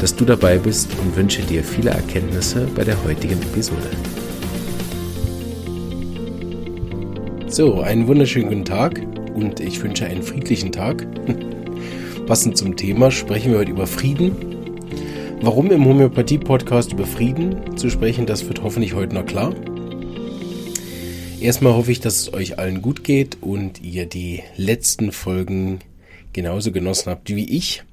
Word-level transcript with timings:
dass 0.00 0.14
du 0.14 0.24
dabei 0.24 0.58
bist 0.58 0.90
und 1.00 1.16
wünsche 1.16 1.42
dir 1.42 1.64
viele 1.64 1.90
Erkenntnisse 1.90 2.66
bei 2.74 2.84
der 2.84 3.02
heutigen 3.04 3.40
Episode. 3.42 3.90
So, 7.46 7.80
einen 7.80 8.08
wunderschönen 8.08 8.48
guten 8.48 8.64
Tag 8.64 9.00
und 9.34 9.60
ich 9.60 9.82
wünsche 9.82 10.06
einen 10.06 10.22
friedlichen 10.22 10.72
Tag. 10.72 11.06
Passend 12.26 12.56
zum 12.56 12.76
Thema 12.76 13.10
sprechen 13.10 13.52
wir 13.52 13.58
heute 13.58 13.70
über 13.70 13.86
Frieden. 13.86 14.32
Warum 15.40 15.70
im 15.70 15.84
Homöopathie-Podcast 15.84 16.92
über 16.92 17.06
Frieden 17.06 17.76
zu 17.76 17.90
sprechen, 17.90 18.26
das 18.26 18.48
wird 18.48 18.62
hoffentlich 18.62 18.94
heute 18.94 19.14
noch 19.14 19.26
klar. 19.26 19.54
Erstmal 21.40 21.74
hoffe 21.74 21.92
ich, 21.92 22.00
dass 22.00 22.16
es 22.16 22.32
euch 22.32 22.58
allen 22.58 22.80
gut 22.80 23.04
geht 23.04 23.36
und 23.42 23.82
ihr 23.82 24.06
die 24.06 24.42
letzten 24.56 25.12
Folgen 25.12 25.80
genauso 26.32 26.72
genossen 26.72 27.10
habt 27.10 27.28
wie 27.28 27.44
ich. 27.44 27.84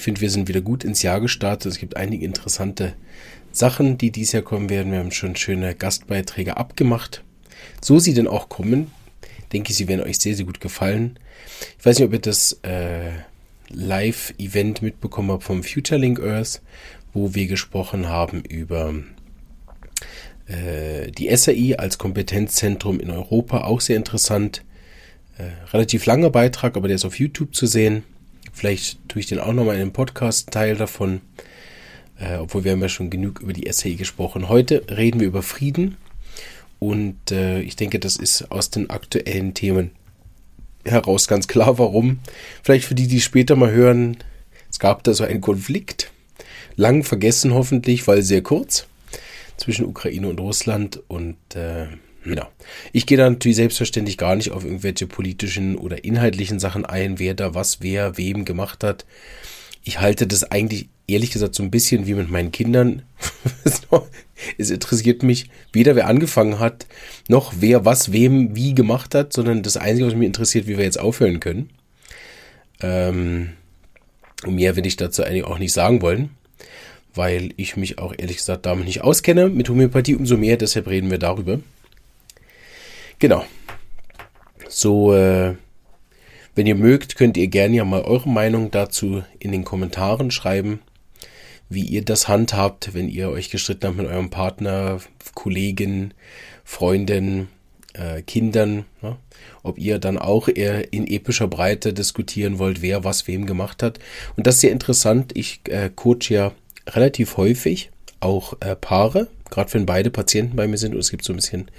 Ich 0.00 0.04
finde, 0.04 0.22
wir 0.22 0.30
sind 0.30 0.48
wieder 0.48 0.62
gut 0.62 0.82
ins 0.82 1.02
Jahr 1.02 1.20
gestartet. 1.20 1.70
Es 1.70 1.78
gibt 1.78 1.98
einige 1.98 2.24
interessante 2.24 2.94
Sachen, 3.52 3.98
die 3.98 4.10
dieses 4.10 4.32
Jahr 4.32 4.42
kommen 4.42 4.70
werden. 4.70 4.92
Wir 4.92 4.98
haben 4.98 5.12
schon 5.12 5.36
schöne 5.36 5.74
Gastbeiträge 5.74 6.56
abgemacht. 6.56 7.22
So 7.82 7.98
sie 7.98 8.14
denn 8.14 8.26
auch 8.26 8.48
kommen, 8.48 8.90
denke 9.52 9.72
ich, 9.72 9.76
sie 9.76 9.88
werden 9.88 10.00
euch 10.00 10.18
sehr, 10.18 10.34
sehr 10.34 10.46
gut 10.46 10.58
gefallen. 10.58 11.18
Ich 11.78 11.84
weiß 11.84 11.98
nicht, 11.98 12.06
ob 12.06 12.14
ihr 12.14 12.18
das 12.18 12.60
äh, 12.62 13.10
Live-Event 13.68 14.80
mitbekommen 14.80 15.32
habt 15.32 15.44
vom 15.44 15.62
Futurelink 15.62 16.18
Earth, 16.18 16.62
wo 17.12 17.34
wir 17.34 17.46
gesprochen 17.46 18.08
haben 18.08 18.40
über 18.40 18.94
äh, 20.46 21.10
die 21.10 21.28
SAI 21.36 21.76
als 21.78 21.98
Kompetenzzentrum 21.98 23.00
in 23.00 23.10
Europa. 23.10 23.64
Auch 23.64 23.82
sehr 23.82 23.98
interessant. 23.98 24.64
Äh, 25.36 25.50
relativ 25.74 26.06
langer 26.06 26.30
Beitrag, 26.30 26.78
aber 26.78 26.88
der 26.88 26.94
ist 26.94 27.04
auf 27.04 27.18
YouTube 27.18 27.54
zu 27.54 27.66
sehen. 27.66 28.02
Vielleicht 28.52 28.98
tue 29.08 29.20
ich 29.20 29.26
den 29.26 29.38
auch 29.38 29.52
nochmal 29.52 29.76
in 29.76 29.82
einem 29.82 29.92
Podcast-Teil 29.92 30.76
davon, 30.76 31.20
äh, 32.18 32.36
obwohl 32.36 32.64
wir 32.64 32.72
haben 32.72 32.82
ja 32.82 32.88
schon 32.88 33.10
genug 33.10 33.40
über 33.40 33.52
die 33.52 33.70
SAI 33.70 33.94
gesprochen. 33.94 34.48
Heute 34.48 34.84
reden 34.90 35.20
wir 35.20 35.26
über 35.26 35.42
Frieden 35.42 35.96
und 36.78 37.30
äh, 37.30 37.60
ich 37.60 37.76
denke, 37.76 37.98
das 37.98 38.16
ist 38.16 38.50
aus 38.50 38.70
den 38.70 38.90
aktuellen 38.90 39.54
Themen 39.54 39.92
heraus 40.84 41.28
ganz 41.28 41.46
klar, 41.46 41.78
warum. 41.78 42.20
Vielleicht 42.62 42.86
für 42.86 42.94
die, 42.94 43.06
die 43.06 43.20
später 43.20 43.56
mal 43.56 43.70
hören, 43.70 44.16
es 44.70 44.78
gab 44.78 45.04
da 45.04 45.12
so 45.14 45.24
einen 45.24 45.40
Konflikt, 45.40 46.10
lang 46.76 47.04
vergessen 47.04 47.54
hoffentlich, 47.54 48.06
weil 48.06 48.22
sehr 48.22 48.42
kurz, 48.42 48.86
zwischen 49.56 49.84
Ukraine 49.84 50.28
und 50.28 50.40
Russland 50.40 51.02
und 51.08 51.36
äh, 51.54 51.88
ja. 52.24 52.48
Ich 52.92 53.06
gehe 53.06 53.18
da 53.18 53.28
natürlich 53.28 53.56
selbstverständlich 53.56 54.18
gar 54.18 54.36
nicht 54.36 54.50
auf 54.50 54.64
irgendwelche 54.64 55.06
politischen 55.06 55.76
oder 55.76 56.04
inhaltlichen 56.04 56.58
Sachen 56.58 56.84
ein, 56.84 57.18
wer 57.18 57.34
da 57.34 57.54
was, 57.54 57.80
wer, 57.80 58.16
wem 58.18 58.44
gemacht 58.44 58.84
hat. 58.84 59.06
Ich 59.84 60.00
halte 60.00 60.26
das 60.26 60.50
eigentlich 60.50 60.88
ehrlich 61.06 61.30
gesagt 61.30 61.54
so 61.54 61.62
ein 61.62 61.70
bisschen 61.70 62.06
wie 62.06 62.14
mit 62.14 62.30
meinen 62.30 62.52
Kindern. 62.52 63.02
es 64.58 64.70
interessiert 64.70 65.22
mich 65.22 65.50
weder 65.72 65.96
wer 65.96 66.06
angefangen 66.06 66.58
hat, 66.58 66.86
noch 67.28 67.54
wer 67.58 67.84
was 67.84 68.12
wem 68.12 68.54
wie 68.54 68.74
gemacht 68.74 69.14
hat, 69.14 69.32
sondern 69.32 69.62
das 69.62 69.76
Einzige, 69.76 70.06
was 70.06 70.14
mich 70.14 70.26
interessiert, 70.26 70.66
wie 70.66 70.76
wir 70.76 70.84
jetzt 70.84 71.00
aufhören 71.00 71.40
können. 71.40 71.70
Ähm, 72.80 73.50
und 74.44 74.54
mehr 74.54 74.76
will 74.76 74.86
ich 74.86 74.96
dazu 74.96 75.22
eigentlich 75.22 75.44
auch 75.44 75.58
nicht 75.58 75.72
sagen 75.72 76.02
wollen, 76.02 76.30
weil 77.14 77.52
ich 77.56 77.76
mich 77.76 77.98
auch 77.98 78.14
ehrlich 78.16 78.38
gesagt 78.38 78.66
damit 78.66 78.86
nicht 78.86 79.02
auskenne. 79.02 79.48
Mit 79.48 79.68
Homöopathie 79.68 80.16
umso 80.16 80.36
mehr, 80.36 80.56
deshalb 80.56 80.86
reden 80.88 81.10
wir 81.10 81.18
darüber. 81.18 81.60
Genau. 83.20 83.44
So, 84.68 85.14
äh, 85.14 85.54
wenn 86.54 86.66
ihr 86.66 86.74
mögt, 86.74 87.16
könnt 87.16 87.36
ihr 87.36 87.48
gerne 87.48 87.76
ja 87.76 87.84
mal 87.84 88.02
eure 88.02 88.28
Meinung 88.28 88.70
dazu 88.70 89.22
in 89.38 89.52
den 89.52 89.62
Kommentaren 89.62 90.30
schreiben, 90.30 90.80
wie 91.68 91.84
ihr 91.84 92.02
das 92.02 92.28
handhabt, 92.28 92.94
wenn 92.94 93.08
ihr 93.08 93.28
euch 93.28 93.50
gestritten 93.50 93.86
habt 93.86 93.98
mit 93.98 94.06
eurem 94.06 94.30
Partner, 94.30 95.00
Kollegen, 95.34 96.14
Freunden, 96.64 97.48
äh, 97.92 98.22
Kindern. 98.22 98.86
Ja? 99.02 99.18
Ob 99.62 99.78
ihr 99.78 99.98
dann 99.98 100.16
auch 100.16 100.48
eher 100.48 100.92
in 100.92 101.06
epischer 101.06 101.46
Breite 101.46 101.92
diskutieren 101.92 102.58
wollt, 102.58 102.80
wer 102.80 103.04
was 103.04 103.28
wem 103.28 103.44
gemacht 103.44 103.82
hat. 103.82 103.98
Und 104.36 104.46
das 104.46 104.56
ist 104.56 104.60
sehr 104.62 104.72
interessant. 104.72 105.32
Ich 105.36 105.60
äh, 105.68 105.90
coach 105.94 106.30
ja 106.30 106.52
relativ 106.88 107.36
häufig 107.36 107.90
auch 108.20 108.54
äh, 108.60 108.76
Paare, 108.76 109.28
gerade 109.50 109.74
wenn 109.74 109.84
beide 109.84 110.10
Patienten 110.10 110.56
bei 110.56 110.66
mir 110.66 110.78
sind 110.78 110.94
und 110.94 111.00
es 111.00 111.10
gibt 111.10 111.24
so 111.24 111.32
ein 111.32 111.36
bisschen 111.36 111.70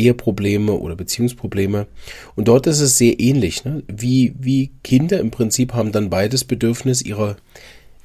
Eheprobleme 0.00 0.72
oder 0.72 0.96
Beziehungsprobleme. 0.96 1.86
Und 2.36 2.48
dort 2.48 2.66
ist 2.66 2.80
es 2.80 2.98
sehr 2.98 3.20
ähnlich. 3.20 3.64
Ne? 3.64 3.82
Wie, 3.88 4.34
wie 4.38 4.70
Kinder 4.82 5.20
im 5.20 5.30
Prinzip 5.30 5.74
haben 5.74 5.92
dann 5.92 6.10
beides 6.10 6.44
Bedürfnis, 6.44 7.02
ihre 7.02 7.36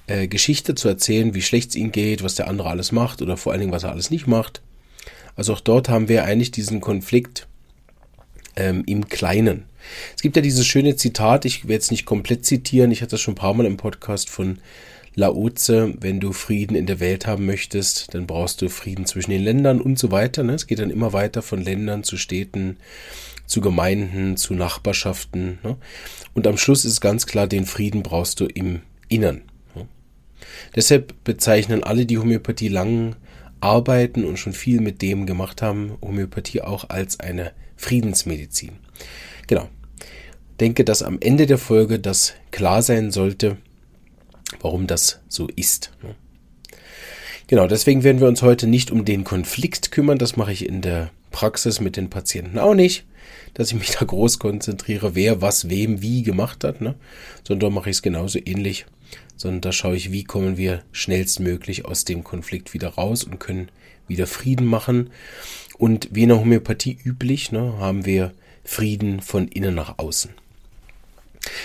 äh, 0.07 0.27
Geschichte 0.27 0.75
zu 0.75 0.87
erzählen, 0.87 1.33
wie 1.33 1.41
schlecht 1.41 1.69
es 1.69 1.75
ihnen 1.75 1.91
geht, 1.91 2.23
was 2.23 2.35
der 2.35 2.47
andere 2.47 2.69
alles 2.69 2.91
macht 2.91 3.21
oder 3.21 3.37
vor 3.37 3.51
allen 3.51 3.61
Dingen, 3.61 3.73
was 3.73 3.83
er 3.83 3.91
alles 3.91 4.11
nicht 4.11 4.27
macht. 4.27 4.61
Also 5.35 5.53
auch 5.53 5.61
dort 5.61 5.89
haben 5.89 6.07
wir 6.09 6.23
eigentlich 6.23 6.51
diesen 6.51 6.81
Konflikt 6.81 7.47
ähm, 8.55 8.83
im 8.85 9.09
Kleinen. 9.09 9.63
Es 10.15 10.21
gibt 10.21 10.35
ja 10.35 10.41
dieses 10.41 10.65
schöne 10.65 10.95
Zitat, 10.95 11.45
ich 11.45 11.67
werde 11.67 11.81
es 11.81 11.91
nicht 11.91 12.05
komplett 12.05 12.45
zitieren, 12.45 12.91
ich 12.91 13.01
hatte 13.01 13.11
das 13.11 13.21
schon 13.21 13.33
ein 13.33 13.37
paar 13.37 13.53
Mal 13.53 13.65
im 13.65 13.77
Podcast 13.77 14.29
von 14.29 14.59
Laoze, 15.15 15.93
wenn 15.99 16.19
du 16.19 16.33
Frieden 16.33 16.75
in 16.75 16.85
der 16.85 16.99
Welt 16.99 17.25
haben 17.25 17.45
möchtest, 17.45 18.13
dann 18.13 18.27
brauchst 18.27 18.61
du 18.61 18.69
Frieden 18.69 19.05
zwischen 19.05 19.31
den 19.31 19.43
Ländern 19.43 19.81
und 19.81 19.97
so 19.97 20.11
weiter. 20.11 20.43
Ne? 20.43 20.53
Es 20.53 20.67
geht 20.67 20.79
dann 20.79 20.89
immer 20.89 21.13
weiter 21.13 21.41
von 21.41 21.61
Ländern 21.61 22.03
zu 22.03 22.17
Städten, 22.17 22.77
zu 23.45 23.61
Gemeinden, 23.61 24.35
zu 24.35 24.53
Nachbarschaften. 24.53 25.59
Ne? 25.63 25.77
Und 26.33 26.47
am 26.47 26.57
Schluss 26.57 26.83
ist 26.83 26.99
ganz 26.99 27.25
klar, 27.25 27.47
den 27.47 27.65
Frieden 27.65 28.03
brauchst 28.03 28.39
du 28.41 28.45
im 28.45 28.81
Innern. 29.07 29.43
Ne? 29.73 29.87
Deshalb 30.75 31.13
bezeichnen 31.23 31.83
alle, 31.83 32.05
die 32.05 32.17
Homöopathie 32.17 32.67
lang 32.67 33.15
arbeiten 33.61 34.25
und 34.25 34.37
schon 34.37 34.53
viel 34.53 34.81
mit 34.81 35.01
dem 35.01 35.25
gemacht 35.25 35.61
haben, 35.61 35.97
Homöopathie 36.01 36.61
auch 36.61 36.89
als 36.89 37.21
eine 37.21 37.53
Friedensmedizin. 37.77 38.73
Genau. 39.47 39.69
Denke, 40.59 40.83
dass 40.83 41.03
am 41.03 41.19
Ende 41.19 41.47
der 41.47 41.57
Folge 41.57 41.99
das 41.99 42.33
klar 42.51 42.81
sein 42.81 43.11
sollte, 43.11 43.57
warum 44.59 44.87
das 44.87 45.19
so 45.27 45.47
ist. 45.55 45.91
Ne? 46.03 46.15
Genau, 47.47 47.67
deswegen 47.67 48.03
werden 48.03 48.21
wir 48.21 48.27
uns 48.27 48.41
heute 48.41 48.65
nicht 48.65 48.89
um 48.89 49.05
den 49.05 49.23
Konflikt 49.23 49.91
kümmern. 49.91 50.17
Das 50.17 50.35
mache 50.35 50.51
ich 50.51 50.67
in 50.67 50.81
der 50.81 51.11
Praxis 51.31 51.79
mit 51.79 51.95
den 51.95 52.09
Patienten 52.09 52.57
auch 52.57 52.73
nicht, 52.73 53.05
dass 53.53 53.69
ich 53.69 53.77
mich 53.77 53.91
da 53.91 54.05
groß 54.05 54.39
konzentriere, 54.39 55.13
wer 55.15 55.41
was 55.41 55.69
wem 55.69 56.01
wie 56.01 56.23
gemacht 56.23 56.63
hat, 56.63 56.81
ne? 56.81 56.95
sondern 57.43 57.69
da 57.69 57.75
mache 57.75 57.89
ich 57.89 57.97
es 57.97 58.01
genauso 58.01 58.39
ähnlich, 58.43 58.85
sondern 59.35 59.61
da 59.61 59.71
schaue 59.71 59.95
ich, 59.95 60.11
wie 60.11 60.23
kommen 60.23 60.57
wir 60.57 60.81
schnellstmöglich 60.91 61.85
aus 61.85 62.05
dem 62.05 62.23
Konflikt 62.23 62.73
wieder 62.73 62.89
raus 62.89 63.23
und 63.23 63.39
können 63.39 63.69
wieder 64.07 64.27
Frieden 64.27 64.65
machen. 64.65 65.09
Und 65.77 66.09
wie 66.11 66.23
in 66.23 66.29
der 66.29 66.39
Homöopathie 66.39 66.97
üblich, 67.03 67.51
ne, 67.51 67.77
haben 67.77 68.05
wir 68.05 68.31
Frieden 68.63 69.21
von 69.21 69.47
innen 69.47 69.75
nach 69.75 69.99
außen. 69.99 70.31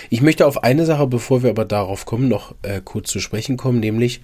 Ich 0.09 0.21
möchte 0.21 0.45
auf 0.45 0.63
eine 0.63 0.85
Sache, 0.85 1.07
bevor 1.07 1.43
wir 1.43 1.49
aber 1.49 1.65
darauf 1.65 2.05
kommen, 2.05 2.27
noch 2.27 2.55
äh, 2.61 2.81
kurz 2.83 3.09
zu 3.09 3.19
sprechen 3.19 3.57
kommen, 3.57 3.79
nämlich 3.79 4.21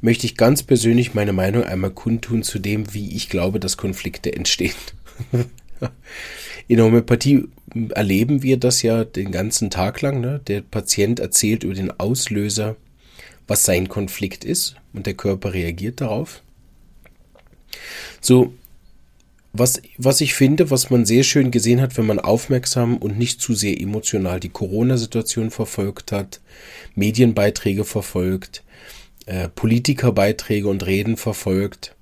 möchte 0.00 0.26
ich 0.26 0.36
ganz 0.36 0.62
persönlich 0.62 1.14
meine 1.14 1.32
Meinung 1.32 1.64
einmal 1.64 1.90
kundtun 1.90 2.42
zu 2.42 2.58
dem, 2.58 2.92
wie 2.94 3.14
ich 3.14 3.28
glaube, 3.28 3.60
dass 3.60 3.76
Konflikte 3.76 4.34
entstehen. 4.34 4.74
In 6.68 6.76
der 6.76 6.86
Homöopathie 6.86 7.48
erleben 7.90 8.42
wir 8.42 8.56
das 8.58 8.82
ja 8.82 9.04
den 9.04 9.32
ganzen 9.32 9.70
Tag 9.70 10.00
lang. 10.00 10.20
Ne? 10.20 10.40
Der 10.46 10.62
Patient 10.62 11.20
erzählt 11.20 11.64
über 11.64 11.74
den 11.74 11.98
Auslöser, 11.98 12.76
was 13.46 13.64
sein 13.64 13.88
Konflikt 13.88 14.44
ist 14.44 14.76
und 14.92 15.06
der 15.06 15.14
Körper 15.14 15.52
reagiert 15.52 16.00
darauf. 16.00 16.42
So, 18.20 18.54
was, 19.56 19.80
was 19.98 20.20
ich 20.20 20.34
finde, 20.34 20.70
was 20.70 20.90
man 20.90 21.06
sehr 21.06 21.22
schön 21.22 21.52
gesehen 21.52 21.80
hat, 21.80 21.96
wenn 21.96 22.06
man 22.06 22.18
aufmerksam 22.18 22.96
und 22.96 23.16
nicht 23.16 23.40
zu 23.40 23.54
sehr 23.54 23.80
emotional 23.80 24.40
die 24.40 24.48
Corona-Situation 24.48 25.52
verfolgt 25.52 26.10
hat, 26.10 26.40
Medienbeiträge 26.96 27.84
verfolgt, 27.84 28.64
äh, 29.26 29.48
Politikerbeiträge 29.48 30.66
und 30.66 30.84
Reden 30.84 31.16
verfolgt, 31.16 31.94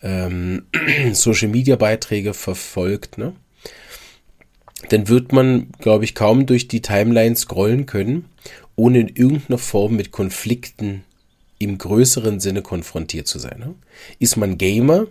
ähm, 0.00 0.66
Social-Media-Beiträge 1.12 2.34
verfolgt, 2.34 3.18
ne? 3.18 3.32
dann 4.88 5.08
wird 5.08 5.32
man, 5.32 5.72
glaube 5.80 6.04
ich, 6.04 6.14
kaum 6.14 6.46
durch 6.46 6.68
die 6.68 6.82
Timeline 6.82 7.34
scrollen 7.34 7.86
können, 7.86 8.26
ohne 8.76 9.00
in 9.00 9.08
irgendeiner 9.08 9.58
Form 9.58 9.96
mit 9.96 10.12
Konflikten 10.12 11.02
im 11.58 11.78
größeren 11.78 12.38
Sinne 12.38 12.62
konfrontiert 12.62 13.26
zu 13.26 13.40
sein. 13.40 13.58
Ne? 13.58 13.74
Ist 14.20 14.36
man 14.36 14.56
Gamer, 14.56 15.08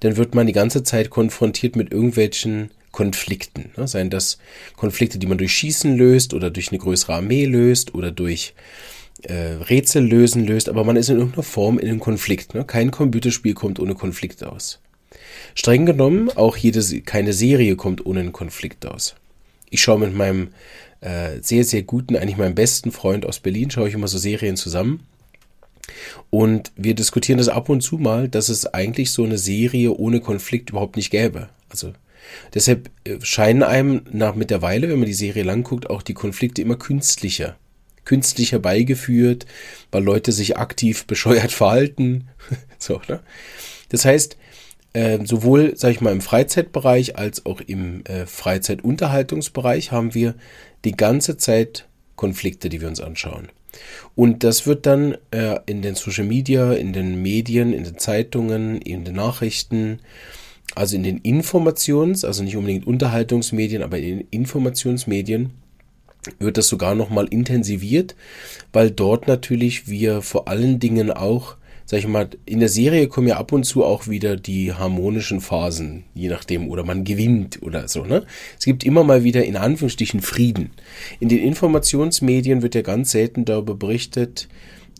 dann 0.00 0.16
wird 0.16 0.34
man 0.34 0.46
die 0.46 0.52
ganze 0.52 0.82
Zeit 0.82 1.10
konfrontiert 1.10 1.76
mit 1.76 1.92
irgendwelchen 1.92 2.70
Konflikten. 2.92 3.70
Ne? 3.76 3.88
Seien 3.88 4.10
das 4.10 4.38
Konflikte, 4.76 5.18
die 5.18 5.26
man 5.26 5.38
durch 5.38 5.52
Schießen 5.54 5.96
löst 5.96 6.34
oder 6.34 6.50
durch 6.50 6.70
eine 6.70 6.78
größere 6.78 7.14
Armee 7.14 7.46
löst 7.46 7.94
oder 7.94 8.12
durch 8.12 8.54
äh, 9.22 9.32
Rätsel 9.34 10.04
lösen 10.04 10.46
löst, 10.46 10.68
aber 10.68 10.84
man 10.84 10.96
ist 10.96 11.08
in 11.08 11.16
irgendeiner 11.16 11.42
Form 11.42 11.78
in 11.78 11.88
einem 11.88 12.00
Konflikt. 12.00 12.54
Ne? 12.54 12.64
Kein 12.64 12.90
Computerspiel 12.90 13.54
kommt 13.54 13.80
ohne 13.80 13.94
Konflikt 13.94 14.44
aus. 14.44 14.80
Streng 15.54 15.86
genommen, 15.86 16.30
auch 16.30 16.56
jede, 16.56 16.82
keine 17.02 17.32
Serie 17.32 17.76
kommt 17.76 18.04
ohne 18.06 18.20
einen 18.20 18.32
Konflikt 18.32 18.86
aus. 18.86 19.14
Ich 19.70 19.82
schaue 19.82 20.00
mit 20.00 20.14
meinem 20.14 20.48
äh, 21.00 21.40
sehr, 21.40 21.64
sehr 21.64 21.82
guten, 21.82 22.16
eigentlich 22.16 22.36
meinem 22.36 22.54
besten 22.54 22.92
Freund 22.92 23.26
aus 23.26 23.40
Berlin, 23.40 23.70
schaue 23.70 23.88
ich 23.88 23.94
immer 23.94 24.08
so 24.08 24.18
Serien 24.18 24.56
zusammen. 24.56 25.06
Und 26.30 26.72
wir 26.76 26.94
diskutieren 26.94 27.38
das 27.38 27.48
ab 27.48 27.68
und 27.68 27.82
zu 27.82 27.98
mal, 27.98 28.28
dass 28.28 28.48
es 28.48 28.66
eigentlich 28.66 29.10
so 29.10 29.24
eine 29.24 29.38
Serie 29.38 29.92
ohne 29.92 30.20
Konflikt 30.20 30.70
überhaupt 30.70 30.96
nicht 30.96 31.10
gäbe. 31.10 31.48
Also 31.68 31.92
deshalb 32.54 32.90
äh, 33.04 33.18
scheinen 33.22 33.62
einem 33.62 34.02
nach 34.10 34.34
mit 34.34 34.50
der 34.50 34.62
Weile, 34.62 34.88
wenn 34.88 34.98
man 34.98 35.06
die 35.06 35.14
Serie 35.14 35.42
lang 35.42 35.62
guckt, 35.62 35.90
auch 35.90 36.02
die 36.02 36.14
Konflikte 36.14 36.62
immer 36.62 36.76
künstlicher. 36.76 37.56
Künstlich 38.04 38.52
herbeigeführt, 38.52 39.46
weil 39.90 40.02
Leute 40.02 40.32
sich 40.32 40.56
aktiv 40.56 41.04
bescheuert 41.06 41.52
verhalten. 41.52 42.28
so, 42.78 43.00
ne? 43.08 43.20
Das 43.90 44.04
heißt, 44.04 44.36
äh, 44.94 45.24
sowohl, 45.24 45.72
sag 45.76 45.90
ich 45.90 46.00
mal, 46.00 46.12
im 46.12 46.20
Freizeitbereich 46.20 47.16
als 47.16 47.46
auch 47.46 47.60
im 47.60 48.04
äh, 48.04 48.26
Freizeitunterhaltungsbereich 48.26 49.92
haben 49.92 50.14
wir 50.14 50.34
die 50.84 50.92
ganze 50.92 51.36
Zeit 51.36 51.86
Konflikte, 52.16 52.68
die 52.68 52.80
wir 52.80 52.88
uns 52.88 53.00
anschauen. 53.00 53.48
Und 54.14 54.44
das 54.44 54.66
wird 54.66 54.86
dann 54.86 55.16
äh, 55.30 55.58
in 55.66 55.82
den 55.82 55.94
Social 55.94 56.26
Media, 56.26 56.72
in 56.72 56.92
den 56.92 57.22
Medien, 57.22 57.72
in 57.72 57.84
den 57.84 57.98
Zeitungen, 57.98 58.80
in 58.80 59.04
den 59.04 59.14
Nachrichten, 59.14 60.00
also 60.74 60.96
in 60.96 61.02
den 61.02 61.18
Informations-, 61.20 62.24
also 62.24 62.42
nicht 62.42 62.56
unbedingt 62.56 62.86
Unterhaltungsmedien, 62.86 63.82
aber 63.82 63.98
in 63.98 64.18
den 64.18 64.28
Informationsmedien 64.30 65.50
wird 66.38 66.56
das 66.56 66.68
sogar 66.68 66.94
nochmal 66.94 67.26
intensiviert, 67.26 68.14
weil 68.72 68.90
dort 68.90 69.26
natürlich 69.26 69.88
wir 69.88 70.22
vor 70.22 70.48
allen 70.48 70.78
Dingen 70.78 71.10
auch 71.10 71.56
sag 71.92 71.98
ich 71.98 72.08
mal, 72.08 72.30
in 72.46 72.60
der 72.60 72.70
Serie 72.70 73.06
kommen 73.06 73.28
ja 73.28 73.36
ab 73.36 73.52
und 73.52 73.64
zu 73.64 73.84
auch 73.84 74.08
wieder 74.08 74.36
die 74.36 74.72
harmonischen 74.72 75.42
Phasen, 75.42 76.04
je 76.14 76.30
nachdem, 76.30 76.70
oder 76.70 76.84
man 76.84 77.04
gewinnt 77.04 77.60
oder 77.60 77.86
so, 77.86 78.06
ne? 78.06 78.24
Es 78.58 78.64
gibt 78.64 78.82
immer 78.82 79.04
mal 79.04 79.24
wieder 79.24 79.44
in 79.44 79.58
Anführungsstrichen 79.58 80.22
Frieden. 80.22 80.70
In 81.20 81.28
den 81.28 81.40
Informationsmedien 81.40 82.62
wird 82.62 82.74
ja 82.74 82.80
ganz 82.80 83.10
selten 83.10 83.44
darüber 83.44 83.74
berichtet, 83.74 84.48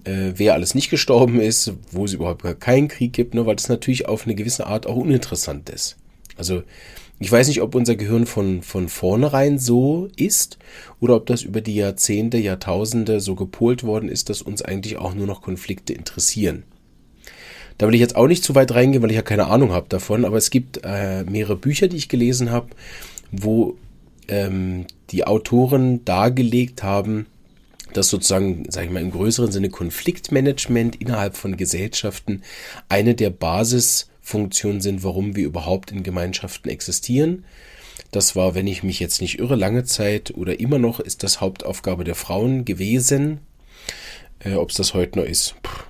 äh, 0.04 0.32
wer 0.34 0.52
alles 0.52 0.74
nicht 0.74 0.90
gestorben 0.90 1.40
ist, 1.40 1.72
wo 1.92 2.04
es 2.04 2.12
überhaupt 2.12 2.42
gar 2.42 2.52
keinen 2.52 2.88
Krieg 2.88 3.14
gibt, 3.14 3.32
ne? 3.32 3.46
weil 3.46 3.56
das 3.56 3.70
natürlich 3.70 4.06
auf 4.06 4.26
eine 4.26 4.34
gewisse 4.34 4.66
Art 4.66 4.86
auch 4.86 4.96
uninteressant 4.96 5.70
ist. 5.70 5.96
Also, 6.36 6.62
ich 7.20 7.32
weiß 7.32 7.48
nicht, 7.48 7.62
ob 7.62 7.74
unser 7.74 7.96
Gehirn 7.96 8.26
von, 8.26 8.60
von 8.60 8.90
vornherein 8.90 9.58
so 9.58 10.10
ist 10.16 10.58
oder 11.00 11.16
ob 11.16 11.24
das 11.24 11.40
über 11.40 11.62
die 11.62 11.76
Jahrzehnte, 11.76 12.36
Jahrtausende 12.36 13.20
so 13.20 13.34
gepolt 13.34 13.82
worden 13.82 14.10
ist, 14.10 14.28
dass 14.28 14.42
uns 14.42 14.60
eigentlich 14.60 14.98
auch 14.98 15.14
nur 15.14 15.26
noch 15.26 15.40
Konflikte 15.40 15.94
interessieren. 15.94 16.64
Da 17.82 17.88
will 17.88 17.96
ich 17.96 18.00
jetzt 18.00 18.14
auch 18.14 18.29
nicht 18.29 18.44
zu 18.44 18.55
weit 18.55 18.73
reingehen, 18.73 19.02
weil 19.02 19.11
ich 19.11 19.17
ja 19.17 19.23
keine 19.23 19.49
Ahnung 19.49 19.73
habe 19.73 19.88
davon, 19.88 20.25
aber 20.25 20.37
es 20.37 20.50
gibt 20.50 20.82
äh, 20.84 21.25
mehrere 21.25 21.56
Bücher, 21.56 21.88
die 21.88 21.96
ich 21.96 22.08
gelesen 22.08 22.52
habe, 22.52 22.69
wo 23.32 23.76
ähm, 24.29 24.87
die 25.11 25.26
Autoren 25.26 26.05
dargelegt 26.05 26.84
haben, 26.84 27.26
dass 27.93 28.08
sozusagen, 28.08 28.70
sage 28.70 28.87
ich 28.87 28.93
mal, 28.93 29.02
im 29.02 29.11
größeren 29.11 29.50
Sinne 29.50 29.69
Konfliktmanagement 29.69 31.00
innerhalb 31.00 31.37
von 31.37 31.56
Gesellschaften 31.56 32.43
eine 32.88 33.17
der 33.17 33.31
Basisfunktionen 33.31 34.81
sind, 34.81 35.02
warum 35.02 35.35
wir 35.35 35.44
überhaupt 35.44 35.90
in 35.90 36.05
Gemeinschaften 36.05 36.69
existieren. 36.69 37.44
Das 38.12 38.37
war, 38.37 38.55
wenn 38.55 38.69
ich 38.69 38.85
mich 38.85 39.00
jetzt 39.00 39.20
nicht 39.20 39.40
irre, 39.40 39.56
lange 39.56 39.82
Zeit 39.82 40.32
oder 40.37 40.61
immer 40.61 40.78
noch 40.78 41.00
ist 41.00 41.25
das 41.25 41.40
Hauptaufgabe 41.40 42.05
der 42.05 42.14
Frauen 42.14 42.64
gewesen. 42.64 43.40
Äh, 44.38 44.55
Ob 44.55 44.70
es 44.70 44.76
das 44.76 44.94
heute 44.94 45.19
noch 45.19 45.26
ist, 45.26 45.56
Puh, 45.64 45.82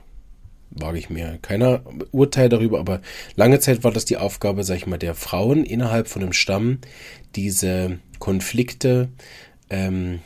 wage 0.75 0.99
ich 0.99 1.11
mir 1.11 1.39
keiner 1.43 1.83
Urteil 2.11 2.49
darüber, 2.49 2.79
aber 2.79 3.01
lange 3.37 3.61
Zeit 3.61 3.85
war 3.85 3.93
das 3.93 4.05
die 4.05 4.17
Aufgabe, 4.17 4.65
sag 4.65 4.77
ich 4.77 4.87
mal, 4.87 4.99
der 4.99 5.15
Frauen 5.15 5.65
innerhalb 5.65 6.09
von 6.09 6.23
einem 6.23 6.33
Stamm, 6.33 6.79
diese 7.35 7.99
Konflikte 8.19 9.09
ähm, 9.71 10.21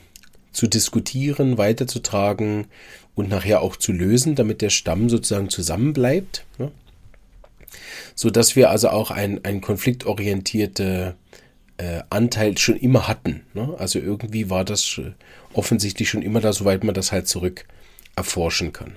zu 0.53 0.67
diskutieren, 0.67 1.59
weiterzutragen 1.59 2.67
und 3.15 3.29
nachher 3.29 3.63
auch 3.63 3.77
zu 3.77 3.93
lösen, 3.93 4.35
damit 4.35 4.63
der 4.63 4.71
Stamm 4.71 5.09
sozusagen 5.09 5.49
zusammenbleibt. 5.49 6.45
Ne? 6.59 6.71
So 8.15 8.31
dass 8.31 8.57
wir 8.57 8.71
also 8.71 8.89
auch 8.89 9.11
ein, 9.11 9.45
ein 9.45 9.61
konfliktorientierte 9.61 11.17
äh, 11.79 12.03
Anteil 12.11 12.57
schon 12.59 12.77
immer 12.77 13.09
hatten. 13.09 13.43
Ne? 13.55 13.75
Also 13.79 13.99
irgendwie 13.99 14.51
war 14.51 14.65
das 14.65 15.01
offensichtlich 15.53 16.09
schon 16.09 16.23
immer 16.23 16.41
da, 16.41 16.53
soweit 16.53 16.85
man 16.85 16.95
das 16.95 17.13
halt 17.13 17.29
zurück 17.29 17.67
erforschen 18.15 18.73
kann. 18.73 18.97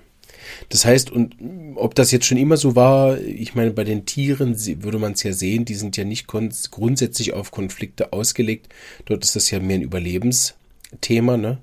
Das 0.69 0.85
heißt, 0.85 1.11
und 1.11 1.35
ob 1.75 1.95
das 1.95 2.11
jetzt 2.11 2.25
schon 2.25 2.37
immer 2.37 2.57
so 2.57 2.75
war, 2.75 3.17
ich 3.19 3.55
meine, 3.55 3.71
bei 3.71 3.83
den 3.83 4.05
Tieren 4.05 4.55
würde 4.83 4.99
man 4.99 5.13
es 5.13 5.23
ja 5.23 5.33
sehen, 5.33 5.65
die 5.65 5.75
sind 5.75 5.97
ja 5.97 6.03
nicht 6.03 6.27
grundsätzlich 6.27 7.33
auf 7.33 7.51
Konflikte 7.51 8.13
ausgelegt. 8.13 8.69
Dort 9.05 9.23
ist 9.23 9.35
das 9.35 9.49
ja 9.51 9.59
mehr 9.59 9.77
ein 9.77 9.81
Überlebensthema, 9.81 11.37
ne? 11.37 11.59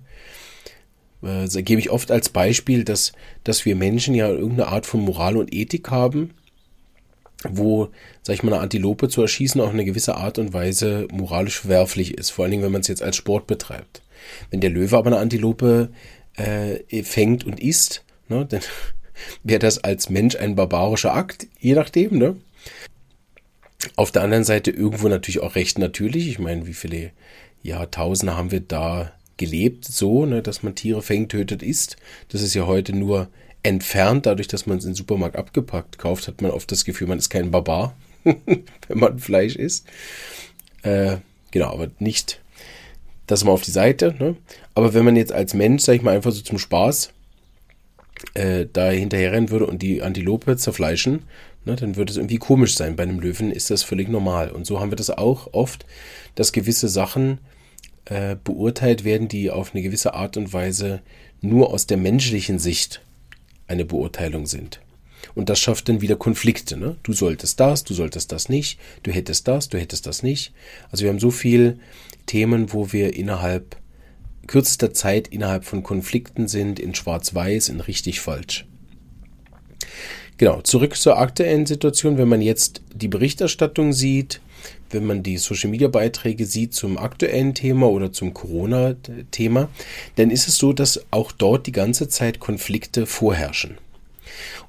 Da 1.22 1.46
gebe 1.60 1.80
ich 1.80 1.90
oft 1.90 2.10
als 2.10 2.28
Beispiel, 2.28 2.84
dass, 2.84 3.12
dass 3.42 3.64
wir 3.64 3.74
Menschen 3.74 4.14
ja 4.14 4.28
irgendeine 4.28 4.68
Art 4.68 4.86
von 4.86 5.00
Moral 5.00 5.36
und 5.36 5.52
Ethik 5.52 5.90
haben, 5.90 6.34
wo, 7.48 7.88
sag 8.22 8.34
ich 8.34 8.42
mal, 8.42 8.52
eine 8.52 8.62
Antilope 8.62 9.08
zu 9.08 9.22
erschießen 9.22 9.60
auch 9.60 9.72
eine 9.72 9.84
gewisse 9.84 10.16
Art 10.16 10.38
und 10.38 10.52
Weise 10.52 11.08
moralisch 11.10 11.60
verwerflich 11.60 12.16
ist, 12.16 12.30
vor 12.30 12.44
allen 12.44 12.52
Dingen, 12.52 12.62
wenn 12.62 12.72
man 12.72 12.82
es 12.82 12.88
jetzt 12.88 13.02
als 13.02 13.16
Sport 13.16 13.46
betreibt. 13.46 14.02
Wenn 14.50 14.60
der 14.60 14.70
Löwe 14.70 14.96
aber 14.96 15.08
eine 15.08 15.18
Antilope 15.18 15.90
äh, 16.34 17.02
fängt 17.02 17.44
und 17.44 17.60
isst, 17.60 18.04
Ne? 18.28 18.46
Dann 18.46 18.60
wäre 19.42 19.58
das 19.58 19.78
als 19.78 20.10
Mensch 20.10 20.36
ein 20.36 20.54
barbarischer 20.54 21.14
Akt, 21.14 21.46
je 21.58 21.74
nachdem. 21.74 22.18
Ne? 22.18 22.36
Auf 23.96 24.10
der 24.10 24.22
anderen 24.22 24.44
Seite 24.44 24.70
irgendwo 24.70 25.08
natürlich 25.08 25.40
auch 25.40 25.54
recht 25.54 25.78
natürlich. 25.78 26.28
Ich 26.28 26.38
meine, 26.38 26.66
wie 26.66 26.74
viele 26.74 27.12
Jahrtausende 27.62 28.36
haben 28.36 28.50
wir 28.50 28.60
da 28.60 29.12
gelebt, 29.36 29.84
so, 29.84 30.24
ne, 30.24 30.42
dass 30.42 30.62
man 30.62 30.74
Tiere 30.74 31.02
fängt, 31.02 31.30
tötet, 31.30 31.62
isst. 31.62 31.96
Das 32.28 32.42
ist 32.42 32.54
ja 32.54 32.66
heute 32.66 32.94
nur 32.94 33.28
entfernt, 33.62 34.26
dadurch, 34.26 34.48
dass 34.48 34.66
man 34.66 34.78
es 34.78 34.84
im 34.84 34.94
Supermarkt 34.94 35.36
abgepackt 35.36 35.98
kauft, 35.98 36.28
hat 36.28 36.40
man 36.40 36.52
oft 36.52 36.70
das 36.70 36.84
Gefühl, 36.84 37.08
man 37.08 37.18
ist 37.18 37.30
kein 37.30 37.50
Barbar, 37.50 37.96
wenn 38.24 38.64
man 38.88 39.18
Fleisch 39.18 39.56
isst. 39.56 39.86
Äh, 40.82 41.18
genau, 41.50 41.72
aber 41.72 41.90
nicht 41.98 42.40
das 43.26 43.44
mal 43.44 43.52
auf 43.52 43.62
die 43.62 43.72
Seite. 43.72 44.14
Ne? 44.18 44.36
Aber 44.74 44.94
wenn 44.94 45.04
man 45.04 45.16
jetzt 45.16 45.32
als 45.32 45.52
Mensch, 45.52 45.82
sag 45.82 45.94
ich 45.94 46.02
mal, 46.02 46.14
einfach 46.14 46.32
so 46.32 46.42
zum 46.42 46.58
Spaß 46.58 47.10
äh, 48.34 48.66
da 48.72 48.90
hinterherrennen 48.90 49.50
würde 49.50 49.66
und 49.66 49.82
die 49.82 50.02
Antilope 50.02 50.56
zerfleischen, 50.56 51.24
ne, 51.64 51.76
dann 51.76 51.96
würde 51.96 52.10
es 52.10 52.16
irgendwie 52.16 52.38
komisch 52.38 52.76
sein. 52.76 52.96
Bei 52.96 53.02
einem 53.02 53.20
Löwen 53.20 53.50
ist 53.50 53.70
das 53.70 53.82
völlig 53.82 54.08
normal. 54.08 54.50
Und 54.50 54.66
so 54.66 54.80
haben 54.80 54.90
wir 54.90 54.96
das 54.96 55.10
auch 55.10 55.52
oft, 55.52 55.86
dass 56.34 56.52
gewisse 56.52 56.88
Sachen 56.88 57.38
äh, 58.06 58.36
beurteilt 58.42 59.04
werden, 59.04 59.28
die 59.28 59.50
auf 59.50 59.74
eine 59.74 59.82
gewisse 59.82 60.14
Art 60.14 60.36
und 60.36 60.52
Weise 60.52 61.00
nur 61.40 61.72
aus 61.72 61.86
der 61.86 61.96
menschlichen 61.96 62.58
Sicht 62.58 63.02
eine 63.66 63.84
Beurteilung 63.84 64.46
sind. 64.46 64.80
Und 65.34 65.48
das 65.48 65.58
schafft 65.58 65.88
dann 65.88 66.00
wieder 66.00 66.16
Konflikte. 66.16 66.76
Ne? 66.76 66.96
Du 67.02 67.12
solltest 67.12 67.58
das, 67.60 67.84
du 67.84 67.94
solltest 67.94 68.32
das 68.32 68.48
nicht, 68.48 68.78
du 69.02 69.10
hättest 69.10 69.48
das, 69.48 69.68
du 69.68 69.78
hättest 69.78 70.06
das 70.06 70.22
nicht. 70.22 70.52
Also 70.90 71.02
wir 71.02 71.10
haben 71.10 71.18
so 71.18 71.30
viele 71.30 71.78
Themen, 72.26 72.72
wo 72.72 72.92
wir 72.92 73.14
innerhalb 73.14 73.76
kürzester 74.46 74.92
Zeit 74.92 75.28
innerhalb 75.28 75.64
von 75.64 75.82
Konflikten 75.82 76.48
sind, 76.48 76.78
in 76.78 76.94
Schwarz-Weiß, 76.94 77.68
in 77.68 77.80
richtig-falsch. 77.80 78.66
Genau, 80.38 80.60
zurück 80.60 80.96
zur 80.96 81.18
aktuellen 81.18 81.64
Situation. 81.64 82.18
Wenn 82.18 82.28
man 82.28 82.42
jetzt 82.42 82.82
die 82.94 83.08
Berichterstattung 83.08 83.92
sieht, 83.92 84.40
wenn 84.90 85.06
man 85.06 85.22
die 85.22 85.38
Social-Media-Beiträge 85.38 86.44
sieht 86.46 86.74
zum 86.74 86.98
aktuellen 86.98 87.54
Thema 87.54 87.88
oder 87.88 88.12
zum 88.12 88.34
Corona-Thema, 88.34 89.68
dann 90.16 90.30
ist 90.30 90.48
es 90.48 90.58
so, 90.58 90.72
dass 90.72 91.04
auch 91.10 91.32
dort 91.32 91.66
die 91.66 91.72
ganze 91.72 92.08
Zeit 92.08 92.38
Konflikte 92.38 93.06
vorherrschen. 93.06 93.78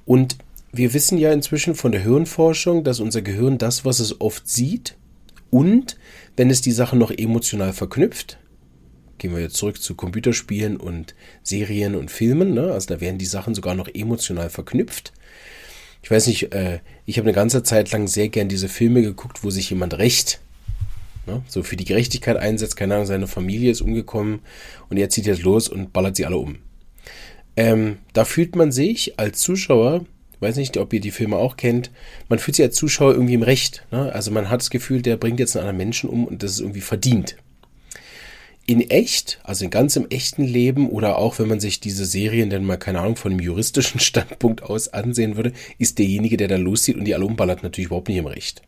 Und 0.06 0.38
wir 0.72 0.94
wissen 0.94 1.18
ja 1.18 1.32
inzwischen 1.34 1.76
von 1.76 1.92
der 1.92 2.02
Hirnforschung, 2.02 2.84
dass 2.84 3.00
unser 3.00 3.22
Gehirn 3.22 3.58
das, 3.58 3.84
was 3.84 4.00
es 4.00 4.22
oft 4.22 4.48
sieht, 4.48 4.96
und 5.50 5.98
wenn 6.36 6.50
es 6.50 6.62
die 6.62 6.72
Sache 6.72 6.98
noch 6.98 7.12
emotional 7.12 7.74
verknüpft, 7.74 8.38
gehen 9.18 9.34
wir 9.34 9.42
jetzt 9.42 9.56
zurück 9.56 9.82
zu 9.82 9.96
Computerspielen 9.96 10.78
und 10.78 11.16
Serien 11.44 11.96
und 11.96 12.12
Filmen. 12.12 12.54
Ne? 12.54 12.72
Also 12.72 12.94
da 12.94 13.02
werden 13.02 13.18
die 13.18 13.26
Sachen 13.26 13.56
sogar 13.56 13.76
noch 13.76 13.88
emotional 13.94 14.50
verknüpft. 14.50 15.14
Ich 16.04 16.12
weiß 16.12 16.28
nicht, 16.28 16.54
äh, 16.54 16.80
ich 17.06 17.18
habe 17.18 17.28
eine 17.28 17.36
ganze 17.36 17.64
Zeit 17.64 17.92
lang 17.92 18.08
sehr 18.08 18.30
gern 18.30 18.50
diese 18.50 18.70
Filme 18.70 19.02
geguckt, 19.02 19.44
wo 19.44 19.50
sich 19.50 19.70
jemand 19.70 19.98
recht, 19.98 20.40
ne? 21.26 21.42
so 21.48 21.64
für 21.64 21.76
die 21.76 21.86
Gerechtigkeit 21.86 22.38
einsetzt. 22.38 22.78
Keine 22.78 22.96
Ahnung, 22.96 23.08
seine 23.08 23.28
Familie 23.28 23.72
ist 23.72 23.82
umgekommen 23.82 24.40
und 24.90 24.98
er 24.98 25.10
zieht 25.10 25.26
jetzt 25.26 25.44
los 25.44 25.68
und 25.68 25.94
ballert 25.94 26.16
sie 26.16 26.26
alle 26.26 26.38
um. 26.38 26.58
Ähm, 27.56 27.98
da 28.14 28.24
fühlt 28.24 28.56
man 28.56 28.72
sich 28.72 29.20
als 29.20 29.40
Zuschauer 29.40 30.06
weiß 30.40 30.58
nicht, 30.58 30.78
ob 30.78 30.94
ihr 30.94 31.00
die 31.00 31.12
Filme 31.12 31.38
auch 31.38 31.58
kennt, 31.58 31.92
man 32.30 32.40
fühlt 32.40 32.56
sich 32.56 32.66
als 32.66 32.76
Zuschauer 32.76 33.14
irgendwie 33.14 33.34
im 33.34 33.44
Recht. 33.44 33.86
Ne? 33.92 34.12
Also 34.12 34.32
man 34.32 34.50
hat 34.50 34.62
das 34.62 34.70
Gefühl, 34.70 35.02
der 35.02 35.18
bringt 35.18 35.40
jetzt 35.40 35.56
einen 35.56 35.64
anderen 35.64 35.78
Menschen 35.78 36.10
um 36.10 36.26
und 36.26 36.44
das 36.44 36.52
ist 36.52 36.60
irgendwie 36.60 36.82
verdient. 36.82 37.38
In 38.68 38.82
echt, 38.82 39.40
also 39.44 39.64
in 39.66 39.72
ganz 39.72 39.96
im 39.96 40.08
echten 40.10 40.44
Leben 40.44 40.90
oder 40.90 41.18
auch 41.18 41.40
wenn 41.40 41.48
man 41.48 41.60
sich 41.60 41.80
diese 41.80 42.06
Serien 42.06 42.50
dann 42.50 42.66
mal, 42.66 42.78
keine 42.78 43.00
Ahnung, 43.00 43.16
von 43.16 43.32
einem 43.32 43.42
juristischen 43.42 44.00
Standpunkt 44.02 44.62
aus 44.62 44.90
ansehen 44.90 45.36
würde, 45.38 45.54
ist 45.80 45.98
derjenige, 45.98 46.38
der 46.38 46.50
dann 46.50 46.62
loszieht 46.62 46.98
und 46.98 47.06
die 47.06 47.16
alle 47.16 47.26
umballert, 47.26 47.64
natürlich 47.64 47.88
überhaupt 47.88 48.10
nicht 48.10 48.18
im 48.18 48.28
Recht. 48.28 48.62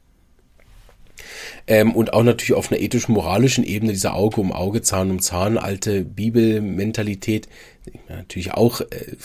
Ähm, 1.67 1.95
und 1.95 2.13
auch 2.13 2.23
natürlich 2.23 2.53
auf 2.53 2.71
einer 2.71 2.81
ethisch-moralischen 2.81 3.63
Ebene, 3.63 3.91
dieser 3.91 4.15
Auge 4.15 4.41
um 4.41 4.51
Auge, 4.51 4.81
Zahn 4.81 5.11
um 5.11 5.19
Zahn, 5.19 5.57
alte 5.57 6.03
Bibelmentalität, 6.03 7.47
natürlich 8.07 8.53
auch 8.53 8.81
äh, 8.81 9.15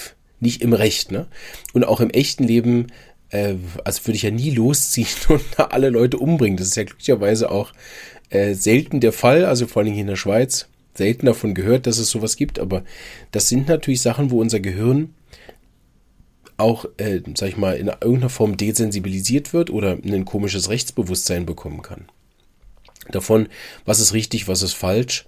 nicht 0.40 0.62
im 0.62 0.72
Recht. 0.72 1.10
Ne? 1.10 1.26
Und 1.72 1.84
auch 1.84 2.00
im 2.00 2.10
echten 2.10 2.44
Leben, 2.44 2.88
äh, 3.30 3.54
also 3.84 4.06
würde 4.06 4.16
ich 4.16 4.22
ja 4.22 4.30
nie 4.30 4.50
losziehen 4.50 5.08
und 5.28 5.42
da 5.56 5.64
alle 5.64 5.90
Leute 5.90 6.18
umbringen. 6.18 6.56
Das 6.56 6.68
ist 6.68 6.76
ja 6.76 6.84
glücklicherweise 6.84 7.50
auch 7.50 7.72
äh, 8.30 8.54
selten 8.54 9.00
der 9.00 9.12
Fall, 9.12 9.44
also 9.44 9.66
vor 9.66 9.82
allem 9.82 9.92
hier 9.92 10.02
in 10.02 10.08
der 10.08 10.16
Schweiz. 10.16 10.68
Selten 10.96 11.26
davon 11.26 11.54
gehört, 11.54 11.86
dass 11.86 11.98
es 11.98 12.10
sowas 12.10 12.36
gibt, 12.36 12.58
aber 12.58 12.84
das 13.32 13.48
sind 13.48 13.68
natürlich 13.68 14.00
Sachen, 14.00 14.30
wo 14.30 14.40
unser 14.40 14.60
Gehirn 14.60 15.14
auch, 16.56 16.84
äh, 16.98 17.20
sag 17.34 17.48
ich 17.48 17.56
mal, 17.56 17.76
in 17.76 17.88
irgendeiner 17.88 18.28
Form 18.28 18.56
desensibilisiert 18.56 19.52
wird 19.52 19.70
oder 19.70 19.98
ein 20.04 20.24
komisches 20.24 20.68
Rechtsbewusstsein 20.68 21.46
bekommen 21.46 21.82
kann. 21.82 22.06
Davon, 23.10 23.48
was 23.84 24.00
ist 24.00 24.14
richtig, 24.14 24.48
was 24.48 24.62
ist 24.62 24.74
falsch. 24.74 25.26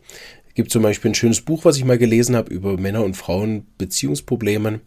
Gibt 0.54 0.70
zum 0.70 0.82
Beispiel 0.82 1.10
ein 1.10 1.14
schönes 1.14 1.42
Buch, 1.42 1.66
was 1.66 1.76
ich 1.76 1.84
mal 1.84 1.98
gelesen 1.98 2.34
habe 2.34 2.52
über 2.52 2.78
Männer 2.78 3.04
und 3.04 3.14
Frauen 3.14 3.66
Beziehungsproblemen. 3.76 4.80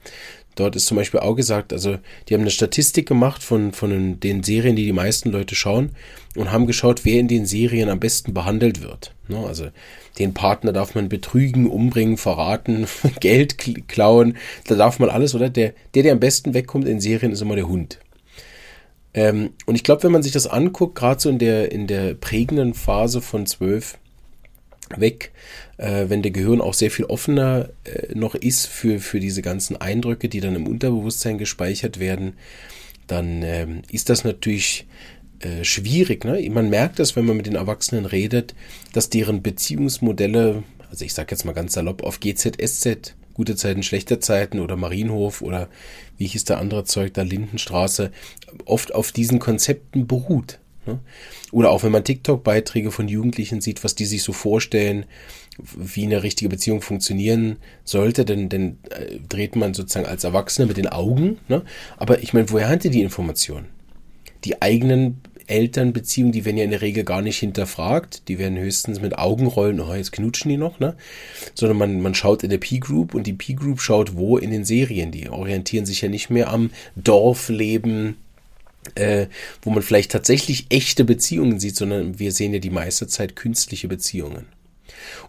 Dort 0.55 0.75
ist 0.75 0.87
zum 0.87 0.97
Beispiel 0.97 1.21
auch 1.21 1.35
gesagt, 1.35 1.71
also 1.71 1.97
die 2.27 2.33
haben 2.33 2.41
eine 2.41 2.51
Statistik 2.51 3.07
gemacht 3.07 3.43
von, 3.43 3.71
von 3.71 4.19
den 4.19 4.43
Serien, 4.43 4.75
die 4.75 4.85
die 4.85 4.93
meisten 4.93 5.31
Leute 5.31 5.55
schauen 5.55 5.91
und 6.35 6.51
haben 6.51 6.67
geschaut, 6.67 7.05
wer 7.05 7.19
in 7.19 7.27
den 7.27 7.45
Serien 7.45 7.89
am 7.89 7.99
besten 7.99 8.33
behandelt 8.33 8.81
wird. 8.81 9.13
Ne, 9.27 9.37
also 9.37 9.67
den 10.17 10.33
Partner 10.33 10.73
darf 10.73 10.95
man 10.95 11.07
betrügen, 11.07 11.69
umbringen, 11.69 12.17
verraten, 12.17 12.87
Geld 13.19 13.57
klauen, 13.87 14.37
da 14.67 14.75
darf 14.75 14.99
man 14.99 15.09
alles, 15.09 15.33
oder? 15.33 15.49
Der, 15.49 15.73
der, 15.93 16.03
der 16.03 16.13
am 16.13 16.19
besten 16.19 16.53
wegkommt 16.53 16.87
in 16.87 16.99
Serien, 16.99 17.31
ist 17.31 17.41
immer 17.41 17.55
der 17.55 17.67
Hund. 17.67 17.99
Ähm, 19.13 19.51
und 19.65 19.75
ich 19.75 19.83
glaube, 19.83 20.03
wenn 20.03 20.11
man 20.11 20.23
sich 20.23 20.31
das 20.31 20.47
anguckt, 20.47 20.95
gerade 20.95 21.19
so 21.21 21.29
in 21.29 21.39
der, 21.39 21.71
in 21.71 21.87
der 21.87 22.13
prägenden 22.15 22.73
Phase 22.73 23.21
von 23.21 23.45
zwölf 23.45 23.97
weg, 24.95 25.31
äh, 25.79 26.09
wenn 26.09 26.21
der 26.21 26.31
Gehirn 26.31 26.61
auch 26.61 26.73
sehr 26.73 26.91
viel 26.91 27.05
offener 27.05 27.69
äh, 27.85 28.13
noch 28.13 28.35
ist 28.35 28.67
für, 28.67 28.99
für 28.99 29.19
diese 29.19 29.41
ganzen 29.41 29.77
Eindrücke, 29.77 30.29
die 30.29 30.41
dann 30.41 30.55
im 30.55 30.67
Unterbewusstsein 30.67 31.37
gespeichert 31.37 31.99
werden, 31.99 32.33
dann 33.07 33.41
äh, 33.41 33.67
ist 33.89 34.09
das 34.09 34.23
natürlich 34.23 34.85
äh, 35.39 35.63
schwierig. 35.63 36.25
Ne? 36.25 36.47
Man 36.49 36.69
merkt 36.69 36.99
das, 36.99 37.15
wenn 37.15 37.25
man 37.25 37.37
mit 37.37 37.47
den 37.47 37.55
Erwachsenen 37.55 38.05
redet, 38.05 38.55
dass 38.93 39.09
deren 39.09 39.41
Beziehungsmodelle, 39.41 40.63
also 40.89 41.05
ich 41.05 41.13
sage 41.13 41.31
jetzt 41.31 41.45
mal 41.45 41.53
ganz 41.53 41.73
salopp, 41.73 42.03
auf 42.03 42.19
GZSZ, 42.19 43.15
gute 43.33 43.55
Zeiten, 43.55 43.81
schlechte 43.81 44.19
Zeiten 44.19 44.59
oder 44.59 44.75
Marienhof 44.75 45.41
oder 45.41 45.69
wie 46.17 46.27
hieß 46.27 46.43
der 46.43 46.57
andere 46.57 46.83
Zeug 46.83 47.13
da, 47.13 47.21
Lindenstraße, 47.21 48.11
oft 48.65 48.93
auf 48.93 49.13
diesen 49.13 49.39
Konzepten 49.39 50.07
beruht. 50.07 50.59
Ne? 50.85 50.99
Oder 51.53 51.71
auch 51.71 51.83
wenn 51.83 51.93
man 51.93 52.03
TikTok-Beiträge 52.03 52.91
von 52.91 53.07
Jugendlichen 53.07 53.61
sieht, 53.61 53.85
was 53.85 53.95
die 53.95 54.05
sich 54.05 54.23
so 54.23 54.33
vorstellen, 54.33 55.05
wie 55.75 56.03
eine 56.03 56.23
richtige 56.23 56.49
Beziehung 56.49 56.81
funktionieren 56.81 57.57
sollte, 57.83 58.25
dann, 58.25 58.49
dann 58.49 58.77
äh, 58.89 59.17
dreht 59.27 59.55
man 59.55 59.73
sozusagen 59.73 60.05
als 60.05 60.23
Erwachsener 60.23 60.67
mit 60.67 60.77
den 60.77 60.87
Augen. 60.87 61.37
Ne? 61.47 61.63
Aber 61.97 62.21
ich 62.21 62.33
meine, 62.33 62.49
woher 62.49 62.69
hat 62.69 62.83
die 62.83 63.01
Information? 63.01 63.65
Die 64.45 64.61
eigenen 64.61 65.21
Elternbeziehungen, 65.49 66.31
die 66.31 66.45
werden 66.45 66.57
ja 66.57 66.63
in 66.63 66.69
der 66.69 66.81
Regel 66.81 67.03
gar 67.03 67.21
nicht 67.21 67.39
hinterfragt. 67.39 68.27
Die 68.27 68.37
werden 68.37 68.57
höchstens 68.57 69.01
mit 69.01 69.17
Augenrollen, 69.17 69.79
oh, 69.79 69.93
jetzt 69.93 70.11
knutschen 70.11 70.49
die 70.49 70.57
noch, 70.57 70.79
ne? 70.79 70.95
Sondern 71.55 71.77
man, 71.77 72.01
man 72.01 72.15
schaut 72.15 72.43
in 72.43 72.49
der 72.49 72.59
P-Group 72.59 73.15
und 73.15 73.25
die 73.25 73.33
P-Group 73.33 73.81
schaut 73.81 74.15
wo 74.15 74.37
in 74.37 74.51
den 74.51 74.63
Serien. 74.63 75.11
Die 75.11 75.29
orientieren 75.29 75.85
sich 75.85 76.01
ja 76.01 76.09
nicht 76.09 76.29
mehr 76.29 76.49
am 76.49 76.69
Dorfleben, 76.95 78.17
äh, 78.95 79.27
wo 79.61 79.71
man 79.71 79.81
vielleicht 79.81 80.11
tatsächlich 80.11 80.67
echte 80.69 81.03
Beziehungen 81.03 81.59
sieht, 81.59 81.75
sondern 81.75 82.19
wir 82.19 82.31
sehen 82.31 82.53
ja 82.53 82.59
die 82.59 82.69
meiste 82.69 83.07
Zeit 83.07 83.35
künstliche 83.35 83.87
Beziehungen. 83.87 84.45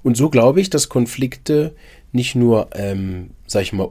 Und 0.02 0.16
so 0.16 0.30
glaube 0.30 0.60
ich, 0.60 0.70
dass 0.70 0.88
Konflikte 0.88 1.74
nicht 2.12 2.34
nur, 2.34 2.70
ähm, 2.74 3.30
sag 3.46 3.62
ich 3.62 3.72
mal, 3.72 3.90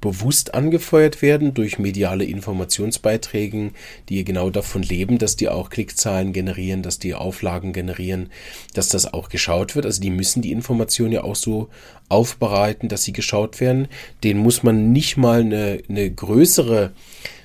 bewusst 0.00 0.54
angefeuert 0.54 1.22
werden 1.22 1.54
durch 1.54 1.78
mediale 1.78 2.24
Informationsbeiträge, 2.24 3.70
die 4.08 4.24
genau 4.24 4.50
davon 4.50 4.82
leben, 4.82 5.18
dass 5.18 5.36
die 5.36 5.48
auch 5.48 5.70
Klickzahlen 5.70 6.32
generieren, 6.32 6.82
dass 6.82 6.98
die 6.98 7.14
Auflagen 7.14 7.72
generieren, 7.72 8.30
dass 8.74 8.88
das 8.88 9.14
auch 9.14 9.28
geschaut 9.28 9.76
wird. 9.76 9.86
Also 9.86 10.02
die 10.02 10.10
müssen 10.10 10.42
die 10.42 10.50
Informationen 10.50 11.12
ja 11.12 11.22
auch 11.22 11.36
so 11.36 11.68
aufbereiten, 12.08 12.88
dass 12.88 13.04
sie 13.04 13.12
geschaut 13.12 13.60
werden. 13.60 13.86
Den 14.24 14.38
muss 14.38 14.64
man 14.64 14.92
nicht 14.92 15.16
mal 15.16 15.40
eine, 15.40 15.80
eine 15.88 16.10
größere 16.10 16.92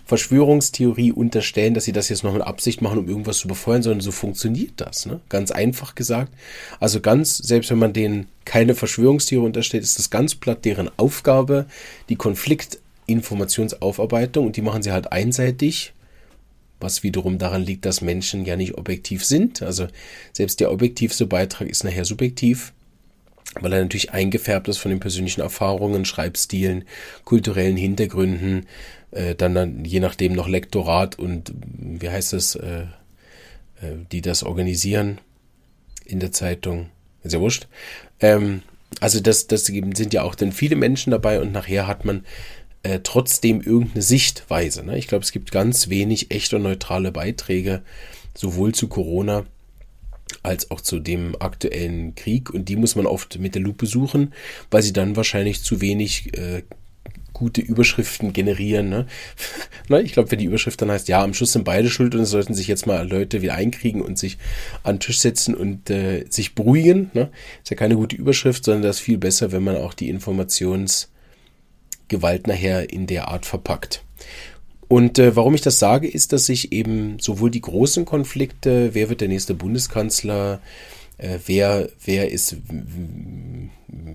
Verschwörungstheorie 0.08 1.12
unterstellen, 1.12 1.74
dass 1.74 1.84
sie 1.84 1.92
das 1.92 2.08
jetzt 2.08 2.24
noch 2.24 2.32
mit 2.32 2.42
Absicht 2.42 2.82
machen, 2.82 3.00
um 3.00 3.10
irgendwas 3.10 3.40
zu 3.40 3.50
befeuern, 3.50 3.84
sondern 3.84 4.00
so 4.00 4.14
funktioniert 4.14 4.72
das. 4.78 5.06
Ne? 5.06 5.20
Ganz 5.28 5.52
einfach 5.52 5.96
gesagt. 5.96 6.32
Also 6.80 7.02
ganz, 7.02 7.38
selbst 7.38 7.70
wenn 7.72 7.80
man 7.80 7.92
denen 7.92 8.28
keine 8.46 8.74
Verschwörungstheorie 8.74 9.46
unterstellt, 9.46 9.84
ist 9.84 10.00
das 10.00 10.10
ganz 10.10 10.34
platt 10.34 10.64
deren 10.64 10.90
Aufgabe, 10.98 11.66
die 12.08 12.16
Konfliktinformationsaufarbeitung 12.16 14.46
und 14.46 14.56
die 14.56 14.62
machen 14.62 14.82
sie 14.82 14.94
halt 14.94 15.12
einseitig, 15.12 15.92
was 16.80 17.04
wiederum 17.04 17.38
daran 17.38 17.64
liegt, 17.64 17.86
dass 17.86 18.00
Menschen 18.00 18.46
ja 18.46 18.56
nicht 18.56 18.78
objektiv 18.78 19.26
sind. 19.26 19.62
Also 19.62 19.88
selbst 20.32 20.62
der 20.62 20.72
objektivste 20.72 21.26
Beitrag 21.26 21.68
ist 21.68 21.84
nachher 21.84 22.06
subjektiv, 22.06 22.72
weil 23.60 23.74
er 23.74 23.82
natürlich 23.82 24.12
eingefärbt 24.12 24.70
ist 24.70 24.78
von 24.78 24.92
den 24.92 25.02
persönlichen 25.02 25.42
Erfahrungen, 25.42 26.06
Schreibstilen, 26.06 26.86
kulturellen 27.26 27.76
Hintergründen, 27.76 28.68
äh, 29.18 29.36
dann, 29.36 29.56
dann 29.56 29.86
je 29.86 30.00
nachdem 30.00 30.34
noch 30.34 30.48
Lektorat 30.48 31.18
und 31.18 31.52
wie 31.62 32.10
heißt 32.10 32.34
das, 32.34 32.56
äh, 32.56 32.82
äh, 33.82 33.96
die 34.12 34.22
das 34.22 34.44
organisieren 34.44 35.20
in 36.06 36.20
der 36.20 36.32
Zeitung. 36.32 36.90
Ist 37.24 37.34
ja 37.34 37.40
wurscht. 37.40 37.68
Ähm, 38.20 38.62
also 39.00 39.20
das, 39.20 39.48
das 39.48 39.66
sind 39.66 40.14
ja 40.14 40.24
auch 40.24 40.36
dann 40.36 40.52
viele 40.52 40.76
Menschen 40.76 41.12
dabei 41.12 41.42
und 41.42 41.52
nachher 41.52 41.88
hat 41.88 42.06
man 42.06 42.26
äh, 42.84 43.00
trotzdem 43.04 43.62
irgendeine 43.62 44.02
Sichtweise. 44.02 44.84
Ne? 44.86 44.98
Ich 44.98 45.08
glaube, 45.08 45.24
es 45.24 45.32
gibt 45.32 45.52
ganz 45.52 45.90
wenig 45.90 46.32
echte 46.32 46.60
neutrale 46.60 47.12
Beiträge, 47.12 47.82
sowohl 48.34 48.74
zu 48.74 48.88
Corona 48.88 49.46
als 50.44 50.72
auch 50.72 50.82
zu 50.82 51.00
dem 51.00 51.36
aktuellen 51.40 52.16
Krieg. 52.16 52.50
Und 52.50 52.70
die 52.70 52.76
muss 52.76 52.96
man 52.96 53.06
oft 53.06 53.40
mit 53.40 53.56
der 53.56 53.62
Lupe 53.62 53.88
suchen, 53.88 54.34
weil 54.70 54.84
sie 54.84 54.94
dann 54.94 55.16
wahrscheinlich 55.16 55.64
zu 55.64 55.82
wenig 55.82 56.38
äh, 56.38 56.64
gute 57.34 57.62
Überschriften 57.62 58.34
generieren. 58.34 58.90
Ne? 58.90 59.08
ich 60.04 60.14
glaube, 60.14 60.32
wenn 60.32 60.40
die 60.40 60.46
Überschrift 60.46 60.82
dann 60.82 60.92
heißt, 60.92 61.08
ja, 61.08 61.24
am 61.24 61.34
Schluss 61.34 61.54
sind 61.54 61.64
beide 61.64 61.90
schuld 61.90 62.16
und 62.16 62.22
es 62.22 62.30
sollten 62.30 62.54
sich 62.54 62.68
jetzt 62.68 62.88
mal 62.88 63.08
Leute 63.08 63.42
wieder 63.42 63.54
einkriegen 63.54 64.02
und 64.02 64.18
sich 64.18 64.38
an 64.84 64.96
den 64.96 65.02
Tisch 65.02 65.20
setzen 65.20 65.56
und 65.56 65.90
äh, 65.90 66.26
sich 66.30 66.56
beruhigen. 66.56 67.12
Ne? 67.14 67.30
Ist 67.64 67.70
ja 67.70 67.78
keine 67.78 67.96
gute 67.96 68.16
Überschrift, 68.16 68.66
sondern 68.66 68.84
das 68.84 68.98
ist 68.98 69.04
viel 69.04 69.18
besser, 69.18 69.52
wenn 69.52 69.64
man 69.64 69.78
auch 69.78 69.94
die 69.94 70.10
Informationsgewalt 70.10 72.48
nachher 72.48 72.92
in 72.92 73.08
der 73.08 73.28
Art 73.28 73.46
verpackt. 73.46 74.04
Und 74.88 75.20
äh, 75.20 75.36
warum 75.36 75.54
ich 75.54 75.62
das 75.62 75.80
sage, 75.80 76.08
ist, 76.08 76.34
dass 76.34 76.46
sich 76.46 76.72
eben 76.72 77.20
sowohl 77.20 77.52
die 77.52 77.62
großen 77.62 78.06
Konflikte, 78.06 78.94
wer 78.94 79.10
wird 79.10 79.22
der 79.22 79.28
nächste 79.28 79.54
Bundeskanzler, 79.54 80.56
äh, 80.56 80.97
wer, 81.18 81.90
wer 82.06 82.32
ist, 82.32 82.58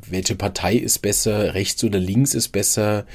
welche 0.09 0.37
Partei 0.37 0.77
ist 0.77 1.01
besser, 1.01 1.55
rechts 1.55 1.83
oder 1.85 1.99
links 1.99 2.35
ist 2.35 2.49
besser, 2.49 3.07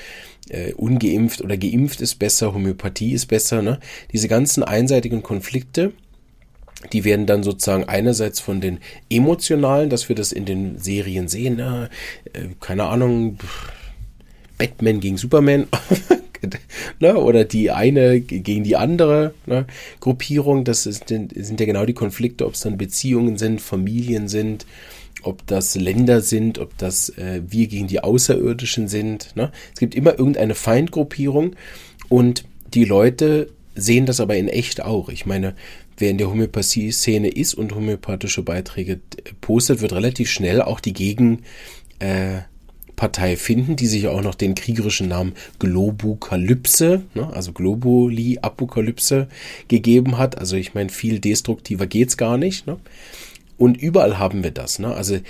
äh, 0.50 0.74
ungeimpft 0.74 1.42
oder 1.42 1.58
geimpft 1.58 2.02
ist 2.02 2.16
besser, 2.16 2.54
Homöopathie 2.54 3.14
ist 3.14 3.28
besser, 3.28 3.62
ne? 3.62 3.80
Diese 4.12 4.28
ganzen 4.28 4.64
einseitigen 4.64 5.24
Konflikte, 5.24 5.94
die 6.94 7.04
werden 7.04 7.26
dann 7.26 7.44
sozusagen 7.44 7.86
einerseits 7.86 8.40
von 8.40 8.62
den 8.62 8.80
emotionalen, 9.10 9.90
dass 9.90 10.10
wir 10.10 10.16
das 10.16 10.32
in 10.32 10.46
den 10.46 10.78
Serien 10.78 11.28
sehen, 11.28 11.58
ne? 11.58 11.90
äh, 12.34 12.50
keine 12.60 12.86
Ahnung, 12.86 13.40
Batman 14.58 15.00
gegen 15.00 15.18
Superman, 15.18 15.68
ne? 17.00 17.18
oder 17.18 17.46
die 17.46 17.72
eine 17.72 18.20
gegen 18.22 18.64
die 18.64 18.76
andere 18.76 19.34
ne? 19.46 19.66
Gruppierung. 20.00 20.64
Das 20.64 20.86
ist, 20.86 21.08
sind 21.08 21.60
ja 21.60 21.66
genau 21.66 21.86
die 21.86 21.94
Konflikte, 21.94 22.46
ob 22.46 22.54
es 22.54 22.62
dann 22.62 22.78
Beziehungen 22.78 23.38
sind, 23.38 23.62
Familien 23.62 24.28
sind, 24.28 24.66
ob 25.24 25.46
das 25.48 25.76
Länder 25.76 26.22
sind, 26.22 26.60
ob 26.60 26.78
das 26.78 27.10
äh, 27.10 27.42
wir 27.48 27.68
gegen 27.68 27.88
die 27.88 28.02
Außerirdischen 28.02 28.88
sind. 28.88 29.36
Ne? 29.36 29.52
Es 29.74 29.80
gibt 29.80 29.96
immer 29.96 30.18
irgendeine 30.18 30.56
Feindgruppierung 30.56 31.56
und 32.10 32.46
die 32.74 32.86
Leute 32.86 33.50
sehen 33.76 34.06
das 34.06 34.20
aber 34.20 34.36
in 34.38 34.48
echt 34.48 34.82
auch. 34.84 35.10
Ich 35.10 35.26
meine, 35.26 35.56
wer 35.98 36.10
in 36.10 36.18
der 36.18 36.30
Homöopathie-Szene 36.30 37.30
ist 37.30 37.54
und 37.54 37.76
homöopathische 37.76 38.44
Beiträge 38.44 39.00
postet, 39.42 39.82
wird 39.82 39.94
relativ 39.94 40.30
schnell 40.30 40.62
auch 40.62 40.80
die 40.80 40.94
Gegen, 40.94 41.44
äh, 42.00 42.40
Partei 42.98 43.38
finden, 43.38 43.78
die 43.78 43.88
sich 43.88 44.08
auch 44.08 44.22
noch 44.22 44.36
den 44.36 44.56
kriegerischen 44.56 45.08
Namen 45.08 45.34
Globukalypse, 45.60 47.04
ne, 47.14 47.32
also 47.32 47.54
Globuli-Apokalypse 47.54 49.28
gegeben 49.70 50.18
hat. 50.18 50.38
Also 50.38 50.58
ich 50.58 50.74
meine, 50.74 50.90
viel 50.90 51.20
destruktiver 51.20 51.88
geht's 51.88 52.18
gar 52.18 52.38
nicht. 52.38 52.68
Ne? 52.68 52.78
Und 53.56 53.78
überall 53.78 54.18
haben 54.18 54.44
wir 54.44 54.52
das. 54.52 54.80
Ne? 54.80 54.94
Also 54.94 55.16
äh, 55.16 55.22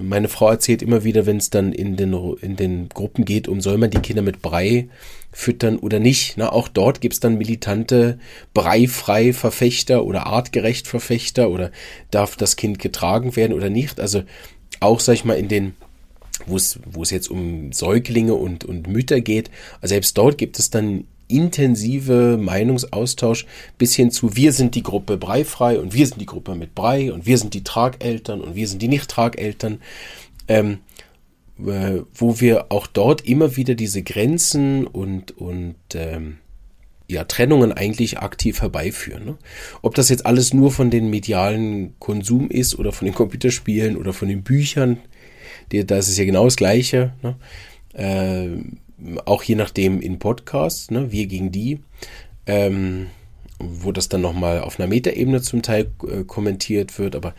meine 0.00 0.28
Frau 0.28 0.50
erzählt 0.50 0.82
immer 0.82 1.04
wieder, 1.04 1.24
wenn 1.24 1.36
es 1.36 1.48
dann 1.48 1.72
in 1.72 1.96
den, 1.96 2.12
in 2.40 2.56
den 2.56 2.88
Gruppen 2.88 3.24
geht, 3.24 3.46
um 3.46 3.60
soll 3.60 3.78
man 3.78 3.90
die 3.90 4.00
Kinder 4.00 4.22
mit 4.22 4.42
Brei 4.42 4.88
füttern 5.30 5.78
oder 5.78 6.00
nicht. 6.00 6.36
Ne? 6.36 6.52
Auch 6.52 6.66
dort 6.66 7.00
gibt's 7.00 7.20
dann 7.20 7.38
militante 7.38 8.18
breifrei 8.52 9.32
Verfechter 9.32 10.04
oder 10.04 10.26
artgerecht 10.26 10.88
Verfechter 10.88 11.50
oder 11.50 11.70
darf 12.10 12.36
das 12.36 12.56
Kind 12.56 12.80
getragen 12.80 13.36
werden 13.36 13.52
oder 13.52 13.70
nicht. 13.70 14.00
Also 14.00 14.24
auch, 14.80 14.98
sag 14.98 15.14
ich 15.14 15.24
mal, 15.24 15.38
in 15.38 15.46
den 15.46 15.74
wo 16.46 16.56
es, 16.56 16.78
wo 16.90 17.02
es 17.02 17.10
jetzt 17.10 17.30
um 17.30 17.72
Säuglinge 17.72 18.34
und, 18.34 18.64
und 18.64 18.88
Mütter 18.88 19.20
geht, 19.20 19.50
also 19.80 19.92
selbst 19.92 20.16
dort 20.18 20.38
gibt 20.38 20.58
es 20.58 20.70
dann 20.70 21.04
intensive 21.28 22.36
Meinungsaustausch 22.38 23.46
bis 23.78 23.94
hin 23.94 24.10
zu 24.10 24.36
wir 24.36 24.52
sind 24.52 24.74
die 24.74 24.82
Gruppe 24.82 25.16
breifrei 25.16 25.78
und 25.78 25.94
wir 25.94 26.06
sind 26.06 26.20
die 26.20 26.26
Gruppe 26.26 26.54
mit 26.54 26.74
Brei 26.74 27.12
und 27.12 27.26
wir 27.26 27.38
sind 27.38 27.54
die 27.54 27.64
Trageltern 27.64 28.40
und 28.40 28.54
wir 28.54 28.68
sind 28.68 28.82
die 28.82 28.88
Nicht-Trageltern, 28.88 29.80
ähm, 30.48 30.78
äh, 31.58 32.00
wo 32.14 32.40
wir 32.40 32.66
auch 32.70 32.86
dort 32.86 33.26
immer 33.26 33.56
wieder 33.56 33.74
diese 33.74 34.02
Grenzen 34.02 34.86
und, 34.86 35.36
und 35.38 35.76
ähm, 35.94 36.38
ja, 37.08 37.24
Trennungen 37.24 37.72
eigentlich 37.72 38.18
aktiv 38.18 38.62
herbeiführen. 38.62 39.24
Ne? 39.24 39.38
Ob 39.82 39.94
das 39.94 40.08
jetzt 40.08 40.26
alles 40.26 40.54
nur 40.54 40.70
von 40.70 40.90
den 40.90 41.10
medialen 41.10 41.94
Konsum 41.98 42.48
ist 42.48 42.78
oder 42.78 42.92
von 42.92 43.06
den 43.06 43.14
Computerspielen 43.14 43.96
oder 43.96 44.12
von 44.12 44.28
den 44.28 44.42
Büchern, 44.42 44.98
die, 45.72 45.86
da 45.86 45.98
ist 45.98 46.08
es 46.08 46.18
ja 46.18 46.24
genau 46.24 46.44
das 46.44 46.56
Gleiche. 46.56 47.12
Ne? 47.22 47.36
Äh, 47.94 48.48
auch 49.24 49.42
je 49.42 49.56
nachdem 49.56 50.00
in 50.00 50.18
Podcasts, 50.18 50.90
ne, 50.90 51.10
wir 51.10 51.26
gegen 51.26 51.50
die, 51.50 51.80
ähm, 52.46 53.06
wo 53.58 53.92
das 53.92 54.08
dann 54.08 54.20
nochmal 54.20 54.60
auf 54.60 54.78
einer 54.78 54.88
Metaebene 54.88 55.40
zum 55.42 55.62
Teil 55.62 55.90
äh, 56.08 56.24
kommentiert 56.24 56.98
wird, 56.98 57.16
aber 57.16 57.34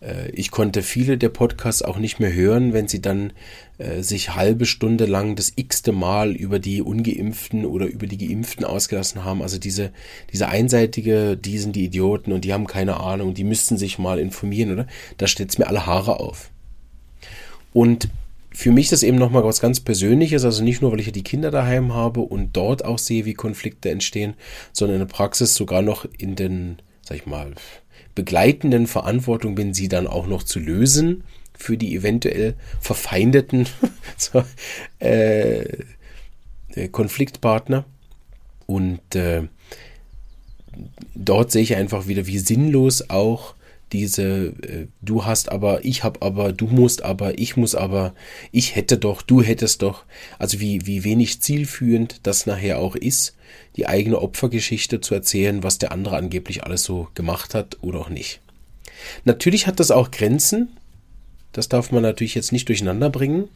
äh, 0.00 0.30
ich 0.30 0.50
konnte 0.50 0.82
viele 0.82 1.18
der 1.18 1.28
Podcasts 1.28 1.82
auch 1.82 1.98
nicht 1.98 2.20
mehr 2.20 2.32
hören, 2.32 2.72
wenn 2.72 2.88
sie 2.88 3.00
dann 3.00 3.32
äh, 3.78 4.02
sich 4.02 4.34
halbe 4.34 4.66
Stunde 4.66 5.06
lang 5.06 5.36
das 5.36 5.52
x-te 5.56 5.92
Mal 5.92 6.34
über 6.34 6.58
die 6.58 6.82
Ungeimpften 6.82 7.64
oder 7.64 7.86
über 7.86 8.06
die 8.06 8.18
Geimpften 8.18 8.64
ausgelassen 8.64 9.24
haben. 9.24 9.42
Also 9.42 9.58
diese, 9.58 9.92
diese 10.32 10.48
einseitige, 10.48 11.36
die 11.36 11.58
sind 11.58 11.76
die 11.76 11.84
Idioten 11.84 12.32
und 12.32 12.44
die 12.44 12.52
haben 12.52 12.66
keine 12.66 13.00
Ahnung, 13.00 13.34
die 13.34 13.44
müssten 13.44 13.76
sich 13.76 13.98
mal 13.98 14.18
informieren, 14.18 14.72
oder? 14.72 14.86
Da 15.18 15.26
stellt 15.26 15.58
mir 15.58 15.66
alle 15.66 15.86
Haare 15.86 16.20
auf. 16.20 16.50
Und 17.76 18.08
für 18.52 18.72
mich 18.72 18.86
ist 18.86 18.92
das 18.92 19.02
eben 19.02 19.18
nochmal 19.18 19.44
was 19.44 19.60
ganz 19.60 19.80
Persönliches, 19.80 20.46
also 20.46 20.64
nicht 20.64 20.80
nur, 20.80 20.92
weil 20.92 21.00
ich 21.00 21.08
ja 21.08 21.12
die 21.12 21.22
Kinder 21.22 21.50
daheim 21.50 21.92
habe 21.92 22.20
und 22.20 22.56
dort 22.56 22.82
auch 22.86 22.98
sehe, 22.98 23.26
wie 23.26 23.34
Konflikte 23.34 23.90
entstehen, 23.90 24.32
sondern 24.72 24.94
in 24.94 25.06
der 25.06 25.14
Praxis 25.14 25.54
sogar 25.54 25.82
noch 25.82 26.06
in 26.16 26.36
den, 26.36 26.78
sag 27.02 27.18
ich 27.18 27.26
mal, 27.26 27.52
begleitenden 28.14 28.86
Verantwortung 28.86 29.56
bin, 29.56 29.74
sie 29.74 29.88
dann 29.88 30.06
auch 30.06 30.26
noch 30.26 30.42
zu 30.42 30.58
lösen 30.58 31.24
für 31.52 31.76
die 31.76 31.94
eventuell 31.94 32.54
verfeindeten 32.80 33.68
äh, 34.98 35.60
äh, 36.70 36.88
Konfliktpartner. 36.90 37.84
Und 38.64 39.14
äh, 39.14 39.42
dort 41.14 41.52
sehe 41.52 41.62
ich 41.62 41.76
einfach 41.76 42.06
wieder, 42.06 42.26
wie 42.26 42.38
sinnlos 42.38 43.10
auch 43.10 43.54
diese 43.92 44.52
äh, 44.62 44.86
du 45.00 45.24
hast 45.24 45.50
aber, 45.50 45.84
ich 45.84 46.02
hab 46.04 46.22
aber, 46.24 46.52
du 46.52 46.66
musst 46.66 47.02
aber, 47.02 47.38
ich 47.38 47.56
muss 47.56 47.74
aber, 47.74 48.14
ich 48.52 48.74
hätte 48.74 48.98
doch, 48.98 49.22
du 49.22 49.42
hättest 49.42 49.82
doch. 49.82 50.04
Also 50.38 50.60
wie, 50.60 50.86
wie 50.86 51.04
wenig 51.04 51.40
zielführend 51.40 52.20
das 52.24 52.46
nachher 52.46 52.78
auch 52.78 52.96
ist, 52.96 53.36
die 53.76 53.86
eigene 53.86 54.20
Opfergeschichte 54.20 55.00
zu 55.00 55.14
erzählen, 55.14 55.62
was 55.62 55.78
der 55.78 55.92
andere 55.92 56.16
angeblich 56.16 56.64
alles 56.64 56.82
so 56.82 57.08
gemacht 57.14 57.54
hat 57.54 57.78
oder 57.82 58.00
auch 58.00 58.08
nicht. 58.08 58.40
Natürlich 59.24 59.66
hat 59.66 59.78
das 59.78 59.90
auch 59.90 60.10
Grenzen. 60.10 60.68
Das 61.52 61.68
darf 61.68 61.92
man 61.92 62.02
natürlich 62.02 62.34
jetzt 62.34 62.52
nicht 62.52 62.68
durcheinander 62.68 63.10
bringen 63.10 63.48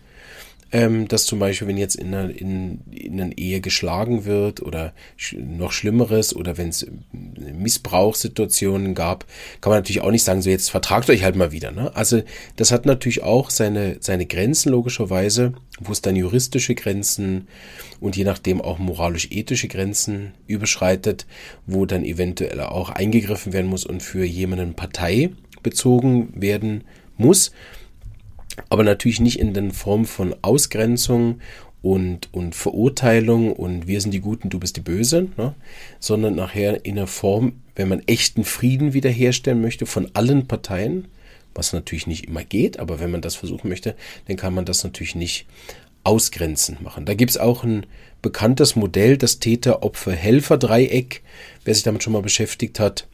ähm, 0.73 1.09
dass 1.09 1.27
zum 1.27 1.39
Beispiel, 1.39 1.69
wenn 1.69 1.77
jetzt 1.77 1.97
in 1.97 2.15
einer, 2.15 2.31
in, 2.31 2.81
in 2.91 3.21
einer 3.21 3.37
Ehe 3.37 3.61
geschlagen 3.61 4.25
wird 4.25 4.63
oder 4.63 4.93
sch 5.17 5.35
noch 5.39 5.73
Schlimmeres 5.73 6.35
oder 6.35 6.57
wenn 6.59 6.69
es 6.69 6.87
Missbrauchssituationen 7.13 8.95
gab, 8.95 9.27
kann 9.61 9.71
man 9.71 9.79
natürlich 9.81 10.01
auch 10.01 10.11
nicht 10.11 10.23
sagen, 10.23 10.43
so 10.43 10.51
jetzt 10.51 10.71
vertragt 10.71 11.11
euch 11.11 11.25
halt 11.25 11.37
mal 11.37 11.53
wieder. 11.53 11.73
Ne? 11.73 11.95
Also 11.95 12.23
das 12.57 12.71
hat 12.71 12.87
natürlich 12.87 13.23
auch 13.23 13.51
seine, 13.51 13.97
seine 14.01 14.27
Grenzen 14.27 14.71
logischerweise, 14.71 15.55
wo 15.81 15.93
es 15.93 16.03
dann 16.03 16.15
juristische 16.15 16.75
Grenzen 16.75 17.49
und 18.01 18.17
je 18.17 18.25
nachdem 18.25 18.61
auch 18.61 18.79
moralisch-ethische 18.79 19.69
Grenzen 19.69 20.33
überschreitet, 20.47 21.27
wo 21.67 21.85
dann 21.85 22.05
eventuell 22.05 22.61
auch 22.61 22.91
eingegriffen 22.91 23.53
werden 23.53 23.69
muss 23.69 23.85
und 23.85 24.03
für 24.03 24.25
jemanden 24.25 24.75
Partei 24.75 25.31
bezogen 25.63 26.33
werden 26.35 26.85
muss 27.17 27.51
aber 28.69 28.85
natürlich 28.85 29.21
nicht 29.21 29.39
in 29.39 29.55
der 29.55 29.71
Form 29.71 30.05
von 30.05 30.35
Ausgrenzung 30.43 31.41
und, 31.83 32.29
und 32.33 32.55
Verurteilung 32.55 33.53
und 33.53 33.87
wir 33.87 34.01
sind 34.01 34.13
die 34.13 34.21
Guten, 34.21 34.51
du 34.51 34.59
bist 34.59 34.77
die 34.77 34.83
Böse, 34.83 35.29
ne? 35.37 35.55
sondern 35.99 36.35
nachher 36.35 36.85
in 36.85 36.97
der 36.97 37.07
Form, 37.07 37.55
wenn 37.75 37.89
man 37.89 38.03
echten 38.07 38.45
Frieden 38.45 38.93
wiederherstellen 38.93 39.61
möchte 39.61 39.87
von 39.87 40.11
allen 40.15 40.47
Parteien, 40.47 41.09
was 41.55 41.73
natürlich 41.73 42.07
nicht 42.07 42.27
immer 42.27 42.45
geht, 42.45 42.79
aber 42.79 43.01
wenn 43.01 43.11
man 43.11 43.23
das 43.23 43.35
versuchen 43.35 43.69
möchte, 43.69 43.97
dann 44.29 44.37
kann 44.37 44.55
man 44.55 44.65
das 44.65 44.85
natürlich 44.85 45.15
nicht 45.15 45.47
ausgrenzend 46.05 46.83
machen. 46.83 47.07
Da 47.07 47.15
gibt 47.15 47.31
es 47.31 47.39
auch 47.39 47.65
ein 47.65 47.87
bekanntes 48.23 48.77
Modell, 48.77 49.17
das 49.17 49.39
Täter-Opfer-Helfer-Dreieck. 49.39 51.23
Wer 51.65 51.75
sich 51.75 51.83
damit 51.83 52.03
schon 52.03 52.13
mal 52.13 52.23
beschäftigt 52.23 52.81
hat, 52.81 53.07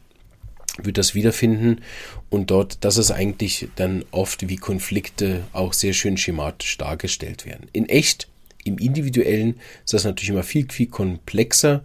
wird 0.81 0.97
das 0.97 1.15
wiederfinden. 1.15 1.81
Und 2.29 2.51
dort, 2.51 2.83
das 2.83 2.97
ist 2.97 3.11
eigentlich 3.11 3.67
dann 3.75 4.05
oft, 4.11 4.49
wie 4.49 4.57
Konflikte 4.57 5.43
auch 5.53 5.73
sehr 5.73 5.93
schön 5.93 6.17
schematisch 6.17 6.77
dargestellt 6.77 7.45
werden. 7.45 7.67
In 7.73 7.89
echt, 7.89 8.27
im 8.63 8.77
Individuellen 8.77 9.59
ist 9.85 9.93
das 9.93 10.03
natürlich 10.03 10.29
immer 10.29 10.43
viel, 10.43 10.67
viel 10.69 10.87
komplexer. 10.87 11.83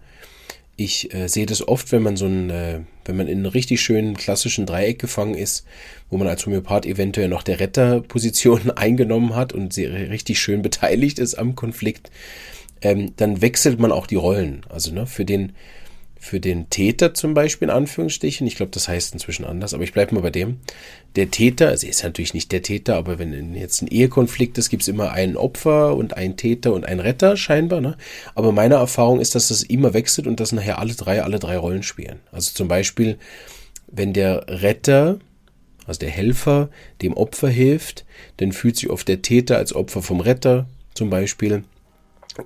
Ich 0.76 1.14
äh, 1.14 1.28
sehe 1.28 1.46
das 1.46 1.66
oft, 1.66 1.92
wenn 1.92 2.02
man 2.02 2.16
so 2.16 2.26
ein, 2.26 2.50
äh, 2.50 2.81
wenn 3.05 3.16
man 3.16 3.28
in 3.28 3.38
einem 3.38 3.46
richtig 3.46 3.81
schönen 3.81 4.16
klassischen 4.16 4.66
Dreieck 4.66 4.98
gefangen 4.98 5.35
ist, 5.35 5.64
wo 6.11 6.16
man 6.16 6.28
als 6.28 6.46
Homöopath 6.46 6.87
eventuell 6.87 7.28
noch 7.28 7.42
der 7.42 7.61
Retterposition 7.61 8.70
eingenommen 8.76 9.37
hat 9.37 9.52
und 9.52 9.72
sehr, 9.72 9.92
richtig 10.11 10.40
schön 10.40 10.62
beteiligt 10.62 11.18
ist 11.18 11.35
am 11.35 11.55
Konflikt, 11.55 12.11
ähm, 12.81 13.12
dann 13.16 13.40
wechselt 13.42 13.78
man 13.78 13.92
auch 13.92 14.07
die 14.07 14.16
Rollen. 14.16 14.62
Also 14.68 14.92
ne, 14.92 15.07
für 15.07 15.24
den 15.24 15.52
für 16.23 16.39
den 16.39 16.71
Täter 16.71 17.15
zum 17.15 17.35
Beispiel, 17.35 17.67
in 17.67 17.75
Anführungsstrichen, 17.75 18.47
ich 18.47 18.55
glaube, 18.55 18.71
das 18.71 18.87
heißt 18.87 19.13
inzwischen 19.13 19.45
anders, 19.45 19.75
aber 19.75 19.83
ich 19.83 19.93
bleibe 19.93 20.15
mal 20.15 20.21
bei 20.21 20.31
dem. 20.31 20.61
Der 21.17 21.33
Täter, 21.33 21.67
also 21.67 21.85
er 21.85 21.91
ist 21.91 22.05
natürlich 22.05 22.33
nicht 22.33 22.53
der 22.53 22.63
Täter, 22.63 22.95
aber 22.95 23.19
wenn 23.19 23.57
jetzt 23.57 23.83
ein 23.83 23.89
Ehekonflikt 23.89 24.57
ist, 24.57 24.71
gibt 24.71 24.83
es 24.83 24.89
immer 24.89 25.11
einen 25.11 25.37
Opfer 25.37 25.97
und 25.97 26.17
einen 26.17 26.37
Täter 26.37 26.75
und 26.75 26.87
einen 26.87 27.01
Retter 27.01 27.37
scheinbar. 27.37 27.81
Ne? 27.81 27.97
Aber 28.37 28.53
meine 28.53 28.77
Erfahrung 28.77 29.19
ist, 29.19 29.35
dass 29.35 29.49
das 29.49 29.65
immer 29.65 29.95
wechselt 29.95 30.29
und 30.29 30.39
dass 30.39 30.53
nachher 30.53 30.79
alle 30.79 30.95
drei, 30.95 31.25
alle 31.25 31.41
drei 31.41 31.57
Rollen 31.57 31.83
spielen. 31.83 32.21
Also 32.31 32.53
zum 32.55 32.69
Beispiel, 32.69 33.19
wenn 33.89 34.13
der 34.13 34.47
Retter, 34.47 35.19
also 35.87 35.99
der 35.99 36.11
Helfer, 36.11 36.71
dem 37.03 37.15
Opfer 37.15 37.49
hilft, 37.49 38.05
dann 38.37 38.53
fühlt 38.53 38.77
sich 38.77 38.91
oft 38.91 39.09
der 39.09 39.23
Täter 39.23 39.57
als 39.57 39.75
Opfer 39.75 40.03
vom 40.03 40.21
Retter 40.21 40.69
zum 40.95 41.11
Beispiel. 41.11 41.65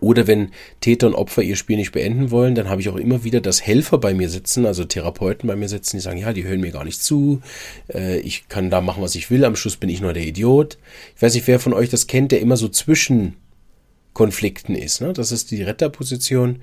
Oder 0.01 0.27
wenn 0.27 0.51
Täter 0.81 1.07
und 1.07 1.14
Opfer 1.14 1.42
ihr 1.42 1.57
Spiel 1.57 1.77
nicht 1.77 1.92
beenden 1.92 2.31
wollen, 2.31 2.55
dann 2.55 2.68
habe 2.68 2.81
ich 2.81 2.88
auch 2.88 2.96
immer 2.96 3.22
wieder, 3.22 3.40
dass 3.40 3.64
Helfer 3.64 3.99
bei 3.99 4.14
mir 4.14 4.29
sitzen, 4.29 4.66
also 4.66 4.85
Therapeuten 4.85 5.46
bei 5.46 5.55
mir 5.55 5.68
sitzen, 5.68 5.96
die 5.96 6.03
sagen, 6.03 6.18
ja, 6.18 6.33
die 6.33 6.44
hören 6.44 6.61
mir 6.61 6.72
gar 6.72 6.85
nicht 6.85 7.03
zu, 7.03 7.40
äh, 7.92 8.18
ich 8.18 8.49
kann 8.49 8.70
da 8.70 8.81
machen, 8.81 9.03
was 9.03 9.14
ich 9.14 9.31
will, 9.31 9.44
am 9.44 9.57
Schluss 9.57 9.77
bin 9.77 9.90
ich 9.90 10.01
nur 10.01 10.12
der 10.12 10.25
Idiot. 10.25 10.79
Ich 11.14 11.22
weiß 11.22 11.35
nicht, 11.35 11.46
wer 11.46 11.61
von 11.61 11.72
euch 11.72 11.88
das 11.88 12.07
kennt, 12.09 12.33
der 12.33 12.40
immer 12.40 12.57
so 12.57 12.68
zwischen 12.68 13.37
Konflikten 14.16 14.75
ist. 14.75 15.03
Ne? 15.03 15.12
Das 15.12 15.31
ist 15.31 15.51
die 15.51 15.62
Retterposition. 15.62 16.62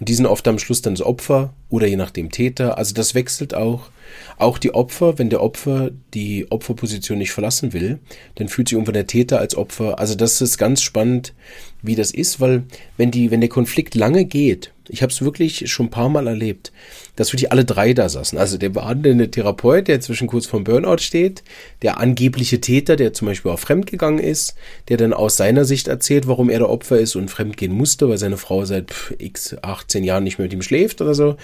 Und 0.00 0.08
die 0.08 0.14
sind 0.14 0.24
oft 0.24 0.48
am 0.48 0.58
Schluss 0.58 0.80
dann 0.80 0.94
das 0.94 1.04
Opfer 1.04 1.52
oder 1.68 1.86
je 1.86 1.96
nachdem 1.96 2.30
Täter. 2.30 2.78
Also 2.78 2.94
das 2.94 3.14
wechselt 3.14 3.52
auch. 3.52 3.90
Auch 4.36 4.58
die 4.58 4.74
Opfer, 4.74 5.18
wenn 5.18 5.30
der 5.30 5.42
Opfer 5.42 5.90
die 6.12 6.46
Opferposition 6.50 7.18
nicht 7.18 7.32
verlassen 7.32 7.72
will, 7.72 7.98
dann 8.36 8.48
fühlt 8.48 8.68
sich 8.68 8.74
irgendwann 8.74 8.94
der 8.94 9.06
Täter 9.06 9.38
als 9.38 9.56
Opfer. 9.56 9.98
Also 9.98 10.14
das 10.14 10.40
ist 10.40 10.58
ganz 10.58 10.82
spannend, 10.82 11.34
wie 11.82 11.94
das 11.94 12.10
ist, 12.10 12.40
weil 12.40 12.64
wenn 12.96 13.10
die, 13.10 13.30
wenn 13.30 13.40
der 13.40 13.50
Konflikt 13.50 13.94
lange 13.94 14.24
geht, 14.24 14.72
ich 14.88 15.02
habe 15.02 15.12
es 15.12 15.22
wirklich 15.22 15.70
schon 15.70 15.86
ein 15.86 15.90
paar 15.90 16.08
Mal 16.08 16.26
erlebt, 16.26 16.72
dass 17.16 17.32
wirklich 17.32 17.52
alle 17.52 17.64
drei 17.64 17.94
da 17.94 18.08
saßen. 18.08 18.38
Also 18.38 18.58
der 18.58 18.68
behandelnde 18.68 19.30
Therapeut, 19.30 19.88
der 19.88 20.00
zwischen 20.00 20.26
kurz 20.26 20.46
vorm 20.46 20.64
Burnout 20.64 20.98
steht, 20.98 21.42
der 21.82 21.98
angebliche 21.98 22.60
Täter, 22.60 22.96
der 22.96 23.12
zum 23.12 23.26
Beispiel 23.26 23.50
auch 23.50 23.58
fremdgegangen 23.58 24.18
ist, 24.18 24.54
der 24.88 24.96
dann 24.96 25.12
aus 25.12 25.36
seiner 25.36 25.64
Sicht 25.64 25.88
erzählt, 25.88 26.26
warum 26.26 26.50
er 26.50 26.58
der 26.58 26.70
Opfer 26.70 26.98
ist 26.98 27.16
und 27.16 27.30
fremdgehen 27.30 27.72
musste, 27.72 28.08
weil 28.08 28.18
seine 28.18 28.36
Frau 28.36 28.64
seit 28.64 28.92
x 29.18 29.56
18 29.62 30.04
Jahren 30.04 30.24
nicht 30.24 30.38
mehr 30.38 30.46
mit 30.46 30.52
ihm 30.52 30.62
schläft 30.62 31.00
oder 31.00 31.14
so. 31.14 31.36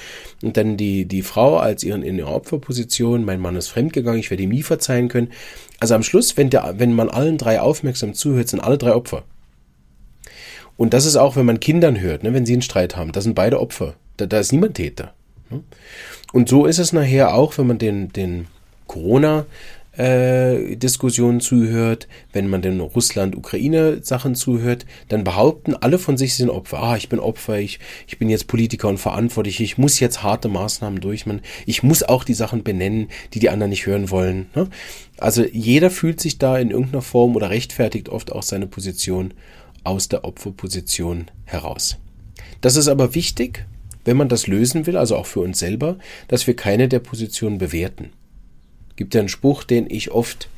Und 0.42 0.56
dann 0.56 0.76
die, 0.76 1.06
die 1.06 1.22
Frau 1.22 1.56
als 1.56 1.82
ihren 1.82 2.02
in 2.02 2.18
ihrer 2.18 2.32
Opferposition, 2.60 3.24
mein 3.24 3.40
Mann 3.40 3.56
ist 3.56 3.68
fremdgegangen, 3.68 4.20
ich 4.20 4.30
werde 4.30 4.42
ihm 4.42 4.50
nie 4.50 4.62
verzeihen 4.62 5.08
können. 5.08 5.32
Also 5.80 5.94
am 5.94 6.02
Schluss, 6.02 6.36
wenn 6.36 6.50
der, 6.50 6.74
wenn 6.78 6.92
man 6.92 7.08
allen 7.08 7.38
drei 7.38 7.60
aufmerksam 7.60 8.14
zuhört, 8.14 8.48
sind 8.48 8.60
alle 8.60 8.78
drei 8.78 8.94
Opfer. 8.94 9.24
Und 10.76 10.92
das 10.94 11.06
ist 11.06 11.16
auch, 11.16 11.36
wenn 11.36 11.46
man 11.46 11.60
Kindern 11.60 12.00
hört, 12.00 12.22
ne, 12.22 12.32
wenn 12.34 12.46
sie 12.46 12.52
einen 12.52 12.62
Streit 12.62 12.96
haben, 12.96 13.12
das 13.12 13.24
sind 13.24 13.34
beide 13.34 13.60
Opfer. 13.60 13.94
Da, 14.18 14.26
da 14.26 14.38
ist 14.38 14.52
niemand 14.52 14.74
Täter. 14.74 15.14
Ne? 15.48 15.62
Und 16.32 16.48
so 16.48 16.66
ist 16.66 16.78
es 16.78 16.92
nachher 16.92 17.34
auch, 17.34 17.56
wenn 17.58 17.66
man 17.66 17.78
den, 17.78 18.12
den 18.12 18.46
Corona 18.86 19.46
äh, 20.00 20.76
Diskussionen 20.76 21.40
zuhört, 21.40 22.08
wenn 22.32 22.48
man 22.48 22.62
den 22.62 22.80
Russland-Ukraine-Sachen 22.80 24.34
zuhört, 24.34 24.86
dann 25.08 25.24
behaupten 25.24 25.74
alle 25.74 25.98
von 25.98 26.16
sich, 26.16 26.32
sie 26.32 26.42
sind 26.42 26.50
Opfer. 26.50 26.82
Ah, 26.82 26.96
ich 26.96 27.10
bin 27.10 27.18
Opfer, 27.18 27.58
ich, 27.58 27.80
ich 28.06 28.18
bin 28.18 28.30
jetzt 28.30 28.46
Politiker 28.46 28.88
und 28.88 28.96
verantwortlich, 28.96 29.60
ich 29.60 29.76
muss 29.76 30.00
jetzt 30.00 30.22
harte 30.22 30.48
Maßnahmen 30.48 31.02
durchmachen, 31.02 31.42
ich 31.66 31.82
muss 31.82 32.02
auch 32.02 32.24
die 32.24 32.34
Sachen 32.34 32.62
benennen, 32.62 33.08
die 33.34 33.40
die 33.40 33.50
anderen 33.50 33.70
nicht 33.70 33.84
hören 33.84 34.10
wollen. 34.10 34.46
Ne? 34.54 34.68
Also 35.18 35.44
jeder 35.44 35.90
fühlt 35.90 36.18
sich 36.18 36.38
da 36.38 36.58
in 36.58 36.70
irgendeiner 36.70 37.02
Form 37.02 37.36
oder 37.36 37.50
rechtfertigt 37.50 38.08
oft 38.08 38.32
auch 38.32 38.42
seine 38.42 38.66
Position 38.66 39.34
aus 39.84 40.08
der 40.08 40.24
Opferposition 40.24 41.26
heraus. 41.44 41.98
Das 42.62 42.76
ist 42.76 42.88
aber 42.88 43.14
wichtig, 43.14 43.66
wenn 44.06 44.16
man 44.16 44.30
das 44.30 44.46
lösen 44.46 44.86
will, 44.86 44.96
also 44.96 45.16
auch 45.16 45.26
für 45.26 45.40
uns 45.40 45.58
selber, 45.58 45.98
dass 46.28 46.46
wir 46.46 46.56
keine 46.56 46.88
der 46.88 47.00
Positionen 47.00 47.58
bewerten 47.58 48.12
gibt 49.00 49.14
ja 49.14 49.20
einen 49.20 49.30
Spruch, 49.30 49.64
den 49.64 49.88
ich 49.88 50.10
oft 50.10 50.50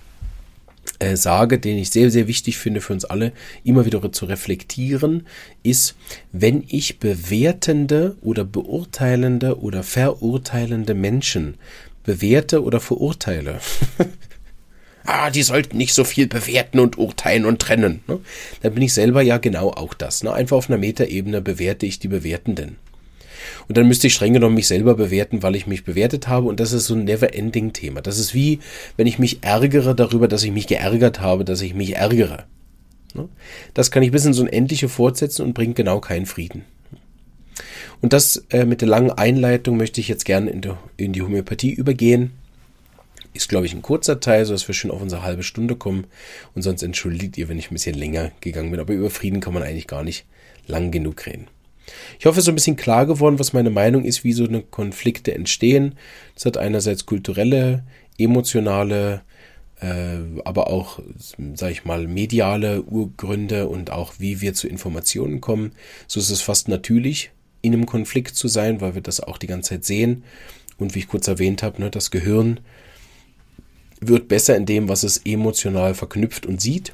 äh, 0.98 1.14
sage, 1.16 1.60
den 1.60 1.78
ich 1.78 1.90
sehr, 1.90 2.10
sehr 2.10 2.26
wichtig 2.26 2.58
finde 2.58 2.80
für 2.80 2.92
uns 2.92 3.04
alle, 3.04 3.30
immer 3.62 3.86
wieder 3.86 4.10
zu 4.10 4.24
reflektieren, 4.24 5.28
ist, 5.62 5.94
wenn 6.32 6.64
ich 6.66 6.98
bewertende 6.98 8.16
oder 8.20 8.44
beurteilende 8.44 9.60
oder 9.60 9.84
verurteilende 9.84 10.94
Menschen 10.94 11.54
bewerte 12.02 12.64
oder 12.64 12.80
verurteile, 12.80 13.60
ah, 15.04 15.30
die 15.30 15.44
sollten 15.44 15.76
nicht 15.76 15.94
so 15.94 16.02
viel 16.02 16.26
bewerten 16.26 16.80
und 16.80 16.98
urteilen 16.98 17.44
und 17.44 17.62
trennen. 17.62 18.02
Ne? 18.08 18.18
Dann 18.62 18.74
bin 18.74 18.82
ich 18.82 18.92
selber 18.92 19.22
ja 19.22 19.38
genau 19.38 19.70
auch 19.70 19.94
das. 19.94 20.24
Ne? 20.24 20.32
Einfach 20.32 20.56
auf 20.56 20.68
einer 20.68 20.78
Metaebene 20.78 21.42
bewerte 21.42 21.86
ich 21.86 22.00
die 22.00 22.08
Bewertenden. 22.08 22.74
Und 23.68 23.76
dann 23.76 23.88
müsste 23.88 24.06
ich 24.06 24.14
streng 24.14 24.32
genommen 24.32 24.54
mich 24.54 24.66
selber 24.66 24.94
bewerten, 24.94 25.42
weil 25.42 25.56
ich 25.56 25.66
mich 25.66 25.84
bewertet 25.84 26.28
habe. 26.28 26.48
Und 26.48 26.60
das 26.60 26.72
ist 26.72 26.86
so 26.86 26.94
ein 26.94 27.04
never-ending 27.04 27.72
Thema. 27.72 28.00
Das 28.00 28.18
ist 28.18 28.34
wie, 28.34 28.60
wenn 28.96 29.06
ich 29.06 29.18
mich 29.18 29.42
ärgere 29.42 29.94
darüber, 29.94 30.28
dass 30.28 30.42
ich 30.42 30.52
mich 30.52 30.66
geärgert 30.66 31.20
habe, 31.20 31.44
dass 31.44 31.60
ich 31.60 31.74
mich 31.74 31.96
ärgere. 31.96 32.44
Ne? 33.14 33.28
Das 33.74 33.90
kann 33.90 34.02
ich 34.02 34.10
bis 34.10 34.24
ins 34.24 34.38
Unendliche 34.38 34.88
fortsetzen 34.88 35.42
und 35.42 35.54
bringt 35.54 35.76
genau 35.76 36.00
keinen 36.00 36.26
Frieden. 36.26 36.64
Und 38.00 38.12
das 38.12 38.44
äh, 38.50 38.64
mit 38.64 38.80
der 38.80 38.88
langen 38.88 39.12
Einleitung 39.12 39.76
möchte 39.76 40.00
ich 40.00 40.08
jetzt 40.08 40.24
gerne 40.24 40.50
in, 40.50 40.60
die, 40.60 40.72
in 40.96 41.12
die 41.12 41.22
Homöopathie 41.22 41.72
übergehen. 41.72 42.32
Ist, 43.32 43.48
glaube 43.48 43.64
ich, 43.64 43.72
ein 43.72 43.80
kurzer 43.80 44.20
Teil, 44.20 44.44
so 44.44 44.52
dass 44.52 44.68
wir 44.68 44.74
schon 44.74 44.90
auf 44.90 45.00
unsere 45.00 45.22
halbe 45.22 45.42
Stunde 45.42 45.76
kommen. 45.76 46.04
Und 46.54 46.62
sonst 46.62 46.82
entschuldigt 46.82 47.38
ihr, 47.38 47.48
wenn 47.48 47.58
ich 47.58 47.70
ein 47.70 47.74
bisschen 47.74 47.94
länger 47.94 48.32
gegangen 48.40 48.70
bin. 48.70 48.80
Aber 48.80 48.92
über 48.92 49.08
Frieden 49.08 49.40
kann 49.40 49.54
man 49.54 49.62
eigentlich 49.62 49.86
gar 49.86 50.02
nicht 50.02 50.26
lang 50.66 50.90
genug 50.90 51.24
reden. 51.26 51.46
Ich 52.18 52.26
hoffe, 52.26 52.38
es 52.38 52.44
ist 52.44 52.48
ein 52.48 52.54
bisschen 52.54 52.76
klar 52.76 53.06
geworden, 53.06 53.38
was 53.38 53.52
meine 53.52 53.70
Meinung 53.70 54.04
ist, 54.04 54.24
wie 54.24 54.32
so 54.32 54.44
eine 54.44 54.62
Konflikte 54.62 55.34
entstehen. 55.34 55.94
Das 56.34 56.46
hat 56.46 56.56
einerseits 56.56 57.06
kulturelle, 57.06 57.84
emotionale, 58.18 59.22
äh, 59.80 60.18
aber 60.44 60.68
auch, 60.68 61.00
sage 61.54 61.72
ich 61.72 61.84
mal, 61.84 62.06
mediale 62.06 62.82
Urgründe 62.82 63.68
und 63.68 63.90
auch 63.90 64.14
wie 64.18 64.40
wir 64.40 64.54
zu 64.54 64.68
Informationen 64.68 65.40
kommen. 65.40 65.72
So 66.06 66.20
ist 66.20 66.30
es 66.30 66.40
fast 66.40 66.68
natürlich, 66.68 67.30
in 67.62 67.72
einem 67.72 67.86
Konflikt 67.86 68.34
zu 68.36 68.48
sein, 68.48 68.80
weil 68.80 68.94
wir 68.94 69.02
das 69.02 69.20
auch 69.20 69.38
die 69.38 69.46
ganze 69.46 69.70
Zeit 69.70 69.84
sehen. 69.84 70.24
Und 70.78 70.94
wie 70.94 71.00
ich 71.00 71.08
kurz 71.08 71.28
erwähnt 71.28 71.62
habe, 71.62 71.80
ne, 71.80 71.90
das 71.90 72.10
Gehirn 72.10 72.60
wird 74.00 74.26
besser 74.28 74.56
in 74.56 74.66
dem, 74.66 74.88
was 74.88 75.04
es 75.04 75.18
emotional 75.18 75.94
verknüpft 75.94 76.44
und 76.44 76.60
sieht. 76.60 76.92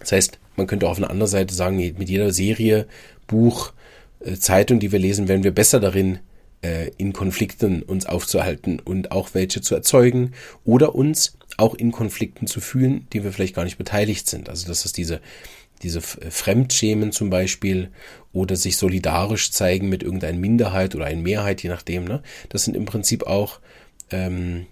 Das 0.00 0.12
heißt, 0.12 0.38
man 0.56 0.66
könnte 0.66 0.86
auch 0.86 0.92
auf 0.92 0.98
einer 0.98 1.10
anderen 1.10 1.30
Seite 1.30 1.54
sagen, 1.54 1.76
mit 1.76 2.08
jeder 2.08 2.32
Serie, 2.32 2.86
Buch, 3.26 3.72
Zeitung, 4.38 4.80
die 4.80 4.92
wir 4.92 4.98
lesen, 4.98 5.28
werden 5.28 5.44
wir 5.44 5.54
besser 5.54 5.80
darin, 5.80 6.20
äh, 6.62 6.90
in 6.98 7.12
Konflikten 7.12 7.82
uns 7.82 8.06
aufzuhalten 8.06 8.80
und 8.80 9.12
auch 9.12 9.30
welche 9.32 9.60
zu 9.60 9.74
erzeugen 9.74 10.32
oder 10.64 10.94
uns 10.94 11.38
auch 11.56 11.74
in 11.74 11.92
Konflikten 11.92 12.46
zu 12.46 12.60
fühlen, 12.60 13.06
die 13.12 13.24
wir 13.24 13.32
vielleicht 13.32 13.54
gar 13.54 13.64
nicht 13.64 13.78
beteiligt 13.78 14.28
sind. 14.28 14.48
Also 14.48 14.68
das 14.68 14.84
ist 14.84 14.96
diese, 14.96 15.20
diese 15.82 15.98
äh, 15.98 16.30
Fremdschämen 16.30 17.12
zum 17.12 17.30
Beispiel 17.30 17.90
oder 18.32 18.56
sich 18.56 18.76
solidarisch 18.76 19.50
zeigen 19.52 19.88
mit 19.88 20.02
irgendeiner 20.02 20.38
Minderheit 20.38 20.94
oder 20.94 21.06
einer 21.06 21.22
Mehrheit, 21.22 21.62
je 21.62 21.70
nachdem. 21.70 22.04
Ne? 22.04 22.22
Das 22.48 22.64
sind 22.64 22.76
im 22.76 22.84
Prinzip 22.84 23.24
auch 23.24 23.60
ähm, 24.10 24.66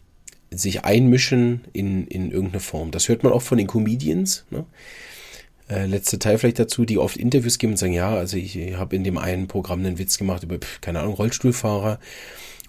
sich 0.51 0.85
einmischen 0.85 1.63
in, 1.73 2.07
in 2.07 2.31
irgendeine 2.31 2.61
Form. 2.61 2.91
Das 2.91 3.09
hört 3.09 3.23
man 3.23 3.33
auch 3.33 3.43
von 3.43 3.59
den 3.59 3.67
Comedians. 3.67 4.45
Ne? 4.51 4.65
Äh, 5.69 5.87
letzte 5.87 6.19
Teil 6.19 6.39
vielleicht 6.39 6.59
dazu, 6.59 6.85
die 6.85 6.99
oft 6.99 7.17
Interviews 7.17 7.59
geben 7.59 7.75
und 7.75 7.77
sagen, 7.77 7.93
ja, 7.93 8.15
also 8.15 8.37
ich, 8.37 8.57
habe 8.77 8.97
in 8.97 9.05
dem 9.05 9.19
einen 9.19 9.49
Programm 9.49 9.81
einen 9.81 9.99
Witz 9.99 10.19
gemacht 10.19 10.43
über, 10.43 10.59
keine 10.81 11.01
Ahnung, 11.01 11.15
Rollstuhlfahrer. 11.15 11.99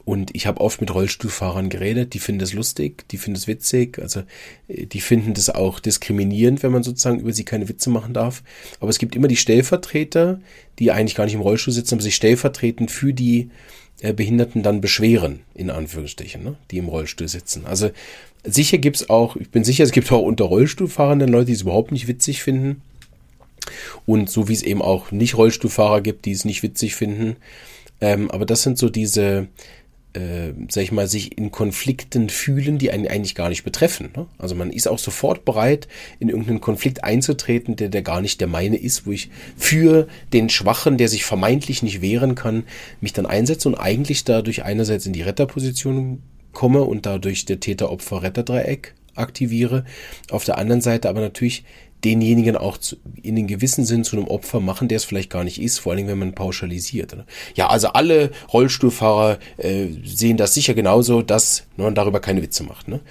Und 0.06 0.36
ich 0.36 0.48
habe 0.48 0.60
oft 0.60 0.82
mit 0.82 0.94
Rollstuhlfahrern 0.94 1.70
geredet, 1.70 2.16
die 2.16 2.20
finden 2.20 2.42
es 2.42 2.54
lustig, 2.54 3.08
die 3.10 3.18
finden 3.18 3.38
es 3.38 3.48
witzig, 3.48 4.00
also 4.00 4.24
äh, 4.68 4.86
die 4.86 5.02
finden 5.02 5.34
das 5.34 5.50
auch 5.50 5.80
diskriminierend, 5.80 6.64
wenn 6.64 6.72
man 6.72 6.84
sozusagen 6.84 7.20
über 7.20 7.32
sie 7.32 7.46
keine 7.46 7.70
Witze 7.70 7.90
machen 7.90 8.14
darf. 8.14 8.44
Aber 8.80 8.90
es 8.90 8.98
gibt 8.98 9.16
immer 9.16 9.28
die 9.28 9.36
Stellvertreter, 9.36 10.40
die 10.80 10.92
eigentlich 10.92 11.16
gar 11.16 11.26
nicht 11.26 11.36
im 11.36 11.42
Rollstuhl 11.42 11.74
sitzen, 11.74 11.96
aber 11.96 12.02
sich 12.02 12.16
stellvertretend 12.16 12.92
für 12.92 13.14
die 13.14 13.50
äh, 14.02 14.14
Behinderten 14.14 14.64
dann 14.64 14.82
beschweren, 14.82 15.42
in 15.54 15.70
Anführungsstrichen, 15.70 16.44
ne? 16.44 16.56
die 16.72 16.78
im 16.78 16.88
Rollstuhl 16.88 17.28
sitzen. 17.28 17.66
Also 17.66 17.92
sicher 18.44 18.78
gibt's 18.78 19.10
auch, 19.10 19.36
ich 19.36 19.50
bin 19.50 19.64
sicher, 19.64 19.84
es 19.84 19.92
gibt 19.92 20.12
auch 20.12 20.22
unter 20.22 20.46
Rollstuhlfahrenden 20.46 21.30
Leute, 21.30 21.48
die 21.48 21.54
es 21.54 21.62
überhaupt 21.62 21.92
nicht 21.92 22.08
witzig 22.08 22.42
finden. 22.42 22.82
Und 24.06 24.30
so 24.30 24.48
wie 24.48 24.54
es 24.54 24.64
eben 24.64 24.82
auch 24.82 25.12
nicht 25.12 25.38
Rollstuhlfahrer 25.38 26.02
gibt, 26.02 26.26
die 26.26 26.32
es 26.32 26.46
nicht 26.46 26.64
witzig 26.64 26.96
finden. 26.96 27.38
Ähm, 28.02 28.32
aber 28.32 28.46
das 28.46 28.64
sind 28.64 28.78
so 28.78 28.90
diese, 28.90 29.48
äh, 30.14 30.54
sag 30.70 30.84
ich 30.84 30.92
mal, 30.92 31.08
sich 31.08 31.38
in 31.38 31.52
Konflikten 31.52 32.30
fühlen, 32.30 32.78
die 32.78 32.92
einen 32.92 33.08
eigentlich 33.08 33.36
gar 33.36 33.50
nicht 33.50 33.64
betreffen. 33.64 34.10
Ne? 34.16 34.28
Also 34.38 34.56
man 34.56 34.72
ist 34.72 34.88
auch 34.88 35.00
sofort 35.00 35.46
bereit, 35.46 35.88
in 36.20 36.30
irgendeinen 36.30 36.62
Konflikt 36.62 37.04
einzutreten, 37.04 37.76
der, 37.76 37.90
der 37.90 38.02
gar 38.02 38.22
nicht 38.22 38.42
der 38.42 38.48
meine 38.48 38.78
ist, 38.78 39.06
wo 39.06 39.12
ich 39.12 39.30
für 39.58 40.08
den 40.34 40.50
Schwachen, 40.50 40.98
der 40.98 41.10
sich 41.10 41.26
vermeintlich 41.26 41.84
nicht 41.84 42.02
wehren 42.02 42.36
kann, 42.36 42.64
mich 43.02 43.14
dann 43.14 43.26
einsetze 43.26 43.68
und 43.68 43.76
eigentlich 43.76 44.24
dadurch 44.24 44.64
einerseits 44.64 45.06
in 45.06 45.14
die 45.14 45.22
Retterposition 45.22 46.24
komme 46.54 46.82
und 46.82 47.06
dadurch 47.06 47.46
der 47.46 47.60
Täter-Opfer-Retter-Dreieck 47.60 48.96
aktiviere. 49.16 49.86
Auf 50.32 50.46
der 50.46 50.58
anderen 50.58 50.82
Seite 50.82 51.10
aber 51.10 51.22
natürlich 51.22 51.64
denjenigen 52.04 52.56
auch 52.56 52.78
zu, 52.78 52.96
in 53.22 53.36
den 53.36 53.48
gewissen 53.48 53.86
Sinn 53.86 54.04
zu 54.04 54.16
einem 54.16 54.28
Opfer 54.28 54.60
machen, 54.60 54.88
der 54.88 54.98
es 54.98 55.06
vielleicht 55.06 55.30
gar 55.30 55.44
nicht 55.44 55.62
ist, 55.62 55.80
vor 55.80 55.94
allem 55.94 56.08
wenn 56.08 56.20
man 56.20 56.34
pauschalisiert. 56.34 57.14
Oder? 57.14 57.26
Ja, 57.56 57.68
also 57.70 57.90
alle 57.90 58.32
Rollstuhlfahrer 58.54 59.40
äh, 59.58 59.88
sehen 60.04 60.38
das 60.38 60.54
sicher 60.54 60.74
genauso, 60.74 61.22
dass 61.22 61.66
man 61.78 61.96
darüber 61.96 62.20
keine 62.20 62.42
Witze 62.42 62.64
macht. 62.64 62.88
Ne? 62.88 63.02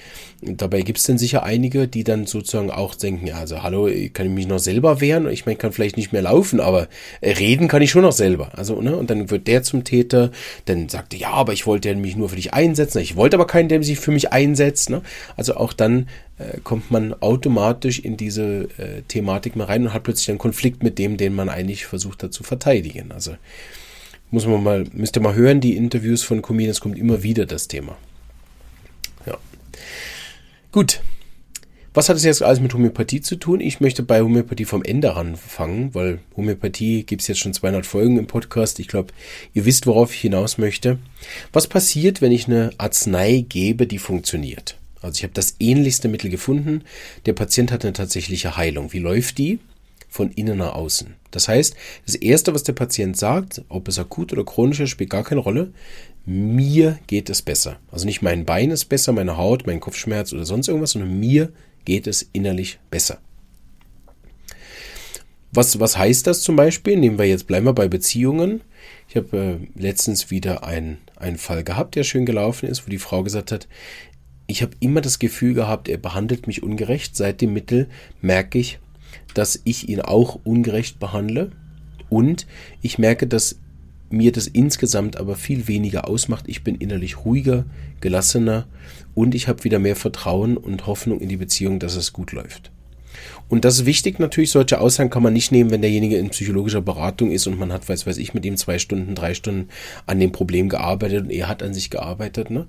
Dabei 0.40 0.83
gibt 0.83 0.98
es 0.98 1.05
dann 1.05 1.18
sicher 1.18 1.42
einige, 1.42 1.88
die 1.88 2.05
dann 2.05 2.27
sozusagen 2.27 2.70
auch 2.70 2.94
denken, 2.94 3.27
ja, 3.27 3.38
also 3.38 3.64
hallo, 3.64 3.88
kann 4.12 4.27
ich 4.27 4.33
mich 4.33 4.46
noch 4.46 4.61
selber 4.61 5.01
wehren? 5.01 5.29
Ich 5.29 5.46
meine, 5.46 5.59
kann 5.59 5.72
vielleicht 5.72 5.96
nicht 5.96 6.12
mehr 6.12 6.22
laufen, 6.22 6.61
aber 6.61 6.87
äh, 7.20 7.33
reden 7.33 7.66
kann 7.66 7.83
ich 7.83 7.90
schon 7.90 8.03
noch 8.03 8.12
selber. 8.12 8.53
Also, 8.57 8.81
ne, 8.81 8.96
und 8.96 9.11
dann 9.11 9.31
wird 9.31 9.48
der 9.48 9.64
zum 9.64 9.83
Täter, 9.83 10.31
dann 10.66 10.88
sagt 10.88 11.12
er, 11.14 11.20
ja, 11.20 11.31
aber 11.31 11.53
ich 11.53 11.66
wollte 11.66 11.92
mich 11.96 12.14
nur 12.14 12.29
für 12.29 12.37
dich 12.37 12.55
einsetzen. 12.55 13.01
Ich 13.01 13.16
wollte 13.16 13.37
aber 13.37 13.48
keinen, 13.48 13.68
der 13.68 13.83
sich 13.83 13.98
für 13.98 14.12
mich 14.12 14.33
einsetzt. 14.33 14.90
Ne? 14.90 15.03
Also 15.37 15.57
auch 15.57 15.72
dann 15.72 16.09
äh, 16.38 16.59
kommt 16.62 16.92
man 16.92 17.14
automatisch 17.14 17.98
in 17.98 18.16
diese 18.16 18.68
äh, 18.79 19.03
Thematik 19.09 19.57
mal 19.57 19.64
rein 19.64 19.83
und 19.87 19.94
hat 19.94 20.05
plötzlich 20.05 20.29
einen 20.29 20.38
Konflikt 20.38 20.85
mit 20.85 20.98
dem, 20.98 21.16
den 21.16 21.35
man 21.35 21.48
eigentlich 21.48 21.87
versucht 21.87 22.22
hat 22.22 22.33
zu 22.33 22.44
verteidigen. 22.44 23.11
Also 23.11 23.35
muss 24.31 24.46
man 24.46 24.62
mal, 24.62 24.85
müsst 24.92 25.16
ihr 25.16 25.22
mal 25.22 25.35
hören, 25.35 25.61
die 25.61 25.77
Interviews 25.77 26.22
von 26.22 26.42
Comedians 26.42 26.81
kommt 26.81 26.96
immer 26.96 27.22
wieder 27.24 27.44
das 27.44 27.66
Thema. 27.66 27.96
Gut. 30.79 31.01
Was 31.93 32.09
hat 32.09 32.17
es 32.17 32.23
jetzt 32.23 32.41
alles 32.41 32.61
mit 32.61 32.73
Homöopathie 32.73 33.21
zu 33.21 33.35
tun? 33.35 33.59
Ich 33.59 33.81
möchte 33.81 34.05
bei 34.05 34.21
Homöopathie 34.21 34.64
vom 34.64 34.85
Ende 34.85 35.17
anfangen, 35.17 35.93
weil 35.93 36.21
Homöopathie 36.37 37.03
gibt 37.03 37.21
es 37.21 37.27
jetzt 37.27 37.38
schon 37.38 37.53
200 37.53 37.85
Folgen 37.85 38.17
im 38.17 38.29
Podcast. 38.29 38.79
Ich 38.79 38.87
glaube, 38.87 39.12
ihr 39.55 39.64
wisst, 39.64 39.88
worauf 39.88 40.14
ich 40.14 40.21
hinaus 40.21 40.57
möchte. 40.57 41.01
Was 41.53 41.67
passiert, 41.67 42.23
wenn 42.23 42.31
ich 42.31 42.47
eine 42.47 42.71
Arznei 42.79 43.45
gebe, 43.49 43.88
die 43.88 43.99
funktioniert? 43.99 44.79
Also 45.03 45.17
ich 45.17 45.25
habe 45.25 45.35
das 45.35 45.57
ähnlichste 45.59 46.07
Mittel 46.07 46.31
gefunden. 46.31 46.85
Der 47.27 47.33
Patient 47.33 47.73
hat 47.73 47.85
eine 47.85 47.93
tatsächliche 47.93 48.57
Heilung. 48.57 48.93
Wie 48.93 49.01
läuft 49.01 49.38
die? 49.38 49.59
Von 50.09 50.31
innen 50.31 50.59
nach 50.59 50.75
außen. 50.75 51.17
Das 51.33 51.49
heißt, 51.49 51.75
das 52.07 52.14
Erste, 52.14 52.55
was 52.55 52.62
der 52.62 52.73
Patient 52.75 53.17
sagt, 53.17 53.62
ob 53.69 53.88
es 53.88 53.99
akut 53.99 54.33
oder 54.33 54.45
chronisch 54.45 54.79
ist, 54.79 54.91
spielt 54.91 55.11
gar 55.11 55.25
keine 55.25 55.41
Rolle 55.41 55.73
mir 56.29 56.99
geht 57.07 57.31
es 57.31 57.41
besser. 57.41 57.79
Also 57.91 58.05
nicht 58.05 58.21
mein 58.21 58.45
Bein 58.45 58.71
ist 58.71 58.85
besser, 58.85 59.12
meine 59.12 59.38
Haut, 59.38 59.67
mein 59.67 59.81
Kopfschmerz 59.81 60.35
oder 60.35 60.45
sonst 60.45 60.69
irgendwas, 60.69 60.91
sondern 60.91 61.19
mir 61.19 61.51
geht 61.87 62.07
es 62.07 62.29
innerlich 62.35 62.79
besser. 62.91 63.19
Was, 65.51 65.81
was 65.81 65.97
heißt 65.97 66.27
das 66.27 66.43
zum 66.43 66.55
Beispiel? 66.55 66.99
Nehmen 66.99 67.19
wir 67.19 67.25
jetzt, 67.25 67.47
bleiben 67.47 67.64
wir 67.64 67.73
bei 67.73 67.88
Beziehungen. 67.88 68.61
Ich 69.09 69.17
habe 69.17 69.38
äh, 69.38 69.81
letztens 69.81 70.31
wieder 70.31 70.64
einen, 70.64 70.99
einen 71.17 71.38
Fall 71.38 71.64
gehabt, 71.64 71.95
der 71.95 72.05
schön 72.05 72.27
gelaufen 72.27 72.69
ist, 72.69 72.87
wo 72.87 72.91
die 72.91 72.99
Frau 72.99 73.23
gesagt 73.23 73.51
hat, 73.51 73.67
ich 74.47 74.61
habe 74.61 74.73
immer 74.81 75.01
das 75.01 75.19
Gefühl 75.19 75.55
gehabt, 75.55 75.88
er 75.88 75.97
behandelt 75.97 76.47
mich 76.47 76.62
ungerecht. 76.62 77.17
Seit 77.17 77.41
dem 77.41 77.55
Mittel 77.55 77.88
merke 78.21 78.59
ich, 78.59 78.81
dass 79.33 79.59
ich 79.64 79.88
ihn 79.88 80.03
auch 80.03 80.38
ungerecht 80.45 80.99
behandle. 80.99 81.53
Und 82.11 82.47
ich 82.83 82.99
merke, 82.99 83.27
dass 83.27 83.61
mir 84.11 84.33
das 84.33 84.47
insgesamt 84.47 85.16
aber 85.16 85.37
viel 85.37 85.68
weniger 85.68 86.09
ausmacht. 86.09 86.44
Ich 86.47 86.64
bin 86.64 86.75
innerlich 86.77 87.25
ruhiger, 87.25 87.64
gelassener 88.01 88.66
und 89.14 89.35
ich 89.35 89.49
habe 89.49 89.64
wieder 89.64 89.79
mehr 89.79 89.97
Vertrauen 89.97 90.57
und 90.57 90.87
Hoffnung 90.87 91.21
in 91.21 91.29
die 91.29 91.37
Beziehung, 91.37 91.79
dass 91.79 91.97
es 91.97 92.12
gut 92.12 92.33
läuft. 92.33 92.71
Und 93.49 93.64
das 93.64 93.81
ist 93.81 93.87
wichtig 93.87 94.18
natürlich, 94.18 94.51
solche 94.51 94.81
Aussagen 94.81 95.11
kann 95.11 95.23
man 95.23 95.33
nicht 95.33 95.53
nehmen, 95.53 95.71
wenn 95.71 95.81
derjenige 95.81 96.18
in 96.18 96.31
psychologischer 96.31 96.83
Beratung 96.83 97.31
ist 97.31 97.47
und 97.47 97.59
man 97.59 97.73
hat, 97.73 97.88
weiß 97.88 98.07
weiß 98.07 98.18
ich, 98.18 98.35
mit 98.35 98.44
ihm 98.44 98.57
zwei 98.57 98.79
Stunden, 98.79 99.14
drei 99.14 99.35
Stunden 99.35 99.68
an 100.07 100.21
dem 100.21 100.33
Problem 100.33 100.68
gearbeitet 100.68 101.25
und 101.25 101.31
er 101.31 101.49
hat 101.49 101.62
an 101.62 101.75
sich 101.75 101.90
gearbeitet. 101.90 102.51
Ne? 102.51 102.66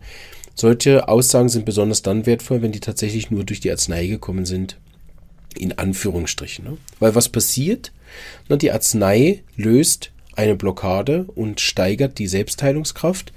Solche 0.56 1.08
Aussagen 1.08 1.50
sind 1.50 1.66
besonders 1.66 2.02
dann 2.02 2.26
wertvoll, 2.26 2.62
wenn 2.62 2.72
die 2.72 2.80
tatsächlich 2.80 3.30
nur 3.30 3.44
durch 3.44 3.60
die 3.60 3.72
Arznei 3.72 4.08
gekommen 4.08 4.46
sind. 4.46 4.78
In 5.58 5.78
Anführungsstrichen. 5.78 6.64
Ne? 6.64 6.78
Weil 7.00 7.16
was 7.16 7.28
passiert? 7.28 7.92
Na, 8.48 8.56
die 8.56 8.72
Arznei 8.72 9.44
löst 9.56 10.12
eine 10.40 10.56
Blockade 10.56 11.26
und 11.36 11.60
steigert 11.60 12.18
die 12.18 12.28
Selbstheilungskraft. 12.28 13.34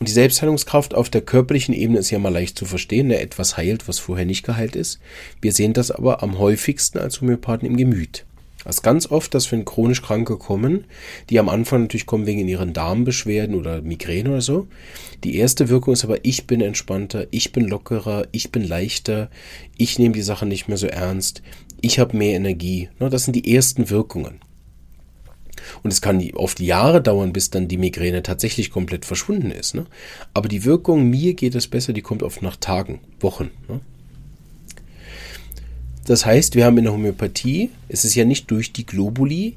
Und 0.00 0.08
die 0.08 0.12
Selbstheilungskraft 0.12 0.92
auf 0.94 1.08
der 1.08 1.20
körperlichen 1.20 1.72
Ebene 1.72 2.00
ist 2.00 2.10
ja 2.10 2.18
mal 2.18 2.32
leicht 2.32 2.58
zu 2.58 2.64
verstehen, 2.64 3.06
ne? 3.06 3.20
etwas 3.20 3.56
heilt, 3.56 3.86
was 3.86 4.00
vorher 4.00 4.26
nicht 4.26 4.44
geheilt 4.44 4.74
ist. 4.74 4.98
Wir 5.40 5.52
sehen 5.52 5.72
das 5.72 5.92
aber 5.92 6.24
am 6.24 6.40
häufigsten 6.40 6.98
als 6.98 7.20
Homöopathen 7.20 7.68
im 7.68 7.76
Gemüt. 7.76 8.24
Das 8.64 8.76
ist 8.76 8.82
ganz 8.82 9.10
oft, 9.10 9.34
dass 9.34 9.50
wenn 9.52 9.64
chronisch 9.64 10.02
Kranke 10.02 10.36
kommen, 10.36 10.84
die 11.30 11.38
am 11.38 11.48
Anfang 11.48 11.82
natürlich 11.82 12.06
kommen 12.06 12.26
wegen 12.26 12.46
ihren 12.48 12.72
Darmbeschwerden 12.72 13.54
oder 13.54 13.80
Migräne 13.80 14.30
oder 14.30 14.40
so. 14.40 14.66
Die 15.22 15.36
erste 15.36 15.68
Wirkung 15.68 15.94
ist 15.94 16.04
aber, 16.04 16.24
ich 16.24 16.48
bin 16.48 16.60
entspannter, 16.60 17.28
ich 17.30 17.52
bin 17.52 17.68
lockerer, 17.68 18.26
ich 18.32 18.50
bin 18.50 18.64
leichter, 18.64 19.30
ich 19.76 20.00
nehme 20.00 20.14
die 20.14 20.22
Sache 20.22 20.46
nicht 20.46 20.66
mehr 20.66 20.78
so 20.78 20.88
ernst, 20.88 21.42
ich 21.80 22.00
habe 22.00 22.16
mehr 22.16 22.34
Energie. 22.34 22.88
Ne? 22.98 23.10
Das 23.10 23.24
sind 23.24 23.34
die 23.34 23.54
ersten 23.54 23.90
Wirkungen. 23.90 24.40
Und 25.82 25.92
es 25.92 26.00
kann 26.00 26.22
oft 26.34 26.60
Jahre 26.60 27.02
dauern, 27.02 27.32
bis 27.32 27.50
dann 27.50 27.68
die 27.68 27.78
Migräne 27.78 28.22
tatsächlich 28.22 28.70
komplett 28.70 29.04
verschwunden 29.04 29.50
ist. 29.50 29.74
Ne? 29.74 29.86
Aber 30.34 30.48
die 30.48 30.64
Wirkung, 30.64 31.08
mir 31.08 31.34
geht 31.34 31.54
es 31.54 31.66
besser, 31.66 31.92
die 31.92 32.02
kommt 32.02 32.22
oft 32.22 32.42
nach 32.42 32.56
Tagen, 32.56 33.00
Wochen. 33.20 33.50
Ne? 33.68 33.80
Das 36.04 36.26
heißt, 36.26 36.56
wir 36.56 36.64
haben 36.64 36.78
in 36.78 36.84
der 36.84 36.92
Homöopathie, 36.92 37.70
es 37.88 38.04
ist 38.04 38.14
ja 38.14 38.24
nicht 38.24 38.50
durch 38.50 38.72
die 38.72 38.86
Globuli 38.86 39.56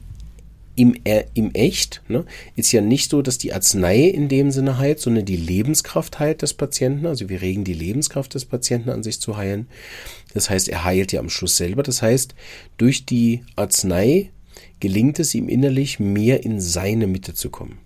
im, 0.75 0.95
im 1.34 1.53
Echt, 1.53 2.01
ne, 2.08 2.25
ist 2.55 2.71
ja 2.71 2.81
nicht 2.81 3.10
so, 3.10 3.21
dass 3.21 3.38
die 3.38 3.53
Arznei 3.53 4.01
in 4.01 4.27
dem 4.27 4.51
Sinne 4.51 4.77
heilt, 4.77 4.99
sondern 4.99 5.25
die 5.25 5.38
Lebenskraft 5.38 6.19
heilt 6.19 6.41
des 6.41 6.53
Patienten. 6.53 7.05
Also 7.05 7.29
wir 7.29 7.41
regen 7.41 7.63
die 7.63 7.73
Lebenskraft 7.73 8.34
des 8.34 8.45
Patienten 8.45 8.89
an 8.89 9.01
sich 9.01 9.19
zu 9.19 9.38
heilen. 9.38 9.67
Das 10.34 10.49
heißt, 10.49 10.67
er 10.67 10.84
heilt 10.84 11.13
ja 11.13 11.21
am 11.21 11.29
Schluss 11.29 11.55
selber. 11.55 11.81
Das 11.81 12.01
heißt, 12.01 12.36
durch 12.77 13.05
die 13.05 13.43
Arznei 13.55 14.31
gelingt 14.86 15.17
es 15.17 15.34
ihm 15.34 15.50
innerlich 15.50 16.00
mehr 16.00 16.43
in 16.43 16.62
seine 16.62 17.08
Mitte 17.08 17.34
zu 17.34 17.50
kommen. 17.50 17.80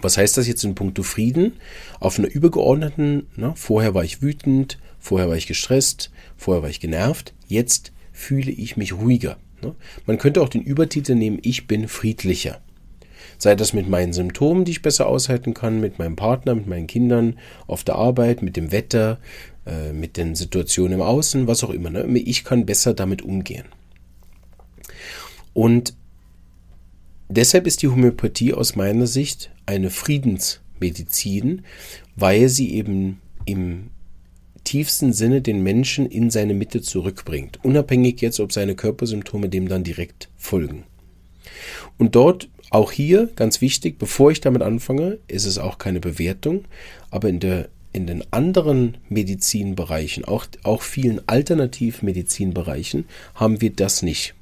Was 0.00 0.16
heißt 0.16 0.36
das 0.36 0.46
jetzt 0.46 0.62
in 0.62 0.76
puncto 0.76 1.02
Frieden? 1.02 1.54
Auf 1.98 2.16
einer 2.16 2.30
übergeordneten, 2.30 3.26
ne, 3.34 3.54
vorher 3.56 3.92
war 3.92 4.04
ich 4.04 4.22
wütend, 4.22 4.78
vorher 5.00 5.28
war 5.28 5.36
ich 5.36 5.48
gestresst, 5.48 6.12
vorher 6.36 6.62
war 6.62 6.70
ich 6.70 6.78
genervt, 6.78 7.34
jetzt 7.48 7.90
fühle 8.12 8.52
ich 8.52 8.76
mich 8.76 8.92
ruhiger. 8.92 9.36
Ne? 9.62 9.74
Man 10.06 10.18
könnte 10.18 10.42
auch 10.42 10.48
den 10.48 10.62
Übertitel 10.62 11.16
nehmen, 11.16 11.40
ich 11.42 11.66
bin 11.66 11.88
friedlicher. 11.88 12.60
Sei 13.38 13.56
das 13.56 13.72
mit 13.72 13.88
meinen 13.88 14.12
Symptomen, 14.12 14.64
die 14.64 14.70
ich 14.70 14.82
besser 14.82 15.08
aushalten 15.08 15.54
kann, 15.54 15.80
mit 15.80 15.98
meinem 15.98 16.14
Partner, 16.14 16.54
mit 16.54 16.68
meinen 16.68 16.86
Kindern, 16.86 17.36
auf 17.66 17.82
der 17.82 17.96
Arbeit, 17.96 18.42
mit 18.42 18.56
dem 18.56 18.70
Wetter, 18.70 19.18
äh, 19.66 19.92
mit 19.92 20.18
den 20.18 20.36
Situationen 20.36 20.92
im 20.92 21.02
Außen, 21.02 21.48
was 21.48 21.64
auch 21.64 21.70
immer. 21.70 21.90
Ne? 21.90 22.06
Ich 22.16 22.44
kann 22.44 22.64
besser 22.64 22.94
damit 22.94 23.22
umgehen. 23.22 23.64
Und 25.54 25.94
deshalb 27.28 27.66
ist 27.66 27.82
die 27.82 27.88
Homöopathie 27.88 28.52
aus 28.52 28.76
meiner 28.76 29.06
Sicht 29.06 29.50
eine 29.64 29.88
Friedensmedizin, 29.88 31.62
weil 32.16 32.48
sie 32.48 32.74
eben 32.74 33.20
im 33.46 33.90
tiefsten 34.64 35.12
Sinne 35.12 35.40
den 35.40 35.62
Menschen 35.62 36.06
in 36.06 36.30
seine 36.30 36.54
Mitte 36.54 36.82
zurückbringt, 36.82 37.60
unabhängig 37.62 38.20
jetzt, 38.20 38.40
ob 38.40 38.52
seine 38.52 38.74
Körpersymptome 38.74 39.48
dem 39.48 39.68
dann 39.68 39.84
direkt 39.84 40.28
folgen. 40.36 40.84
Und 41.98 42.14
dort, 42.14 42.48
auch 42.70 42.90
hier, 42.90 43.28
ganz 43.36 43.60
wichtig, 43.60 43.98
bevor 43.98 44.30
ich 44.30 44.40
damit 44.40 44.62
anfange, 44.62 45.18
ist 45.28 45.44
es 45.44 45.58
auch 45.58 45.78
keine 45.78 46.00
Bewertung, 46.00 46.64
aber 47.10 47.28
in 47.28 47.40
der 47.40 47.68
in 47.92 48.08
den 48.08 48.24
anderen 48.32 48.96
Medizinbereichen, 49.08 50.24
auch, 50.24 50.46
auch 50.64 50.82
vielen 50.82 51.20
Alternativmedizinbereichen, 51.28 53.04
haben 53.36 53.60
wir 53.60 53.70
das 53.70 54.02
nicht. 54.02 54.34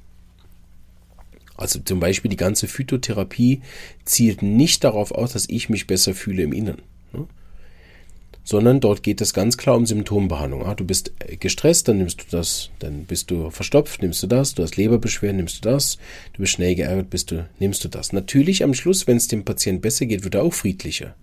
Also 1.55 1.79
zum 1.79 1.99
Beispiel 1.99 2.29
die 2.29 2.37
ganze 2.37 2.67
Phytotherapie 2.67 3.61
zielt 4.05 4.41
nicht 4.41 4.83
darauf 4.83 5.11
aus, 5.11 5.33
dass 5.33 5.47
ich 5.49 5.69
mich 5.69 5.87
besser 5.87 6.13
fühle 6.13 6.43
im 6.43 6.53
Inneren 6.53 6.81
sondern 8.43 8.79
dort 8.79 9.03
geht 9.03 9.21
es 9.21 9.33
ganz 9.33 9.57
klar 9.57 9.75
um 9.75 9.85
Symptombehandlung. 9.85 10.65
Ah, 10.65 10.75
du 10.75 10.85
bist 10.85 11.13
gestresst, 11.39 11.87
dann 11.87 11.97
nimmst 11.97 12.21
du 12.21 12.25
das, 12.29 12.69
dann 12.79 13.05
bist 13.05 13.31
du 13.31 13.49
verstopft, 13.49 14.01
nimmst 14.01 14.21
du 14.23 14.27
das, 14.27 14.53
du 14.53 14.63
hast 14.63 14.75
Leberbeschwerden, 14.75 15.37
nimmst 15.37 15.63
du 15.63 15.69
das, 15.69 15.97
du 16.33 16.41
bist 16.41 16.53
schnell 16.53 16.75
geärgert, 16.75 17.09
bist 17.09 17.31
du, 17.31 17.47
nimmst 17.59 17.83
du 17.83 17.87
das. 17.87 18.11
Natürlich 18.11 18.63
am 18.63 18.73
Schluss, 18.73 19.07
wenn 19.07 19.17
es 19.17 19.27
dem 19.27 19.45
Patienten 19.45 19.81
besser 19.81 20.05
geht, 20.05 20.23
wird 20.23 20.35
er 20.35 20.43
auch 20.43 20.53
friedlicher. 20.53 21.15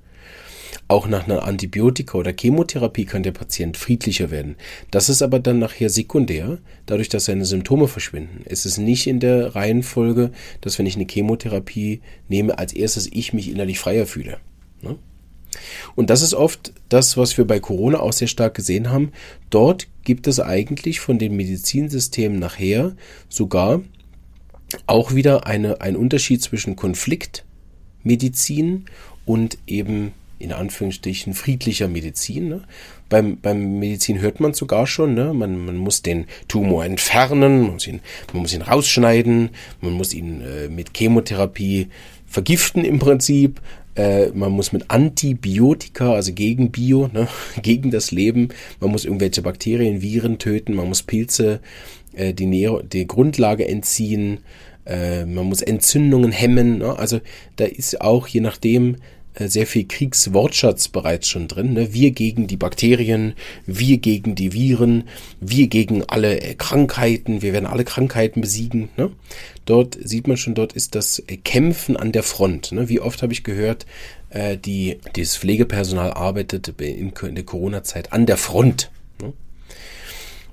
Auch 0.89 1.09
nach 1.09 1.25
einer 1.25 1.45
Antibiotika 1.45 2.19
oder 2.19 2.33
Chemotherapie 2.39 3.05
kann 3.05 3.23
der 3.23 3.33
Patient 3.33 3.77
friedlicher 3.77 4.31
werden. 4.31 4.57
Das 4.91 5.09
ist 5.09 5.23
aber 5.23 5.39
dann 5.39 5.59
nachher 5.59 5.91
sekundär, 5.91 6.59
dadurch, 6.87 7.09
dass 7.09 7.27
seine 7.27 7.45
Symptome 7.45 7.89
verschwinden. 7.89 8.43
Es 8.45 8.67
ist 8.67 8.79
nicht 8.79 9.07
in 9.07 9.21
der 9.21 9.55
Reihenfolge, 9.55 10.33
dass 10.61 10.79
wenn 10.79 10.87
ich 10.87 10.97
eine 10.97 11.07
Chemotherapie 11.09 12.01
nehme, 12.29 12.59
als 12.59 12.73
erstes 12.73 13.09
ich 13.13 13.33
mich 13.33 13.51
innerlich 13.51 13.79
freier 13.79 14.07
fühle. 14.07 14.39
Ne? 14.83 14.97
Und 15.97 16.11
das 16.11 16.23
ist 16.23 16.35
oft 16.35 16.73
das, 16.89 17.17
was 17.17 17.37
wir 17.39 17.47
bei 17.47 17.61
Corona 17.61 18.01
auch 18.01 18.13
sehr 18.13 18.29
stark 18.29 18.55
gesehen 18.55 18.91
haben. 18.91 19.13
Dort 19.51 19.87
gibt 20.05 20.27
es 20.27 20.41
eigentlich 20.41 21.01
von 21.01 21.19
den 21.19 21.37
Medizinsystemen 21.37 22.39
nachher 22.39 22.97
sogar 23.29 23.83
auch 24.87 25.15
wieder 25.15 25.47
eine, 25.47 25.81
einen 25.81 25.97
Unterschied 25.97 26.43
zwischen 26.43 26.77
Konfliktmedizin 26.77 28.85
und 29.25 29.57
eben 29.67 30.13
in 30.41 30.53
Anführungsstrichen 30.53 31.35
friedlicher 31.35 31.87
Medizin. 31.87 32.49
Ne? 32.49 32.63
Beim, 33.09 33.39
beim 33.41 33.79
Medizin 33.79 34.21
hört 34.21 34.41
man 34.41 34.55
sogar 34.55 34.87
schon, 34.87 35.15
ne? 35.15 35.33
man, 35.33 35.65
man 35.65 35.77
muss 35.77 36.03
den 36.03 36.27
Tumor 36.49 36.85
entfernen, 36.85 37.63
man 37.63 37.73
muss 37.75 37.87
ihn, 37.87 38.01
man 38.33 38.43
muss 38.43 38.55
ihn 38.55 38.63
rausschneiden, 38.63 39.51
man 39.81 39.93
muss 39.93 40.15
ihn 40.15 40.41
äh, 40.41 40.69
mit 40.69 40.97
Chemotherapie 40.97 41.89
vergiften 42.27 42.85
im 42.85 42.99
Prinzip, 42.99 43.61
äh, 43.97 44.29
man 44.31 44.53
muss 44.53 44.73
mit 44.73 44.91
Antibiotika, 44.91 46.15
also 46.15 46.33
gegen 46.33 46.71
Bio, 46.71 47.11
ne, 47.13 47.29
gegen 47.63 47.91
das 47.91 48.11
Leben, 48.11 48.49
man 48.81 48.91
muss 48.91 49.05
irgendwelche 49.05 49.43
Bakterien, 49.43 50.01
Viren 50.01 50.39
töten, 50.39 50.75
man 50.75 50.89
muss 50.89 51.03
Pilze 51.03 51.61
äh, 52.15 52.33
die, 52.33 52.47
Nero, 52.47 52.83
die 52.83 53.07
Grundlage 53.07 53.69
entziehen, 53.69 54.41
äh, 54.87 55.25
man 55.25 55.47
muss 55.47 55.63
Entzündungen 55.63 56.33
hemmen. 56.33 56.79
Ne? 56.79 56.99
Also 56.99 57.21
da 57.57 57.65
ist 57.65 58.01
auch 58.01 58.27
je 58.27 58.41
nachdem 58.41 58.97
sehr 59.39 59.67
viel 59.67 59.87
Kriegswortschatz 59.87 60.89
bereits 60.89 61.29
schon 61.29 61.49
drin. 61.49 61.73
Ne? 61.75 61.93
Wir 61.93 62.11
gegen 62.11 62.47
die 62.47 62.57
Bakterien, 62.57 63.35
wir 63.67 63.99
gegen 63.99 64.35
die 64.35 64.53
Viren, 64.53 65.05
wir 65.41 65.69
gegen 65.69 66.05
alle 66.09 66.41
äh, 66.41 66.55
Krankheiten, 66.55 67.43
wir 67.43 67.53
werden 67.53 67.67
alle 67.67 67.85
Krankheiten 67.85 68.41
besiegen. 68.41 68.89
Ne? 68.97 69.11
Dort 69.65 69.99
sieht 70.03 70.27
man 70.27 70.37
schon, 70.37 70.55
dort 70.55 70.73
ist 70.73 70.95
das 70.95 71.21
äh, 71.21 71.37
Kämpfen 71.37 71.97
an 71.97 72.13
der 72.13 72.23
Front. 72.23 72.73
Ne? 72.73 72.89
Wie 72.89 73.01
oft 73.01 73.23
habe 73.23 73.33
ich 73.33 73.45
gehört, 73.45 73.87
äh, 74.31 74.57
die, 74.57 74.99
das 75.15 75.37
Pflegepersonal 75.37 76.13
arbeitet 76.13 76.69
in, 76.81 77.11
in 77.11 77.35
der 77.35 77.45
Corona-Zeit 77.45 78.13
an 78.13 78.27
der 78.27 78.37
Front. 78.37 78.91
Ne? 79.23 79.33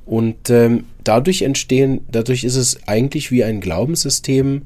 Und 0.05 0.49
ähm, 0.49 0.85
dadurch 1.03 1.41
entstehen, 1.41 2.01
dadurch 2.11 2.43
ist 2.43 2.55
es 2.55 2.87
eigentlich 2.87 3.31
wie 3.31 3.43
ein 3.43 3.59
Glaubenssystem 3.59 4.63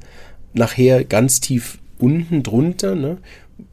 nachher 0.53 1.03
ganz 1.05 1.39
tief 1.39 1.77
unten 1.97 2.43
drunter, 2.43 2.95
ne, 2.95 3.19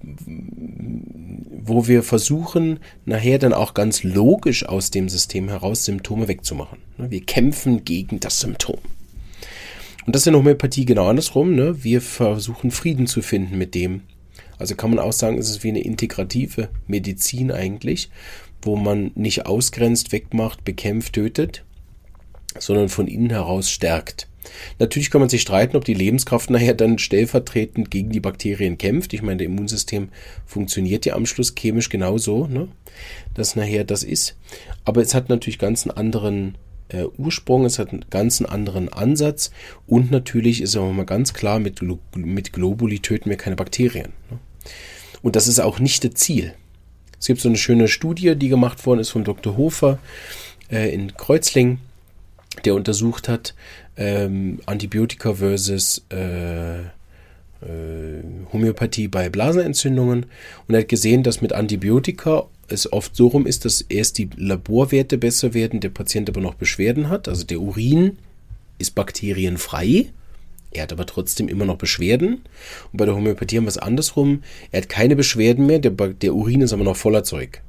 wo 0.01 1.87
wir 1.87 2.03
versuchen, 2.03 2.81
nachher 3.05 3.39
dann 3.39 3.53
auch 3.53 3.75
ganz 3.75 4.03
logisch 4.03 4.65
aus 4.65 4.91
dem 4.91 5.09
System 5.09 5.49
heraus 5.49 5.85
Symptome 5.85 6.29
wegzumachen. 6.29 6.79
Ne? 6.97 7.11
Wir 7.11 7.25
kämpfen 7.25 7.85
gegen 7.85 8.21
das 8.21 8.41
Symptom. 8.41 8.79
Und 10.07 10.15
das 10.15 10.23
ist 10.23 10.29
in 10.29 10.33
der 10.33 10.41
Homöopathie 10.41 10.87
genau 10.87 11.09
andersrum. 11.09 11.55
Ne? 11.55 11.85
Wir 11.85 12.01
versuchen 12.01 12.71
Frieden 12.71 13.07
zu 13.07 13.21
finden 13.21 13.59
mit 13.59 13.75
dem. 13.75 14.03
Also 14.59 14.75
kann 14.75 14.91
man 14.91 14.99
auch 14.99 15.13
sagen, 15.13 15.39
es 15.39 15.51
ist 15.51 15.63
wie 15.63 15.69
eine 15.69 15.83
integrative 15.83 16.71
Medizin 16.87 17.53
eigentlich, 17.53 18.11
wo 18.63 18.77
man 18.77 19.13
nicht 19.15 19.47
ausgrenzt, 19.47 20.11
wegmacht, 20.11 20.65
bekämpft, 20.65 21.13
tötet, 21.13 21.65
sondern 22.59 22.89
von 22.89 23.07
innen 23.07 23.31
heraus 23.31 23.71
stärkt. 23.71 24.28
Natürlich 24.79 25.11
kann 25.11 25.21
man 25.21 25.29
sich 25.29 25.43
streiten, 25.43 25.77
ob 25.77 25.85
die 25.85 25.95
Lebenskraft 25.95 26.51
nachher 26.51 26.75
dann 26.75 26.99
stellvertretend 26.99 27.91
gegen 27.91 28.11
die 28.11 28.21
Bakterien 28.21 28.79
kämpft. 28.79 29.13
Ich 29.13 29.23
meine, 29.23 29.39
der 29.39 29.47
Immunsystem 29.47 30.09
funktioniert 30.47 31.07
ja 31.07 31.15
am 31.15 31.27
Schluss 31.27 31.55
chemisch 31.55 31.89
genauso, 31.89 32.47
ne? 32.47 32.69
dass 33.35 33.57
nachher 33.57 33.85
das 33.85 34.03
ist. 34.03 34.37
Aber 34.85 35.01
es 35.01 35.15
hat 35.15 35.29
natürlich 35.29 35.59
ganz 35.59 35.87
einen 35.87 35.97
anderen 35.97 36.59
äh, 36.89 37.05
Ursprung, 37.17 37.65
es 37.65 37.79
hat 37.79 37.91
einen 37.91 38.07
ganz 38.11 38.41
anderen 38.43 38.89
Ansatz 38.89 39.51
und 39.87 40.11
natürlich 40.11 40.63
ist 40.63 40.77
auch 40.77 40.93
mal 40.93 41.07
ganz 41.07 41.35
klar, 41.35 41.59
mit, 41.59 41.81
mit 42.17 42.53
Globuli 42.53 43.01
töten 43.01 43.31
wir 43.31 43.37
keine 43.37 43.57
Bakterien. 43.57 44.13
Ne? 44.31 44.39
Und 45.23 45.37
das 45.37 45.49
ist 45.49 45.61
auch 45.61 45.79
nicht 45.79 46.05
das 46.05 46.15
Ziel. 46.15 46.55
Es 47.19 47.27
gibt 47.27 47.41
so 47.41 47.49
eine 47.49 47.59
schöne 47.59 47.89
Studie, 47.89 48.37
die 48.37 48.49
gemacht 48.49 48.85
worden 48.87 49.01
ist 49.01 49.11
von 49.11 49.25
Dr. 49.25 49.57
Hofer 49.57 49.99
äh, 50.71 50.93
in 50.93 51.17
Kreuzlingen, 51.17 51.81
der 52.65 52.75
untersucht 52.75 53.29
hat 53.29 53.55
ähm, 53.99 54.61
Antibiotika 54.65 55.35
versus 55.35 56.05
äh, 56.11 56.79
äh, 56.79 58.23
Homöopathie 58.53 59.09
bei 59.09 59.29
Blasenentzündungen 59.29 60.27
und 60.67 60.75
er 60.75 60.81
hat 60.81 60.89
gesehen, 60.89 61.23
dass 61.23 61.43
mit 61.43 61.53
Antibiotika 61.53 62.47
es 62.69 62.91
oft 62.93 63.17
so 63.17 63.27
rum 63.27 63.47
ist, 63.47 63.65
dass 63.65 63.81
erst 63.83 64.19
die 64.19 64.31
Laborwerte 64.37 65.19
besser 65.19 65.53
werden, 65.53 65.81
der 65.81 65.89
Patient 65.89 66.29
aber 66.29 66.41
noch 66.41 66.55
Beschwerden 66.55 67.09
hat. 67.09 67.27
Also 67.27 67.45
der 67.45 67.61
Urin 67.61 68.19
ist 68.79 68.95
bakterienfrei, 68.95 70.07
er 70.71 70.83
hat 70.83 70.93
aber 70.93 71.07
trotzdem 71.07 71.49
immer 71.49 71.65
noch 71.65 71.79
Beschwerden. 71.79 72.43
Und 72.93 72.97
bei 72.97 73.07
der 73.07 73.15
Homöopathie 73.15 73.57
haben 73.57 73.65
wir 73.65 73.71
es 73.71 73.79
andersrum. 73.79 74.43
Er 74.71 74.83
hat 74.83 74.89
keine 74.89 75.17
Beschwerden 75.17 75.67
mehr, 75.67 75.79
der, 75.79 75.91
der 75.91 76.35
Urin 76.35 76.61
ist 76.61 76.73
aber 76.73 76.85
noch 76.85 76.97
voller 76.97 77.25
Zeug. 77.25 77.63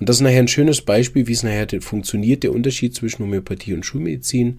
Und 0.00 0.08
das 0.08 0.16
ist 0.16 0.22
nachher 0.22 0.40
ein 0.40 0.48
schönes 0.48 0.82
Beispiel, 0.82 1.28
wie 1.28 1.32
es 1.32 1.44
nachher 1.44 1.68
funktioniert, 1.80 2.42
der 2.42 2.52
Unterschied 2.52 2.94
zwischen 2.94 3.22
Homöopathie 3.22 3.74
und 3.74 3.86
Schulmedizin 3.86 4.58